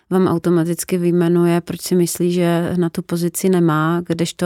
vám 0.10 0.28
automaticky 0.28 0.98
vyjmenuje, 0.98 1.62
proč 1.62 1.82
si 1.82 1.96
myslí, 1.96 2.32
že 2.32 2.74
na 2.78 2.90
tu 2.90 3.02
pozici 3.02 3.50
nemá, 3.50 4.02
kdežto 4.08 4.46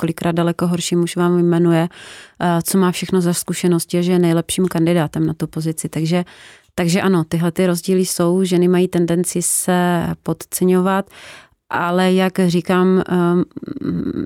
kolikrát 0.00 0.32
daleko 0.32 0.66
horší 0.66 0.96
muž 0.96 1.16
vám 1.16 1.36
vyjmenuje, 1.36 1.88
co 2.62 2.78
má 2.78 2.92
všechno 2.92 3.20
za 3.20 3.34
zkušenosti 3.34 3.98
a 3.98 4.02
že 4.02 4.12
je 4.12 4.18
nejlepším 4.18 4.66
kandidátem 4.68 5.26
na 5.26 5.34
tu 5.34 5.46
pozici. 5.46 5.88
Takže 5.88 6.24
takže 6.74 7.00
ano, 7.02 7.24
tyhle 7.24 7.52
ty 7.52 7.66
rozdíly 7.66 8.06
jsou, 8.06 8.44
ženy 8.44 8.68
mají 8.68 8.88
tendenci 8.88 9.42
se 9.42 10.06
podceňovat 10.22 11.10
ale 11.70 12.12
jak 12.12 12.32
říkám, 12.46 13.02
ehm, 13.08 13.44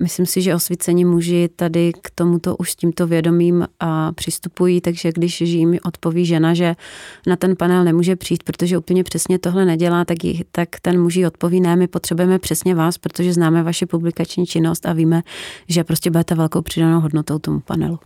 myslím 0.02 0.26
si, 0.26 0.42
že 0.42 0.54
osvícení 0.54 1.04
muži 1.04 1.48
tady 1.56 1.92
k 2.02 2.10
tomuto 2.10 2.56
už 2.56 2.70
s 2.70 2.76
tímto 2.76 3.06
vědomím 3.06 3.66
přistupují, 4.14 4.80
takže 4.80 5.12
když 5.12 5.40
jim 5.40 5.78
odpoví 5.84 6.26
žena, 6.26 6.54
že 6.54 6.74
na 7.26 7.36
ten 7.36 7.56
panel 7.56 7.84
nemůže 7.84 8.16
přijít, 8.16 8.42
protože 8.42 8.78
úplně 8.78 9.04
přesně 9.04 9.38
tohle 9.38 9.64
nedělá, 9.64 10.04
tak, 10.04 10.24
jí, 10.24 10.44
tak 10.52 10.68
ten 10.82 11.00
muži 11.00 11.26
odpoví, 11.26 11.60
ne, 11.60 11.76
my 11.76 11.88
potřebujeme 11.88 12.38
přesně 12.38 12.74
vás, 12.74 12.98
protože 12.98 13.32
známe 13.32 13.62
vaši 13.62 13.86
publikační 13.86 14.46
činnost 14.46 14.86
a 14.86 14.92
víme, 14.92 15.22
že 15.68 15.84
prostě 15.84 16.10
budete 16.10 16.34
velkou 16.34 16.62
přidanou 16.62 17.00
hodnotou 17.00 17.38
tomu 17.38 17.60
panelu. 17.60 17.98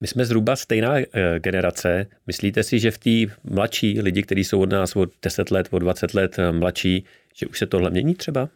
My 0.00 0.06
jsme 0.06 0.24
zhruba 0.24 0.56
stejná 0.56 0.98
eh, 0.98 1.04
generace. 1.38 2.06
Myslíte 2.26 2.62
si, 2.62 2.78
že 2.78 2.90
v 2.90 2.98
té 2.98 3.34
mladší 3.44 4.00
lidi, 4.00 4.22
kteří 4.22 4.44
jsou 4.44 4.60
od 4.60 4.70
nás 4.70 4.96
od 4.96 5.10
10 5.22 5.50
let, 5.50 5.68
od 5.70 5.78
20 5.78 6.14
let 6.14 6.38
eh, 6.38 6.52
mladší, 6.52 7.04
že 7.38 7.46
už 7.46 7.58
se 7.58 7.66
tohle 7.66 7.90
mění 7.90 8.14
třeba? 8.14 8.48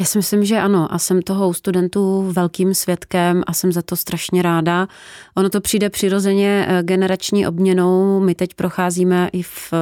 Já 0.00 0.06
si 0.06 0.18
myslím, 0.18 0.44
že 0.44 0.58
ano 0.58 0.94
a 0.94 0.98
jsem 0.98 1.22
toho 1.22 1.48
u 1.48 1.52
studentů 1.52 2.32
velkým 2.32 2.74
svědkem 2.74 3.42
a 3.46 3.52
jsem 3.52 3.72
za 3.72 3.82
to 3.82 3.96
strašně 3.96 4.42
ráda. 4.42 4.88
Ono 5.36 5.50
to 5.50 5.60
přijde 5.60 5.90
přirozeně 5.90 6.66
eh, 6.68 6.82
generační 6.82 7.46
obměnou. 7.46 8.20
My 8.20 8.34
teď 8.34 8.54
procházíme 8.54 9.28
i 9.32 9.42
v, 9.42 9.72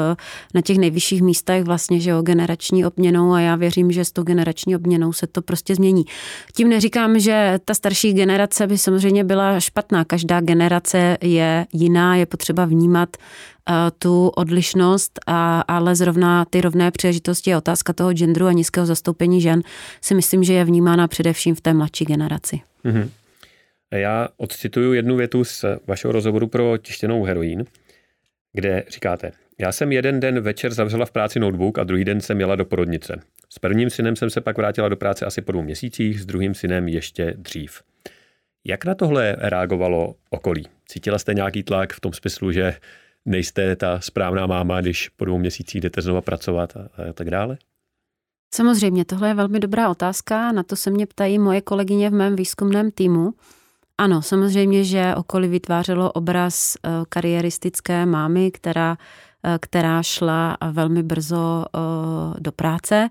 na 0.55 0.61
těch 0.61 0.79
nejvyšších 0.79 1.23
místech 1.23 1.65
vlastně, 1.65 2.01
že 2.01 2.11
jo, 2.11 2.23
generační 2.23 2.87
obměnou 2.87 3.33
a 3.33 3.41
já 3.41 3.57
věřím, 3.57 3.93
že 3.93 4.05
s 4.05 4.13
tou 4.13 4.23
generační 4.23 4.77
obměnou 4.77 5.13
se 5.13 5.27
to 5.27 5.43
prostě 5.43 5.75
změní. 5.75 6.05
Tím 6.55 6.69
neříkám, 6.69 7.19
že 7.19 7.59
ta 7.65 7.75
starší 7.75 8.13
generace 8.13 8.67
by 8.67 8.79
samozřejmě 8.79 9.25
byla 9.25 9.61
špatná. 9.61 10.05
Každá 10.05 10.41
generace 10.41 11.19
je 11.23 11.67
jiná, 11.73 12.17
je 12.17 12.27
potřeba 12.27 12.65
vnímat 12.65 13.17
tu 13.99 14.29
odlišnost, 14.29 15.21
a, 15.27 15.61
ale 15.61 15.97
zrovna 15.97 16.45
ty 16.45 16.61
rovné 16.61 16.91
příležitosti 16.91 17.55
a 17.55 17.59
otázka 17.59 17.93
toho 17.93 18.13
genderu 18.13 18.47
a 18.47 18.53
nízkého 18.53 18.87
zastoupení 18.87 19.41
žen 19.41 19.63
si 20.01 20.15
myslím, 20.15 20.45
že 20.45 20.53
je 20.53 20.65
vnímána 20.65 21.09
především 21.09 21.55
v 21.55 21.61
té 21.61 21.75
mladší 21.75 22.05
generaci. 22.05 22.61
Mm-hmm. 22.85 23.09
Já 23.91 24.29
odcituju 24.37 24.93
jednu 24.93 25.17
větu 25.17 25.45
z 25.45 25.65
vašeho 25.87 26.13
rozhovoru 26.13 26.47
pro 26.47 26.79
tištěnou 26.79 27.25
heroín, 27.25 27.65
kde 28.53 28.85
říkáte, 28.89 29.33
já 29.59 29.73
jsem 29.73 29.93
jeden 29.93 30.21
den 30.21 30.41
večer 30.41 30.75
zavřela 30.75 31.07
v 31.07 31.11
práci 31.11 31.41
notebook 31.41 31.79
a 31.79 31.85
druhý 31.85 32.05
den 32.05 32.21
jsem 32.21 32.41
jela 32.41 32.57
do 32.57 32.65
porodnice. 32.65 33.21
S 33.51 33.59
prvním 33.59 33.91
synem 33.91 34.17
jsem 34.17 34.31
se 34.31 34.41
pak 34.41 34.57
vrátila 34.57 34.89
do 34.89 34.97
práce 34.97 35.27
asi 35.27 35.43
po 35.43 35.53
dvou 35.53 35.63
měsících, 35.63 36.21
s 36.21 36.27
druhým 36.27 36.55
synem 36.55 36.89
ještě 36.89 37.35
dřív. 37.37 37.83
Jak 38.65 38.85
na 38.85 38.95
tohle 38.95 39.37
reagovalo 39.39 40.15
okolí? 40.31 40.67
Cítila 40.89 41.19
jste 41.19 41.35
nějaký 41.35 41.63
tlak 41.63 41.93
v 41.93 42.01
tom 42.01 42.13
smyslu, 42.13 42.53
že 42.53 42.75
nejste 43.27 43.77
ta 43.77 44.01
správná 44.01 44.47
máma, 44.47 44.81
když 44.81 45.09
po 45.09 45.25
dvou 45.25 45.39
měsících 45.39 45.81
jdete 45.81 46.03
znova 46.03 46.21
pracovat 46.21 46.77
a, 46.77 46.81
a 46.81 47.13
tak 47.13 47.31
dále? 47.31 47.59
Samozřejmě, 48.55 49.05
tohle 49.05 49.29
je 49.29 49.35
velmi 49.35 49.61
dobrá 49.61 49.89
otázka. 49.89 50.53
Na 50.53 50.63
to 50.63 50.77
se 50.77 50.91
mě 50.91 51.07
ptají 51.07 51.39
moje 51.39 51.61
kolegyně 51.61 52.11
v 52.11 52.13
mém 52.13 52.37
výzkumném 52.37 52.91
týmu. 52.91 53.35
Ano, 53.99 54.23
samozřejmě, 54.23 54.85
že 54.85 55.15
okolí 55.17 55.49
vytvářelo 55.49 56.13
obraz 56.13 56.77
eh, 56.77 56.91
kariéristické 57.09 58.07
mámy, 58.07 58.51
která, 58.51 58.97
eh, 59.45 59.59
která 59.61 60.03
šla 60.03 60.57
velmi 60.73 61.03
brzo 61.03 61.65
eh, 61.65 61.79
do 62.41 62.53
práce. 62.53 63.09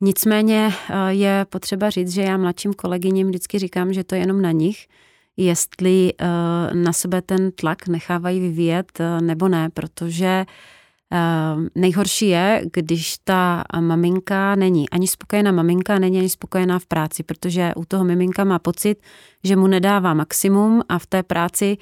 Nicméně 0.00 0.72
je 1.08 1.46
potřeba 1.48 1.90
říct, 1.90 2.12
že 2.12 2.22
já 2.22 2.36
mladším 2.36 2.74
kolegyním 2.74 3.28
vždycky 3.28 3.58
říkám, 3.58 3.92
že 3.92 4.04
to 4.04 4.14
je 4.14 4.20
jenom 4.20 4.42
na 4.42 4.52
nich, 4.52 4.86
jestli 5.36 6.12
na 6.72 6.92
sebe 6.92 7.22
ten 7.22 7.52
tlak 7.52 7.88
nechávají 7.88 8.40
vyvíjet 8.40 8.98
nebo 9.20 9.48
ne, 9.48 9.70
protože 9.70 10.44
nejhorší 11.74 12.28
je, 12.28 12.62
když 12.72 13.16
ta 13.24 13.64
maminka 13.80 14.54
není 14.54 14.90
ani 14.90 15.08
spokojená 15.08 15.52
maminka, 15.52 15.98
není 15.98 16.18
ani 16.18 16.28
spokojená 16.28 16.78
v 16.78 16.86
práci, 16.86 17.22
protože 17.22 17.72
u 17.76 17.84
toho 17.84 18.04
miminka 18.04 18.44
má 18.44 18.58
pocit, 18.58 19.02
že 19.44 19.56
mu 19.56 19.66
nedává 19.66 20.14
maximum 20.14 20.82
a 20.88 20.98
v 20.98 21.06
té 21.06 21.22
práci 21.22 21.76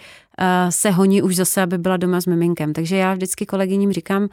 se 0.69 0.91
honí 0.91 1.23
už 1.23 1.37
zase, 1.37 1.63
aby 1.63 1.79
byla 1.79 1.97
doma 1.97 2.21
s 2.21 2.27
miminkem. 2.27 2.73
Takže 2.73 2.97
já 2.97 3.15
vždycky 3.15 3.47
kolegyním 3.47 3.93
říkám, 3.93 4.29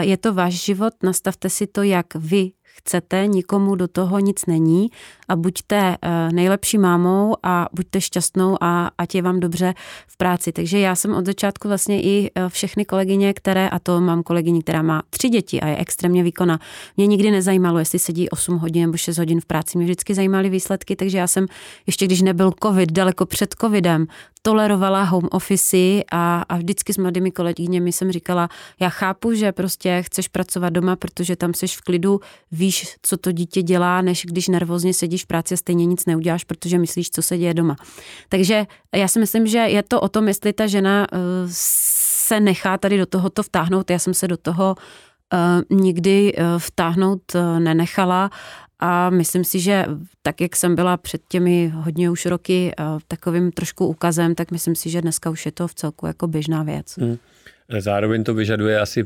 je 0.00 0.16
to 0.16 0.34
váš 0.34 0.54
život, 0.54 0.94
nastavte 1.02 1.50
si 1.50 1.66
to, 1.66 1.82
jak 1.82 2.06
vy 2.14 2.50
chcete, 2.76 3.26
nikomu 3.26 3.74
do 3.74 3.88
toho 3.88 4.18
nic 4.18 4.46
není 4.46 4.90
a 5.28 5.36
buďte 5.36 5.96
eh, 6.02 6.32
nejlepší 6.32 6.78
mámou 6.78 7.36
a 7.42 7.68
buďte 7.72 8.00
šťastnou 8.00 8.56
a 8.60 8.90
ať 8.98 9.14
je 9.14 9.22
vám 9.22 9.40
dobře 9.40 9.74
v 10.06 10.16
práci. 10.16 10.52
Takže 10.52 10.78
já 10.78 10.94
jsem 10.94 11.14
od 11.14 11.26
začátku 11.26 11.68
vlastně 11.68 12.02
i 12.02 12.30
eh, 12.34 12.48
všechny 12.48 12.84
kolegyně, 12.84 13.34
které, 13.34 13.68
a 13.68 13.78
to 13.78 14.00
mám 14.00 14.22
kolegyni, 14.22 14.62
která 14.62 14.82
má 14.82 15.02
tři 15.10 15.28
děti 15.28 15.60
a 15.60 15.68
je 15.68 15.76
extrémně 15.76 16.22
výkona, 16.22 16.60
mě 16.96 17.06
nikdy 17.06 17.30
nezajímalo, 17.30 17.78
jestli 17.78 17.98
sedí 17.98 18.30
8 18.30 18.58
hodin 18.58 18.82
nebo 18.82 18.96
6 18.96 19.18
hodin 19.18 19.40
v 19.40 19.46
práci. 19.46 19.78
Mě 19.78 19.84
vždycky 19.84 20.14
zajímaly 20.14 20.48
výsledky, 20.48 20.96
takže 20.96 21.18
já 21.18 21.26
jsem 21.26 21.46
ještě 21.86 22.06
když 22.06 22.22
nebyl 22.22 22.52
covid, 22.62 22.92
daleko 22.92 23.26
před 23.26 23.54
covidem, 23.60 24.06
tolerovala 24.46 25.02
home 25.02 25.28
office 25.30 25.76
a, 26.12 26.42
a 26.48 26.56
vždycky 26.56 26.92
s 26.92 26.96
mladými 26.96 27.30
kolegyněmi 27.30 27.92
jsem 27.92 28.12
říkala, 28.12 28.48
já 28.80 28.88
chápu, 28.88 29.34
že 29.34 29.52
prostě 29.52 30.02
chceš 30.02 30.28
pracovat 30.28 30.70
doma, 30.70 30.96
protože 30.96 31.36
tam 31.36 31.54
seš 31.54 31.76
v 31.76 31.80
klidu, 31.80 32.20
víš, 32.52 32.65
co 33.02 33.16
to 33.16 33.32
dítě 33.32 33.62
dělá, 33.62 34.02
než 34.02 34.26
když 34.26 34.48
nervózně 34.48 34.94
sedíš 34.94 35.24
v 35.24 35.26
práci 35.26 35.54
a 35.54 35.56
stejně 35.56 35.86
nic 35.86 36.06
neuděláš, 36.06 36.44
protože 36.44 36.78
myslíš, 36.78 37.10
co 37.10 37.22
se 37.22 37.38
děje 37.38 37.54
doma. 37.54 37.76
Takže 38.28 38.66
já 38.94 39.08
si 39.08 39.18
myslím, 39.18 39.46
že 39.46 39.58
je 39.58 39.82
to 39.82 40.00
o 40.00 40.08
tom, 40.08 40.28
jestli 40.28 40.52
ta 40.52 40.66
žena 40.66 41.06
uh, 41.12 41.18
se 41.50 42.40
nechá 42.40 42.78
tady 42.78 42.98
do 42.98 43.06
tohoto 43.06 43.42
vtáhnout. 43.42 43.90
Já 43.90 43.98
jsem 43.98 44.14
se 44.14 44.28
do 44.28 44.36
toho 44.36 44.74
uh, 45.32 45.78
nikdy 45.78 46.32
uh, 46.34 46.44
vtáhnout 46.58 47.22
nenechala 47.58 48.30
a 48.78 49.10
myslím 49.10 49.44
si, 49.44 49.60
že 49.60 49.86
tak, 50.22 50.40
jak 50.40 50.56
jsem 50.56 50.74
byla 50.74 50.96
před 50.96 51.22
těmi 51.28 51.72
hodně 51.74 52.10
už 52.10 52.26
roky 52.26 52.72
takovým 53.08 53.52
trošku 53.52 53.86
ukazem, 53.86 54.34
tak 54.34 54.50
myslím 54.50 54.74
si, 54.74 54.90
že 54.90 55.02
dneska 55.02 55.30
už 55.30 55.46
je 55.46 55.52
to 55.52 55.68
v 55.68 55.74
celku 55.74 56.06
jako 56.06 56.26
běžná 56.26 56.62
věc. 56.62 56.98
Hmm. 56.98 57.16
Zároveň 57.78 58.24
to 58.24 58.34
vyžaduje 58.34 58.80
asi 58.80 59.04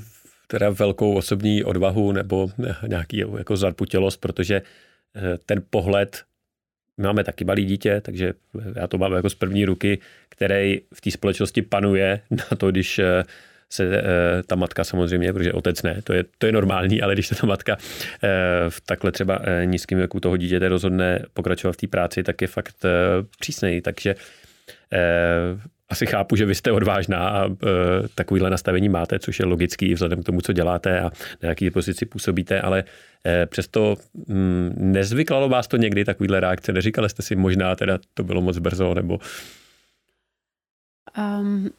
teda 0.50 0.70
velkou 0.70 1.14
osobní 1.14 1.64
odvahu 1.64 2.12
nebo 2.12 2.50
nějaký 2.86 3.24
jako 3.38 3.56
zarputělost, 3.56 4.20
protože 4.20 4.62
eh, 5.16 5.38
ten 5.46 5.62
pohled, 5.70 6.22
my 6.98 7.06
máme 7.06 7.24
taky 7.24 7.44
malý 7.44 7.64
dítě, 7.64 8.00
takže 8.00 8.32
já 8.76 8.86
to 8.86 8.98
mám 8.98 9.12
jako 9.12 9.30
z 9.30 9.34
první 9.34 9.64
ruky, 9.64 9.98
který 10.28 10.80
v 10.94 11.00
té 11.00 11.10
společnosti 11.10 11.62
panuje 11.62 12.20
na 12.30 12.56
to, 12.58 12.70
když 12.70 12.98
eh, 12.98 13.24
se 13.72 14.02
ta 14.46 14.56
matka 14.56 14.84
samozřejmě, 14.84 15.32
protože 15.32 15.52
otec 15.52 15.82
ne, 15.82 16.02
to 16.04 16.12
je, 16.12 16.24
to 16.38 16.46
je 16.46 16.52
normální, 16.52 17.02
ale 17.02 17.14
když 17.14 17.26
se 17.26 17.34
ta 17.34 17.46
matka 17.46 17.76
v 18.68 18.80
takhle 18.80 19.12
třeba 19.12 19.40
nízkém 19.64 19.98
věku 19.98 20.20
toho 20.20 20.36
dítěte 20.36 20.68
rozhodne 20.68 21.24
pokračovat 21.34 21.72
v 21.72 21.76
té 21.76 21.86
práci, 21.86 22.22
tak 22.22 22.42
je 22.42 22.48
fakt 22.48 22.76
přísnej. 23.38 23.80
Takže 23.80 24.14
asi 25.90 26.06
chápu, 26.06 26.36
že 26.36 26.46
vy 26.46 26.54
jste 26.54 26.72
odvážná 26.72 27.28
a 27.28 27.46
e, 27.46 27.50
takovýhle 28.14 28.50
nastavení 28.50 28.88
máte, 28.88 29.18
což 29.18 29.38
je 29.38 29.46
logický 29.46 29.94
vzhledem 29.94 30.22
k 30.22 30.26
tomu, 30.26 30.40
co 30.40 30.52
děláte 30.52 31.00
a 31.00 31.10
na 31.42 31.48
jaký 31.48 31.70
pozici 31.70 32.06
působíte, 32.06 32.60
ale 32.60 32.84
e, 33.26 33.46
přesto 33.46 33.96
mm, 34.26 34.72
nezvyklalo 34.76 35.48
vás 35.48 35.68
to 35.68 35.76
někdy 35.76 36.04
takovýhle 36.04 36.40
reakce? 36.40 36.72
Neříkali 36.72 37.08
jste 37.08 37.22
si 37.22 37.36
možná 37.36 37.76
teda 37.76 37.98
to 38.14 38.24
bylo 38.24 38.40
moc 38.40 38.58
brzo, 38.58 38.94
nebo... 38.94 39.18
Um, 41.18 41.70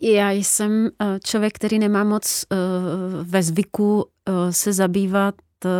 já 0.00 0.30
jsem 0.30 0.86
e, 0.86 1.18
člověk, 1.24 1.52
který 1.52 1.78
nemá 1.78 2.04
moc 2.04 2.44
uh, 2.52 2.58
ve 3.26 3.42
zvyku 3.42 3.94
uh, 3.94 4.50
se 4.50 4.72
zabývat 4.72 5.34
uh, 5.64 5.70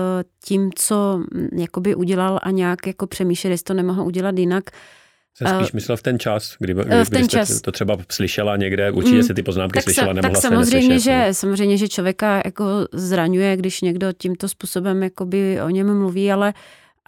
tím, 0.44 0.70
co 0.74 1.24
jakoby 1.56 1.94
udělal 1.94 2.40
a 2.42 2.50
nějak 2.50 2.86
jako 2.86 3.06
přemýšlet, 3.06 3.50
jestli 3.50 3.64
to 3.64 3.74
nemohl 3.74 4.02
udělat 4.02 4.38
jinak. 4.38 4.64
Uh, 4.72 4.78
jsem 5.46 5.60
spíš 5.60 5.72
myslel 5.72 5.96
v 5.96 6.02
ten 6.02 6.18
čas, 6.18 6.56
kdy, 6.58 6.74
kdy 6.74 7.04
v 7.04 7.10
ten 7.10 7.28
čas. 7.28 7.60
to 7.60 7.72
třeba 7.72 7.96
slyšela 8.10 8.56
někde, 8.56 8.90
určitě 8.90 9.16
mm, 9.16 9.22
si 9.22 9.34
ty 9.34 9.42
poznámky 9.42 9.74
tak 9.74 9.84
slyšela, 9.84 10.12
nemohla 10.12 10.40
tak 10.40 10.42
samozřejmě, 10.42 10.98
že, 10.98 11.24
no. 11.26 11.34
samozřejmě, 11.34 11.78
že 11.78 11.88
člověka 11.88 12.42
jako 12.44 12.64
zraňuje, 12.92 13.56
když 13.56 13.80
někdo 13.80 14.12
tímto 14.12 14.48
způsobem 14.48 15.02
jakoby 15.02 15.60
o 15.62 15.70
něm 15.70 15.98
mluví, 15.98 16.32
ale 16.32 16.54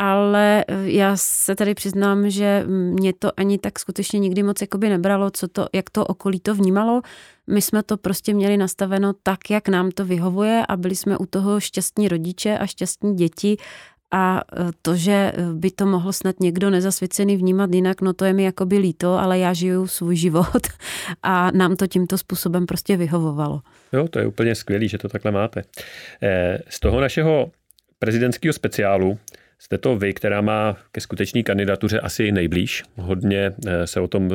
ale 0.02 0.64
já 0.84 1.16
se 1.16 1.54
tady 1.54 1.74
přiznám, 1.74 2.30
že 2.30 2.64
mě 2.66 3.12
to 3.18 3.30
ani 3.36 3.58
tak 3.58 3.78
skutečně 3.78 4.18
nikdy 4.18 4.42
moc 4.42 4.60
jakoby 4.60 4.88
nebralo, 4.88 5.30
co 5.30 5.48
to, 5.48 5.66
jak 5.72 5.90
to 5.90 6.04
okolí 6.06 6.40
to 6.40 6.54
vnímalo. 6.54 7.02
My 7.46 7.62
jsme 7.62 7.82
to 7.82 7.96
prostě 7.96 8.34
měli 8.34 8.56
nastaveno 8.56 9.12
tak, 9.22 9.50
jak 9.50 9.68
nám 9.68 9.90
to 9.90 10.04
vyhovuje 10.04 10.62
a 10.68 10.76
byli 10.76 10.96
jsme 10.96 11.18
u 11.18 11.26
toho 11.26 11.60
šťastní 11.60 12.08
rodiče 12.08 12.58
a 12.58 12.66
šťastní 12.66 13.16
děti 13.16 13.56
a 14.10 14.40
e, 14.56 14.64
to, 14.82 14.96
že 14.96 15.12
e, 15.12 15.32
by 15.52 15.70
to 15.70 15.86
mohl 15.86 16.12
snad 16.12 16.40
někdo 16.40 16.70
nezasvěcený 16.70 17.36
vnímat 17.36 17.74
jinak, 17.74 18.00
no 18.00 18.12
to 18.12 18.24
je 18.24 18.32
mi 18.32 18.44
jakoby 18.44 18.78
líto, 18.78 19.18
ale 19.18 19.38
já 19.38 19.52
žiju 19.52 19.86
svůj 19.86 20.16
život 20.16 20.66
a 21.22 21.50
nám 21.50 21.76
to 21.76 21.86
tímto 21.86 22.18
způsobem 22.18 22.66
prostě 22.66 22.96
vyhovovalo. 22.96 23.60
Jo, 23.92 24.08
to 24.08 24.18
je 24.18 24.26
úplně 24.26 24.54
skvělý, 24.54 24.88
že 24.88 24.98
to 24.98 25.08
takhle 25.08 25.30
máte. 25.30 25.62
E, 26.22 26.58
z 26.68 26.80
toho 26.80 27.00
našeho 27.00 27.50
prezidentského 27.98 28.52
speciálu 28.52 29.18
jste 29.58 29.78
to 29.78 29.96
vy, 29.96 30.14
která 30.14 30.40
má 30.40 30.76
ke 30.92 31.00
skutečné 31.00 31.42
kandidatuře 31.42 32.00
asi 32.00 32.32
nejblíž. 32.32 32.82
Hodně 32.96 33.52
se 33.84 34.00
o 34.00 34.08
tom 34.08 34.30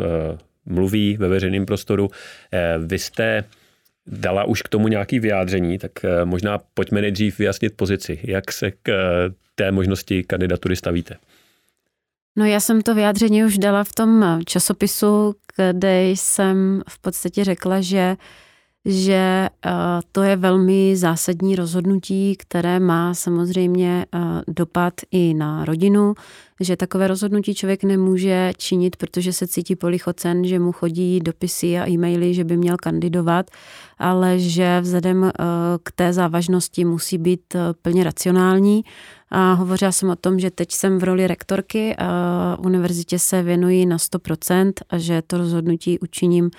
mluví 0.66 1.18
ve 1.18 1.28
veřejném 1.28 1.66
prostoru. 1.66 2.10
Vy 2.86 3.00
jste 3.00 3.44
dala 4.08 4.44
už 4.44 4.62
k 4.62 4.70
tomu 4.70 4.88
nějaký 4.88 5.20
vyjádření, 5.20 5.78
tak 5.78 5.92
možná 6.24 6.60
pojďme 6.74 7.02
nejdřív 7.02 7.40
vyjasnit 7.40 7.74
pozici. 7.76 8.20
Jak 8.24 8.52
se 8.52 8.72
k 8.72 8.92
té 9.56 9.72
možnosti 9.72 10.24
kandidatury 10.24 10.76
stavíte? 10.76 11.16
No 12.38 12.46
já 12.46 12.60
jsem 12.60 12.82
to 12.82 12.96
vyjádření 12.96 13.44
už 13.44 13.58
dala 13.58 13.84
v 13.84 13.92
tom 13.92 14.40
časopisu, 14.46 15.36
kde 15.72 16.04
jsem 16.10 16.82
v 16.90 17.00
podstatě 17.00 17.44
řekla, 17.44 17.82
že 17.82 18.16
že 18.86 19.50
eh, 19.66 19.72
to 20.12 20.24
je 20.24 20.36
velmi 20.36 20.96
zásadní 20.96 21.56
rozhodnutí, 21.56 22.36
které 22.36 22.80
má 22.80 23.14
samozřejmě 23.14 24.06
eh, 24.06 24.20
dopad 24.48 24.94
i 25.12 25.34
na 25.34 25.66
rodinu, 25.66 26.14
že 26.60 26.78
takové 26.78 27.08
rozhodnutí 27.08 27.56
člověk 27.56 27.84
nemůže 27.84 28.54
činit, 28.58 28.96
protože 28.96 29.34
se 29.34 29.48
cítí 29.48 29.76
polichocen, 29.76 30.46
že 30.46 30.60
mu 30.60 30.72
chodí 30.72 31.20
dopisy 31.20 31.80
a 31.80 31.90
e-maily, 31.90 32.34
že 32.34 32.44
by 32.44 32.58
měl 32.58 32.78
kandidovat, 32.78 33.52
ale 33.98 34.40
že 34.40 34.82
vzhledem 34.82 35.24
eh, 35.24 35.32
k 35.84 35.92
té 35.92 36.14
závažnosti 36.14 36.86
musí 36.86 37.18
být 37.18 37.56
plně 37.82 38.04
racionální. 38.04 38.84
A 39.30 39.54
hovořila 39.54 39.92
jsem 39.92 40.10
o 40.10 40.16
tom, 40.16 40.40
že 40.40 40.52
teď 40.52 40.72
jsem 40.72 40.98
v 40.98 41.04
roli 41.04 41.28
rektorky 41.28 41.96
a 41.96 42.58
univerzitě 42.60 43.20
se 43.20 43.44
věnuji 43.44 43.86
na 43.86 43.98
100% 43.98 44.74
a 44.90 44.98
že 44.98 45.22
to 45.28 45.38
rozhodnutí 45.38 46.00
učiním 46.00 46.52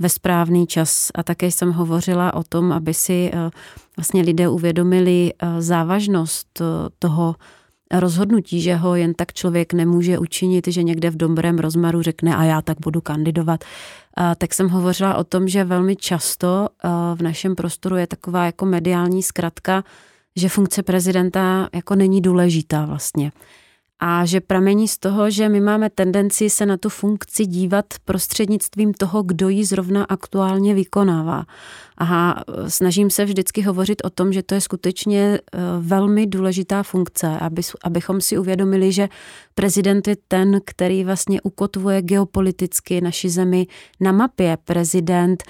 ve 0.00 0.08
správný 0.08 0.66
čas. 0.66 1.10
A 1.14 1.22
také 1.22 1.46
jsem 1.46 1.72
hovořila 1.72 2.34
o 2.34 2.42
tom, 2.42 2.72
aby 2.72 2.94
si 2.94 3.30
eh, 3.32 3.50
vlastně 3.96 4.22
lidé 4.22 4.48
uvědomili 4.48 5.32
eh, 5.32 5.62
závažnost 5.62 6.60
eh, 6.60 6.64
toho 6.98 7.36
rozhodnutí, 7.92 8.60
že 8.60 8.74
ho 8.74 8.94
jen 8.94 9.14
tak 9.14 9.32
člověk 9.32 9.72
nemůže 9.72 10.18
učinit, 10.18 10.68
že 10.68 10.82
někde 10.82 11.10
v 11.10 11.16
dobrém 11.16 11.58
rozmaru 11.58 12.02
řekne 12.02 12.36
a 12.36 12.44
já 12.44 12.62
tak 12.62 12.76
budu 12.80 13.00
kandidovat. 13.00 13.64
Tak 14.38 14.54
jsem 14.54 14.68
hovořila 14.68 15.14
o 15.14 15.24
tom, 15.24 15.48
že 15.48 15.64
velmi 15.64 15.96
často 15.96 16.68
v 17.14 17.22
našem 17.22 17.54
prostoru 17.54 17.96
je 17.96 18.06
taková 18.06 18.46
jako 18.46 18.66
mediální 18.66 19.22
zkratka, 19.22 19.84
že 20.36 20.48
funkce 20.48 20.82
prezidenta 20.82 21.68
jako 21.74 21.94
není 21.94 22.20
důležitá 22.20 22.84
vlastně 22.84 23.32
a 24.00 24.24
že 24.24 24.40
pramení 24.40 24.88
z 24.88 24.98
toho, 24.98 25.30
že 25.30 25.48
my 25.48 25.60
máme 25.60 25.90
tendenci 25.90 26.50
se 26.50 26.66
na 26.66 26.76
tu 26.76 26.88
funkci 26.88 27.46
dívat 27.46 27.84
prostřednictvím 28.04 28.94
toho, 28.94 29.22
kdo 29.22 29.48
ji 29.48 29.64
zrovna 29.64 30.04
aktuálně 30.04 30.74
vykonává. 30.74 31.44
A 31.98 32.34
snažím 32.68 33.10
se 33.10 33.24
vždycky 33.24 33.62
hovořit 33.62 34.02
o 34.04 34.10
tom, 34.10 34.32
že 34.32 34.42
to 34.42 34.54
je 34.54 34.60
skutečně 34.60 35.20
e, 35.22 35.40
velmi 35.80 36.26
důležitá 36.26 36.82
funkce, 36.82 37.38
aby, 37.40 37.62
abychom 37.84 38.20
si 38.20 38.38
uvědomili, 38.38 38.92
že 38.92 39.08
prezident 39.54 40.08
je 40.08 40.16
ten, 40.28 40.60
který 40.64 41.04
vlastně 41.04 41.40
ukotvuje 41.42 42.02
geopoliticky 42.02 43.00
naši 43.00 43.30
zemi 43.30 43.66
na 44.00 44.12
mapě. 44.12 44.58
Prezident 44.64 45.42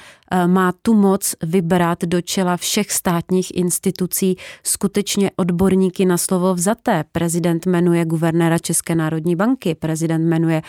má 0.46 0.72
tu 0.82 0.94
moc 0.94 1.34
vybrat 1.42 2.04
do 2.04 2.20
čela 2.20 2.56
všech 2.56 2.92
státních 2.92 3.56
institucí 3.56 4.36
skutečně 4.62 5.30
odborníky 5.36 6.04
na 6.04 6.18
slovo 6.18 6.54
vzaté. 6.54 7.04
Prezident 7.12 7.66
jmenuje 7.66 8.04
guvernéra 8.04 8.58
České 8.58 8.94
národní 8.94 9.36
banky, 9.36 9.74
prezident 9.74 10.28
jmenuje 10.28 10.62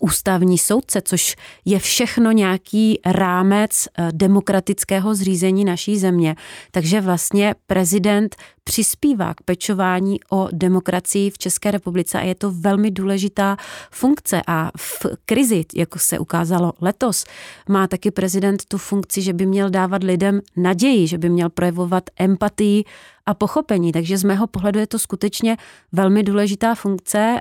ústavní 0.00 0.58
soudce, 0.58 1.00
což 1.04 1.36
je 1.64 1.78
všechno 1.78 2.32
nějaký 2.32 3.00
rámec 3.06 3.88
demokratického 4.12 5.14
zřízení 5.14 5.64
naší 5.64 5.98
země. 5.98 6.36
Takže 6.70 7.00
vlastně 7.00 7.54
prezident 7.66 8.36
přispívá 8.64 9.34
k 9.34 9.42
pečování 9.42 10.18
o 10.30 10.48
demokracii 10.52 11.30
v 11.30 11.38
České 11.38 11.70
republice 11.70 12.18
a 12.18 12.22
je 12.22 12.34
to 12.34 12.50
velmi 12.50 12.90
důležitá 12.90 13.56
funkce 13.90 14.42
a 14.46 14.70
v 14.76 15.06
krizi, 15.24 15.64
jako 15.74 15.98
se 15.98 16.18
ukázalo 16.18 16.72
letos, 16.80 17.24
má 17.68 17.86
taky 17.86 18.10
prezident 18.10 18.64
tu 18.64 18.78
funkci, 18.90 19.22
že 19.22 19.32
by 19.32 19.46
měl 19.46 19.70
dávat 19.70 20.02
lidem 20.02 20.40
naději, 20.56 21.06
že 21.06 21.18
by 21.18 21.28
měl 21.28 21.48
projevovat 21.50 22.10
empatii 22.18 22.84
a 23.26 23.34
pochopení. 23.34 23.92
Takže 23.92 24.18
z 24.18 24.24
mého 24.24 24.46
pohledu 24.46 24.78
je 24.80 24.86
to 24.86 24.98
skutečně 24.98 25.56
velmi 25.92 26.22
důležitá 26.22 26.74
funkce, 26.74 27.40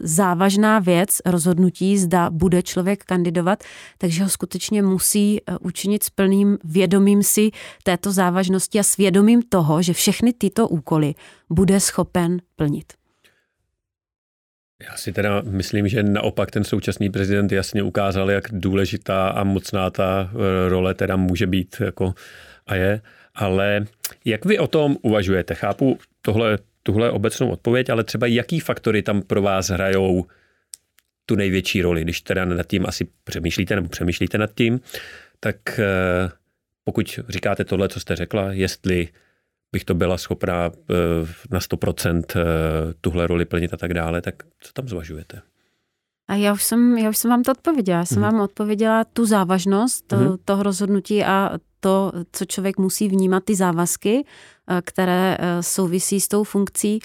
závažná 0.00 0.78
věc 0.78 1.24
rozhodnutí, 1.24 1.98
zda 1.98 2.30
bude 2.30 2.62
člověk 2.62 3.04
kandidovat, 3.04 3.64
takže 3.98 4.22
ho 4.22 4.28
skutečně 4.28 4.82
musí 4.82 5.38
e, 5.38 5.58
učinit 5.60 6.02
s 6.04 6.10
plným 6.10 6.58
vědomím 6.64 7.22
si 7.22 7.50
této 7.82 8.12
závažnosti 8.12 8.78
a 8.78 8.82
svědomím 8.82 9.42
toho, 9.42 9.82
že 9.82 9.92
všechny 9.92 10.32
tyto 10.32 10.68
úkoly 10.68 11.14
bude 11.50 11.80
schopen 11.80 12.38
plnit. 12.56 12.99
Já 14.80 14.96
si 14.96 15.12
teda 15.12 15.42
myslím, 15.44 15.88
že 15.88 16.02
naopak 16.02 16.50
ten 16.50 16.64
současný 16.64 17.10
prezident 17.10 17.52
jasně 17.52 17.82
ukázal, 17.82 18.30
jak 18.30 18.44
důležitá 18.52 19.28
a 19.28 19.44
mocná 19.44 19.90
ta 19.90 20.30
e, 20.32 20.68
role 20.68 20.94
teda 20.94 21.16
může 21.16 21.46
být 21.46 21.76
jako 21.80 22.14
a 22.66 22.74
je. 22.74 23.00
Ale 23.34 23.86
jak 24.24 24.44
vy 24.44 24.58
o 24.58 24.66
tom 24.66 24.96
uvažujete? 25.02 25.54
Chápu 25.54 25.98
tohle, 26.22 26.58
tuhle 26.82 27.10
obecnou 27.10 27.50
odpověď, 27.50 27.90
ale 27.90 28.04
třeba 28.04 28.26
jaký 28.26 28.60
faktory 28.60 29.02
tam 29.02 29.22
pro 29.22 29.42
vás 29.42 29.68
hrajou 29.68 30.26
tu 31.26 31.36
největší 31.36 31.82
roli, 31.82 32.02
když 32.02 32.20
teda 32.20 32.44
nad 32.44 32.66
tím 32.66 32.86
asi 32.86 33.06
přemýšlíte 33.24 33.74
nebo 33.74 33.88
přemýšlíte 33.88 34.38
nad 34.38 34.50
tím, 34.54 34.80
tak 35.40 35.78
e, 35.78 35.84
pokud 36.84 37.20
říkáte 37.28 37.64
tohle, 37.64 37.88
co 37.88 38.00
jste 38.00 38.16
řekla, 38.16 38.52
jestli 38.52 39.08
bych 39.72 39.84
to 39.84 39.94
byla 39.94 40.18
schopná 40.18 40.66
eh, 40.66 40.94
na 41.50 41.58
100% 41.58 42.22
eh, 42.36 42.42
tuhle 43.00 43.26
roli 43.26 43.44
plnit 43.44 43.74
a 43.74 43.76
tak 43.76 43.94
dále, 43.94 44.20
tak 44.20 44.34
co 44.60 44.72
tam 44.72 44.88
zvažujete? 44.88 45.42
A 46.28 46.34
já 46.34 46.52
už 46.52 46.62
jsem, 46.62 46.98
já 46.98 47.10
už 47.10 47.16
jsem 47.16 47.30
vám 47.30 47.42
to 47.42 47.52
odpověděla. 47.52 47.98
Já 47.98 48.04
jsem 48.04 48.18
mm. 48.18 48.22
vám 48.22 48.40
odpověděla 48.40 49.04
tu 49.04 49.26
závažnost 49.26 50.12
mm. 50.12 50.36
toho 50.44 50.62
rozhodnutí 50.62 51.24
a 51.24 51.50
to, 51.80 52.12
co 52.32 52.44
člověk 52.44 52.78
musí 52.78 53.08
vnímat, 53.08 53.44
ty 53.44 53.54
závazky, 53.54 54.24
které 54.84 55.38
souvisí 55.60 56.20
s 56.20 56.28
tou 56.28 56.44
funkcí. 56.44 56.98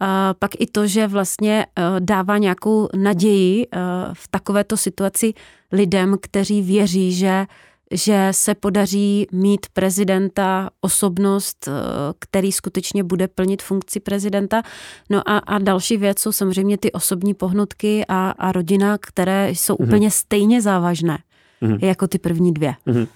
A 0.00 0.34
pak 0.34 0.50
i 0.60 0.66
to, 0.66 0.86
že 0.86 1.06
vlastně 1.06 1.66
dává 1.98 2.38
nějakou 2.38 2.88
naději 2.96 3.66
v 4.12 4.28
takovéto 4.28 4.76
situaci 4.76 5.34
lidem, 5.72 6.16
kteří 6.22 6.62
věří, 6.62 7.12
že 7.12 7.46
že 7.90 8.28
se 8.30 8.54
podaří 8.54 9.26
mít 9.32 9.66
prezidenta, 9.72 10.70
osobnost, 10.80 11.68
eh, 11.68 11.72
který 12.18 12.52
skutečně 12.52 13.04
bude 13.04 13.28
plnit 13.28 13.62
funkci 13.62 14.00
prezidenta. 14.00 14.62
No 15.10 15.28
a, 15.30 15.38
a 15.38 15.58
další 15.58 15.96
věc 15.96 16.18
jsou 16.18 16.32
samozřejmě 16.32 16.78
ty 16.78 16.92
osobní 16.92 17.34
pohnutky 17.34 18.04
a, 18.08 18.30
a 18.30 18.52
rodina, 18.52 18.98
které 18.98 19.50
jsou 19.50 19.74
mm-hmm. 19.74 19.86
úplně 19.86 20.10
stejně 20.10 20.62
závažné 20.62 21.18
mm-hmm. 21.62 21.84
jako 21.84 22.08
ty 22.08 22.18
první 22.18 22.54
dvě. 22.54 22.74
Mm-hmm. 22.86 23.08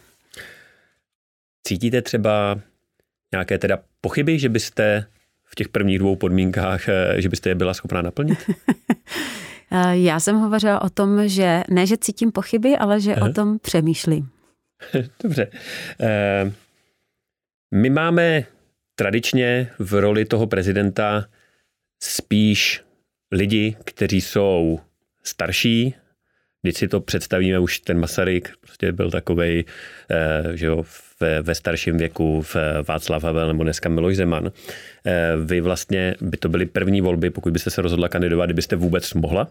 Cítíte 1.67 2.03
třeba 2.03 2.59
nějaké 3.33 3.59
teda 3.59 3.79
pochyby, 4.01 4.39
že 4.39 4.49
byste 4.49 5.07
v 5.45 5.55
těch 5.55 5.69
prvních 5.69 5.99
dvou 5.99 6.17
podmínkách, 6.17 6.89
eh, 6.89 7.15
že 7.19 7.29
byste 7.29 7.49
je 7.49 7.55
byla 7.55 7.75
schopná 7.75 8.03
naplnit? 8.03 8.39
Eh, 9.75 9.99
já 9.99 10.21
jsem 10.21 10.37
hovořila 10.37 10.83
o 10.83 10.91
tom, 10.91 11.29
že 11.29 11.63
ne, 11.71 11.87
že 11.87 11.97
cítím 11.97 12.33
pochyby, 12.33 12.77
ale 12.77 13.01
že 13.01 13.15
Aha. 13.15 13.31
o 13.31 13.33
tom 13.33 13.59
přemýšlím. 13.59 14.29
Dobře. 15.23 15.47
Eh, 16.01 16.53
my 17.75 17.91
máme 17.91 18.45
tradičně 18.95 19.71
v 19.79 19.93
roli 19.95 20.25
toho 20.25 20.47
prezidenta 20.47 21.27
spíš 22.03 22.83
lidi, 23.33 23.77
kteří 23.85 24.21
jsou 24.21 24.81
starší, 25.23 25.95
když 26.63 26.77
si 26.77 26.89
to 26.89 27.01
představíme, 27.01 27.59
už 27.59 27.79
ten 27.79 28.01
Masaryk 28.01 28.53
prostě 28.61 28.93
byl 28.93 29.11
takovej, 29.11 29.65
eh, 30.11 30.57
že 30.57 30.67
jo, 30.67 30.85
ve, 31.21 31.43
ve 31.43 31.55
starším 31.55 31.99
věku 31.99 32.43
v 32.43 32.57
Václav 32.89 33.23
Havel 33.23 33.49
nebo 33.49 33.63
dneska 33.63 33.89
Miloš 33.89 34.17
Zeman. 34.17 34.53
Eh, 35.07 35.33
vy 35.45 35.61
vlastně 35.61 36.15
by 36.21 36.37
to 36.37 36.49
byly 36.49 36.67
první 36.67 37.01
volby, 37.01 37.31
pokud 37.31 37.53
byste 37.53 37.71
se 37.71 37.83
rozhodla 37.83 38.09
kandidovat, 38.09 38.47
kdybyste 38.47 38.77
vůbec 38.77 39.15
mohla 39.15 39.49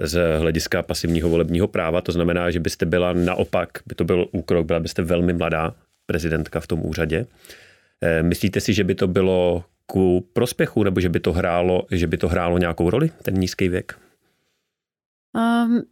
z 0.00 0.38
hlediska 0.38 0.82
pasivního 0.82 1.28
volebního 1.28 1.68
práva. 1.68 2.00
To 2.00 2.12
znamená, 2.12 2.50
že 2.50 2.60
byste 2.60 2.86
byla 2.86 3.12
naopak, 3.12 3.68
by 3.86 3.94
to 3.94 4.04
byl 4.04 4.26
úkrok, 4.32 4.66
byla 4.66 4.80
byste 4.80 5.02
velmi 5.02 5.32
mladá 5.32 5.74
prezidentka 6.06 6.60
v 6.60 6.66
tom 6.66 6.86
úřadě. 6.86 7.26
Eh, 8.00 8.22
myslíte 8.22 8.60
si, 8.60 8.74
že 8.74 8.84
by 8.84 8.94
to 8.94 9.06
bylo 9.06 9.64
ku 9.86 10.26
prospěchu, 10.32 10.82
nebo 10.82 11.00
že 11.00 11.08
by 11.08 11.20
to 11.20 11.32
hrálo, 11.32 11.86
že 11.90 12.06
by 12.06 12.16
to 12.16 12.28
hrálo 12.28 12.58
nějakou 12.58 12.90
roli, 12.90 13.10
ten 13.22 13.34
nízký 13.34 13.68
věk? 13.68 13.98
Um, 15.34 15.82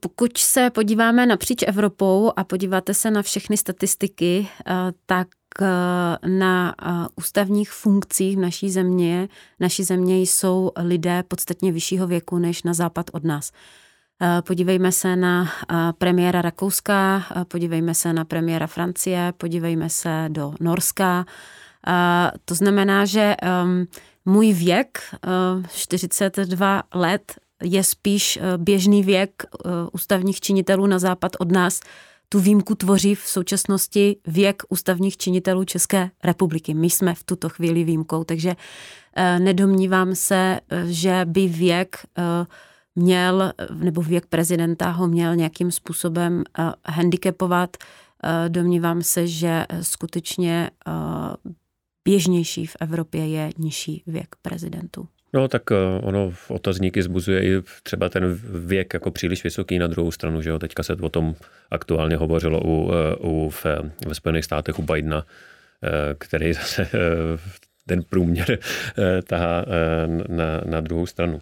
pokud 0.00 0.38
se 0.38 0.70
podíváme 0.70 1.26
napříč 1.26 1.62
Evropou 1.66 2.32
a 2.36 2.44
podíváte 2.44 2.94
se 2.94 3.10
na 3.10 3.22
všechny 3.22 3.56
statistiky, 3.56 4.46
eh, 4.66 4.72
tak 5.06 5.28
na 6.26 6.74
ústavních 7.16 7.70
funkcích 7.70 8.36
v 8.36 8.40
naší 8.40 8.70
země, 8.70 9.28
naší 9.60 9.84
země 9.84 10.20
jsou 10.20 10.72
lidé 10.76 11.22
podstatně 11.22 11.72
vyššího 11.72 12.06
věku 12.06 12.38
než 12.38 12.62
na 12.62 12.74
západ 12.74 13.06
od 13.12 13.24
nás. 13.24 13.52
Eh, 14.22 14.42
podívejme 14.42 14.92
se 14.92 15.16
na 15.16 15.48
premiéra 15.98 16.42
Rakouska, 16.42 17.24
podívejme 17.48 17.94
se 17.94 18.12
na 18.12 18.24
premiéra 18.24 18.66
Francie, 18.66 19.32
podívejme 19.36 19.90
se 19.90 20.24
do 20.28 20.54
Norska. 20.60 21.26
To 22.44 22.54
znamená, 22.54 23.04
že 23.04 23.36
ehm, 23.42 23.86
můj 24.24 24.52
věk, 24.52 24.98
42 25.72 26.82
let, 26.94 27.32
je 27.62 27.84
spíš 27.84 28.36
eh, 28.36 28.58
běžný 28.58 29.02
věk 29.02 29.30
eh, 29.44 29.68
ústavních 29.92 30.40
činitelů 30.40 30.86
na 30.86 30.98
západ 30.98 31.32
od 31.38 31.52
nás. 31.52 31.80
Tu 32.28 32.40
výjimku 32.40 32.74
tvoří 32.74 33.14
v 33.14 33.20
současnosti 33.20 34.16
věk 34.26 34.62
ústavních 34.68 35.16
činitelů 35.16 35.64
České 35.64 36.10
republiky. 36.24 36.74
My 36.74 36.90
jsme 36.90 37.14
v 37.14 37.24
tuto 37.24 37.48
chvíli 37.48 37.84
výjimkou, 37.84 38.24
takže 38.24 38.56
eh, 39.16 39.38
nedomnívám 39.38 40.14
se, 40.14 40.60
že 40.84 41.20
by 41.24 41.48
věk 41.48 41.96
měl, 42.96 43.52
nebo 43.74 44.02
věk 44.02 44.26
prezidenta 44.26 44.90
ho 44.90 45.08
měl 45.08 45.36
nějakým 45.36 45.70
způsobem 45.70 46.44
handicapovat. 46.86 47.76
Domnívám 48.48 49.02
se, 49.02 49.26
že 49.26 49.66
skutečně 49.82 50.70
běžnější 52.04 52.66
v 52.66 52.76
Evropě 52.80 53.28
je 53.28 53.50
nižší 53.58 54.02
věk 54.06 54.36
prezidentů. 54.42 55.08
No 55.36 55.48
tak 55.48 55.62
eh, 55.70 55.76
ono 56.02 56.30
v 56.30 56.50
otazníky 56.50 57.02
zbuzuje 57.02 57.44
i 57.44 57.62
třeba 57.82 58.08
ten 58.08 58.38
věk 58.66 58.94
jako 58.94 59.10
příliš 59.10 59.44
vysoký 59.44 59.78
na 59.78 59.86
druhou 59.86 60.10
stranu, 60.10 60.42
že 60.42 60.50
jo, 60.50 60.58
teďka 60.58 60.82
se 60.82 60.92
o 60.92 61.08
tom 61.08 61.34
aktuálně 61.70 62.16
hovořilo 62.16 62.60
u, 62.64 62.92
eh, 62.92 63.16
u 63.20 63.50
v, 63.50 63.66
ve 64.06 64.14
Spojených 64.14 64.44
státech 64.44 64.78
u 64.78 64.82
Bidena, 64.82 65.26
eh, 65.82 66.14
který 66.18 66.52
zase 66.60 66.88
ten 67.86 68.02
průměr 68.02 68.58
tahá 69.26 69.64
na, 70.28 70.60
na 70.64 70.80
druhou 70.80 71.06
stranu. 71.06 71.38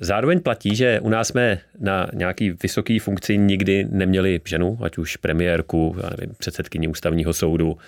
Zároveň 0.00 0.40
platí, 0.40 0.76
že 0.76 1.00
u 1.00 1.08
nás 1.08 1.28
jsme 1.28 1.58
na 1.78 2.06
nějaký 2.12 2.50
vysoký 2.62 2.98
funkci 2.98 3.38
nikdy 3.38 3.86
neměli 3.90 4.40
ženu, 4.44 4.78
ať 4.82 4.98
už 4.98 5.16
premiérku, 5.16 5.96
já 6.02 6.10
nevím, 6.10 6.34
předsedkyni 6.38 6.88
ústavního 6.88 7.32
soudu 7.32 7.78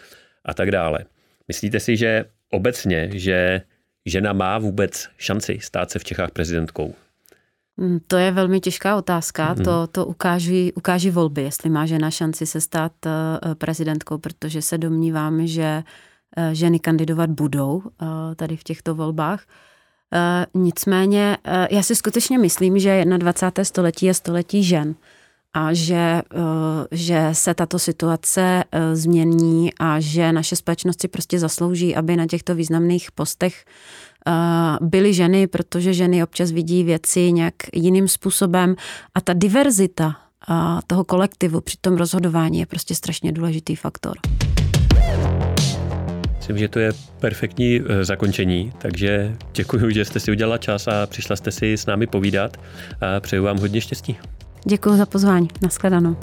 a 0.45 0.55
tak 0.55 0.71
dále. 0.71 1.05
Myslíte 1.49 1.81
si, 1.81 1.97
že 1.97 2.25
obecně, 2.51 3.11
že 3.13 3.61
žena 4.07 4.33
má 4.33 4.59
vůbec 4.59 5.09
šanci 5.19 5.59
stát 5.63 5.91
se 5.91 5.99
v 5.99 6.05
Čechách 6.05 6.31
prezidentkou? 6.31 6.95
Hmm, 7.79 7.99
to 8.07 8.17
je 8.17 8.31
velmi 8.31 8.61
těžká 8.61 8.97
otázka. 8.97 9.53
Hmm. 9.53 9.65
To, 9.65 9.87
to 9.87 10.07
ukáží, 10.07 10.73
ukáží 10.73 11.11
volby, 11.11 11.43
jestli 11.43 11.71
má 11.71 11.87
žena 11.87 12.11
šanci 12.11 12.47
se 12.47 12.61
stát 12.61 12.93
eh, 13.07 13.55
prezidentkou, 13.55 14.19
protože 14.19 14.63
se 14.63 14.79
domnívám, 14.79 15.47
že 15.47 15.83
eh, 16.37 16.55
ženy 16.55 16.79
kandidovat 16.79 17.31
budou 17.31 17.83
eh, 17.87 18.07
tady 18.35 18.57
v 18.57 18.65
těchto 18.65 18.95
volbách. 18.95 19.47
Nicméně 20.55 21.37
já 21.71 21.83
si 21.83 21.95
skutečně 21.95 22.39
myslím, 22.39 22.79
že 22.79 23.05
21. 23.05 23.65
století 23.65 24.07
je 24.07 24.15
století 24.15 24.65
žen 24.65 24.95
a 25.55 25.73
že, 25.73 25.95
eh, 25.95 26.23
že 26.91 27.29
se 27.33 27.55
tato 27.55 27.79
situace 27.79 28.65
eh, 28.73 28.97
změní 28.97 29.71
a 29.81 30.01
že 30.01 30.33
naše 30.33 30.57
společnost 30.57 31.01
si 31.01 31.09
prostě 31.09 31.39
zaslouží, 31.39 31.97
aby 31.97 32.17
na 32.17 32.27
těchto 32.27 32.55
významných 32.55 33.13
postech 33.13 33.65
eh, 34.27 34.33
byly 34.81 35.15
ženy, 35.15 35.47
protože 35.47 35.95
ženy 35.95 36.23
občas 36.23 36.51
vidí 36.51 36.85
věci 36.85 37.33
nějak 37.33 37.55
jiným 37.73 38.09
způsobem 38.09 38.77
a 39.15 39.21
ta 39.21 39.33
diverzita 39.33 40.17
toho 40.87 41.05
kolektivu 41.05 41.61
při 41.61 41.77
tom 41.81 41.97
rozhodování 41.97 42.59
je 42.59 42.67
prostě 42.67 42.95
strašně 42.95 43.33
důležitý 43.33 43.77
faktor. 43.77 44.17
Myslím, 46.37 46.59
že 46.59 46.69
to 46.69 46.79
je 46.79 46.93
perfektní 47.21 47.81
zakončení, 48.03 48.73
takže 48.79 49.37
děkuji, 49.55 49.91
že 49.91 50.05
jste 50.05 50.21
si 50.21 50.31
udělala 50.31 50.59
čas 50.59 50.89
a 50.89 51.07
přišla 51.07 51.37
jste 51.37 51.51
si 51.51 51.73
s 51.73 51.87
námi 51.87 52.07
povídat 52.07 52.57
a 53.01 53.21
přeju 53.21 53.45
vám 53.45 53.59
hodně 53.59 53.81
štěstí. 53.81 54.17
Děkuji 54.65 54.97
za 54.97 55.07
pozvání. 55.07 55.49
Naschledanou. 55.63 56.17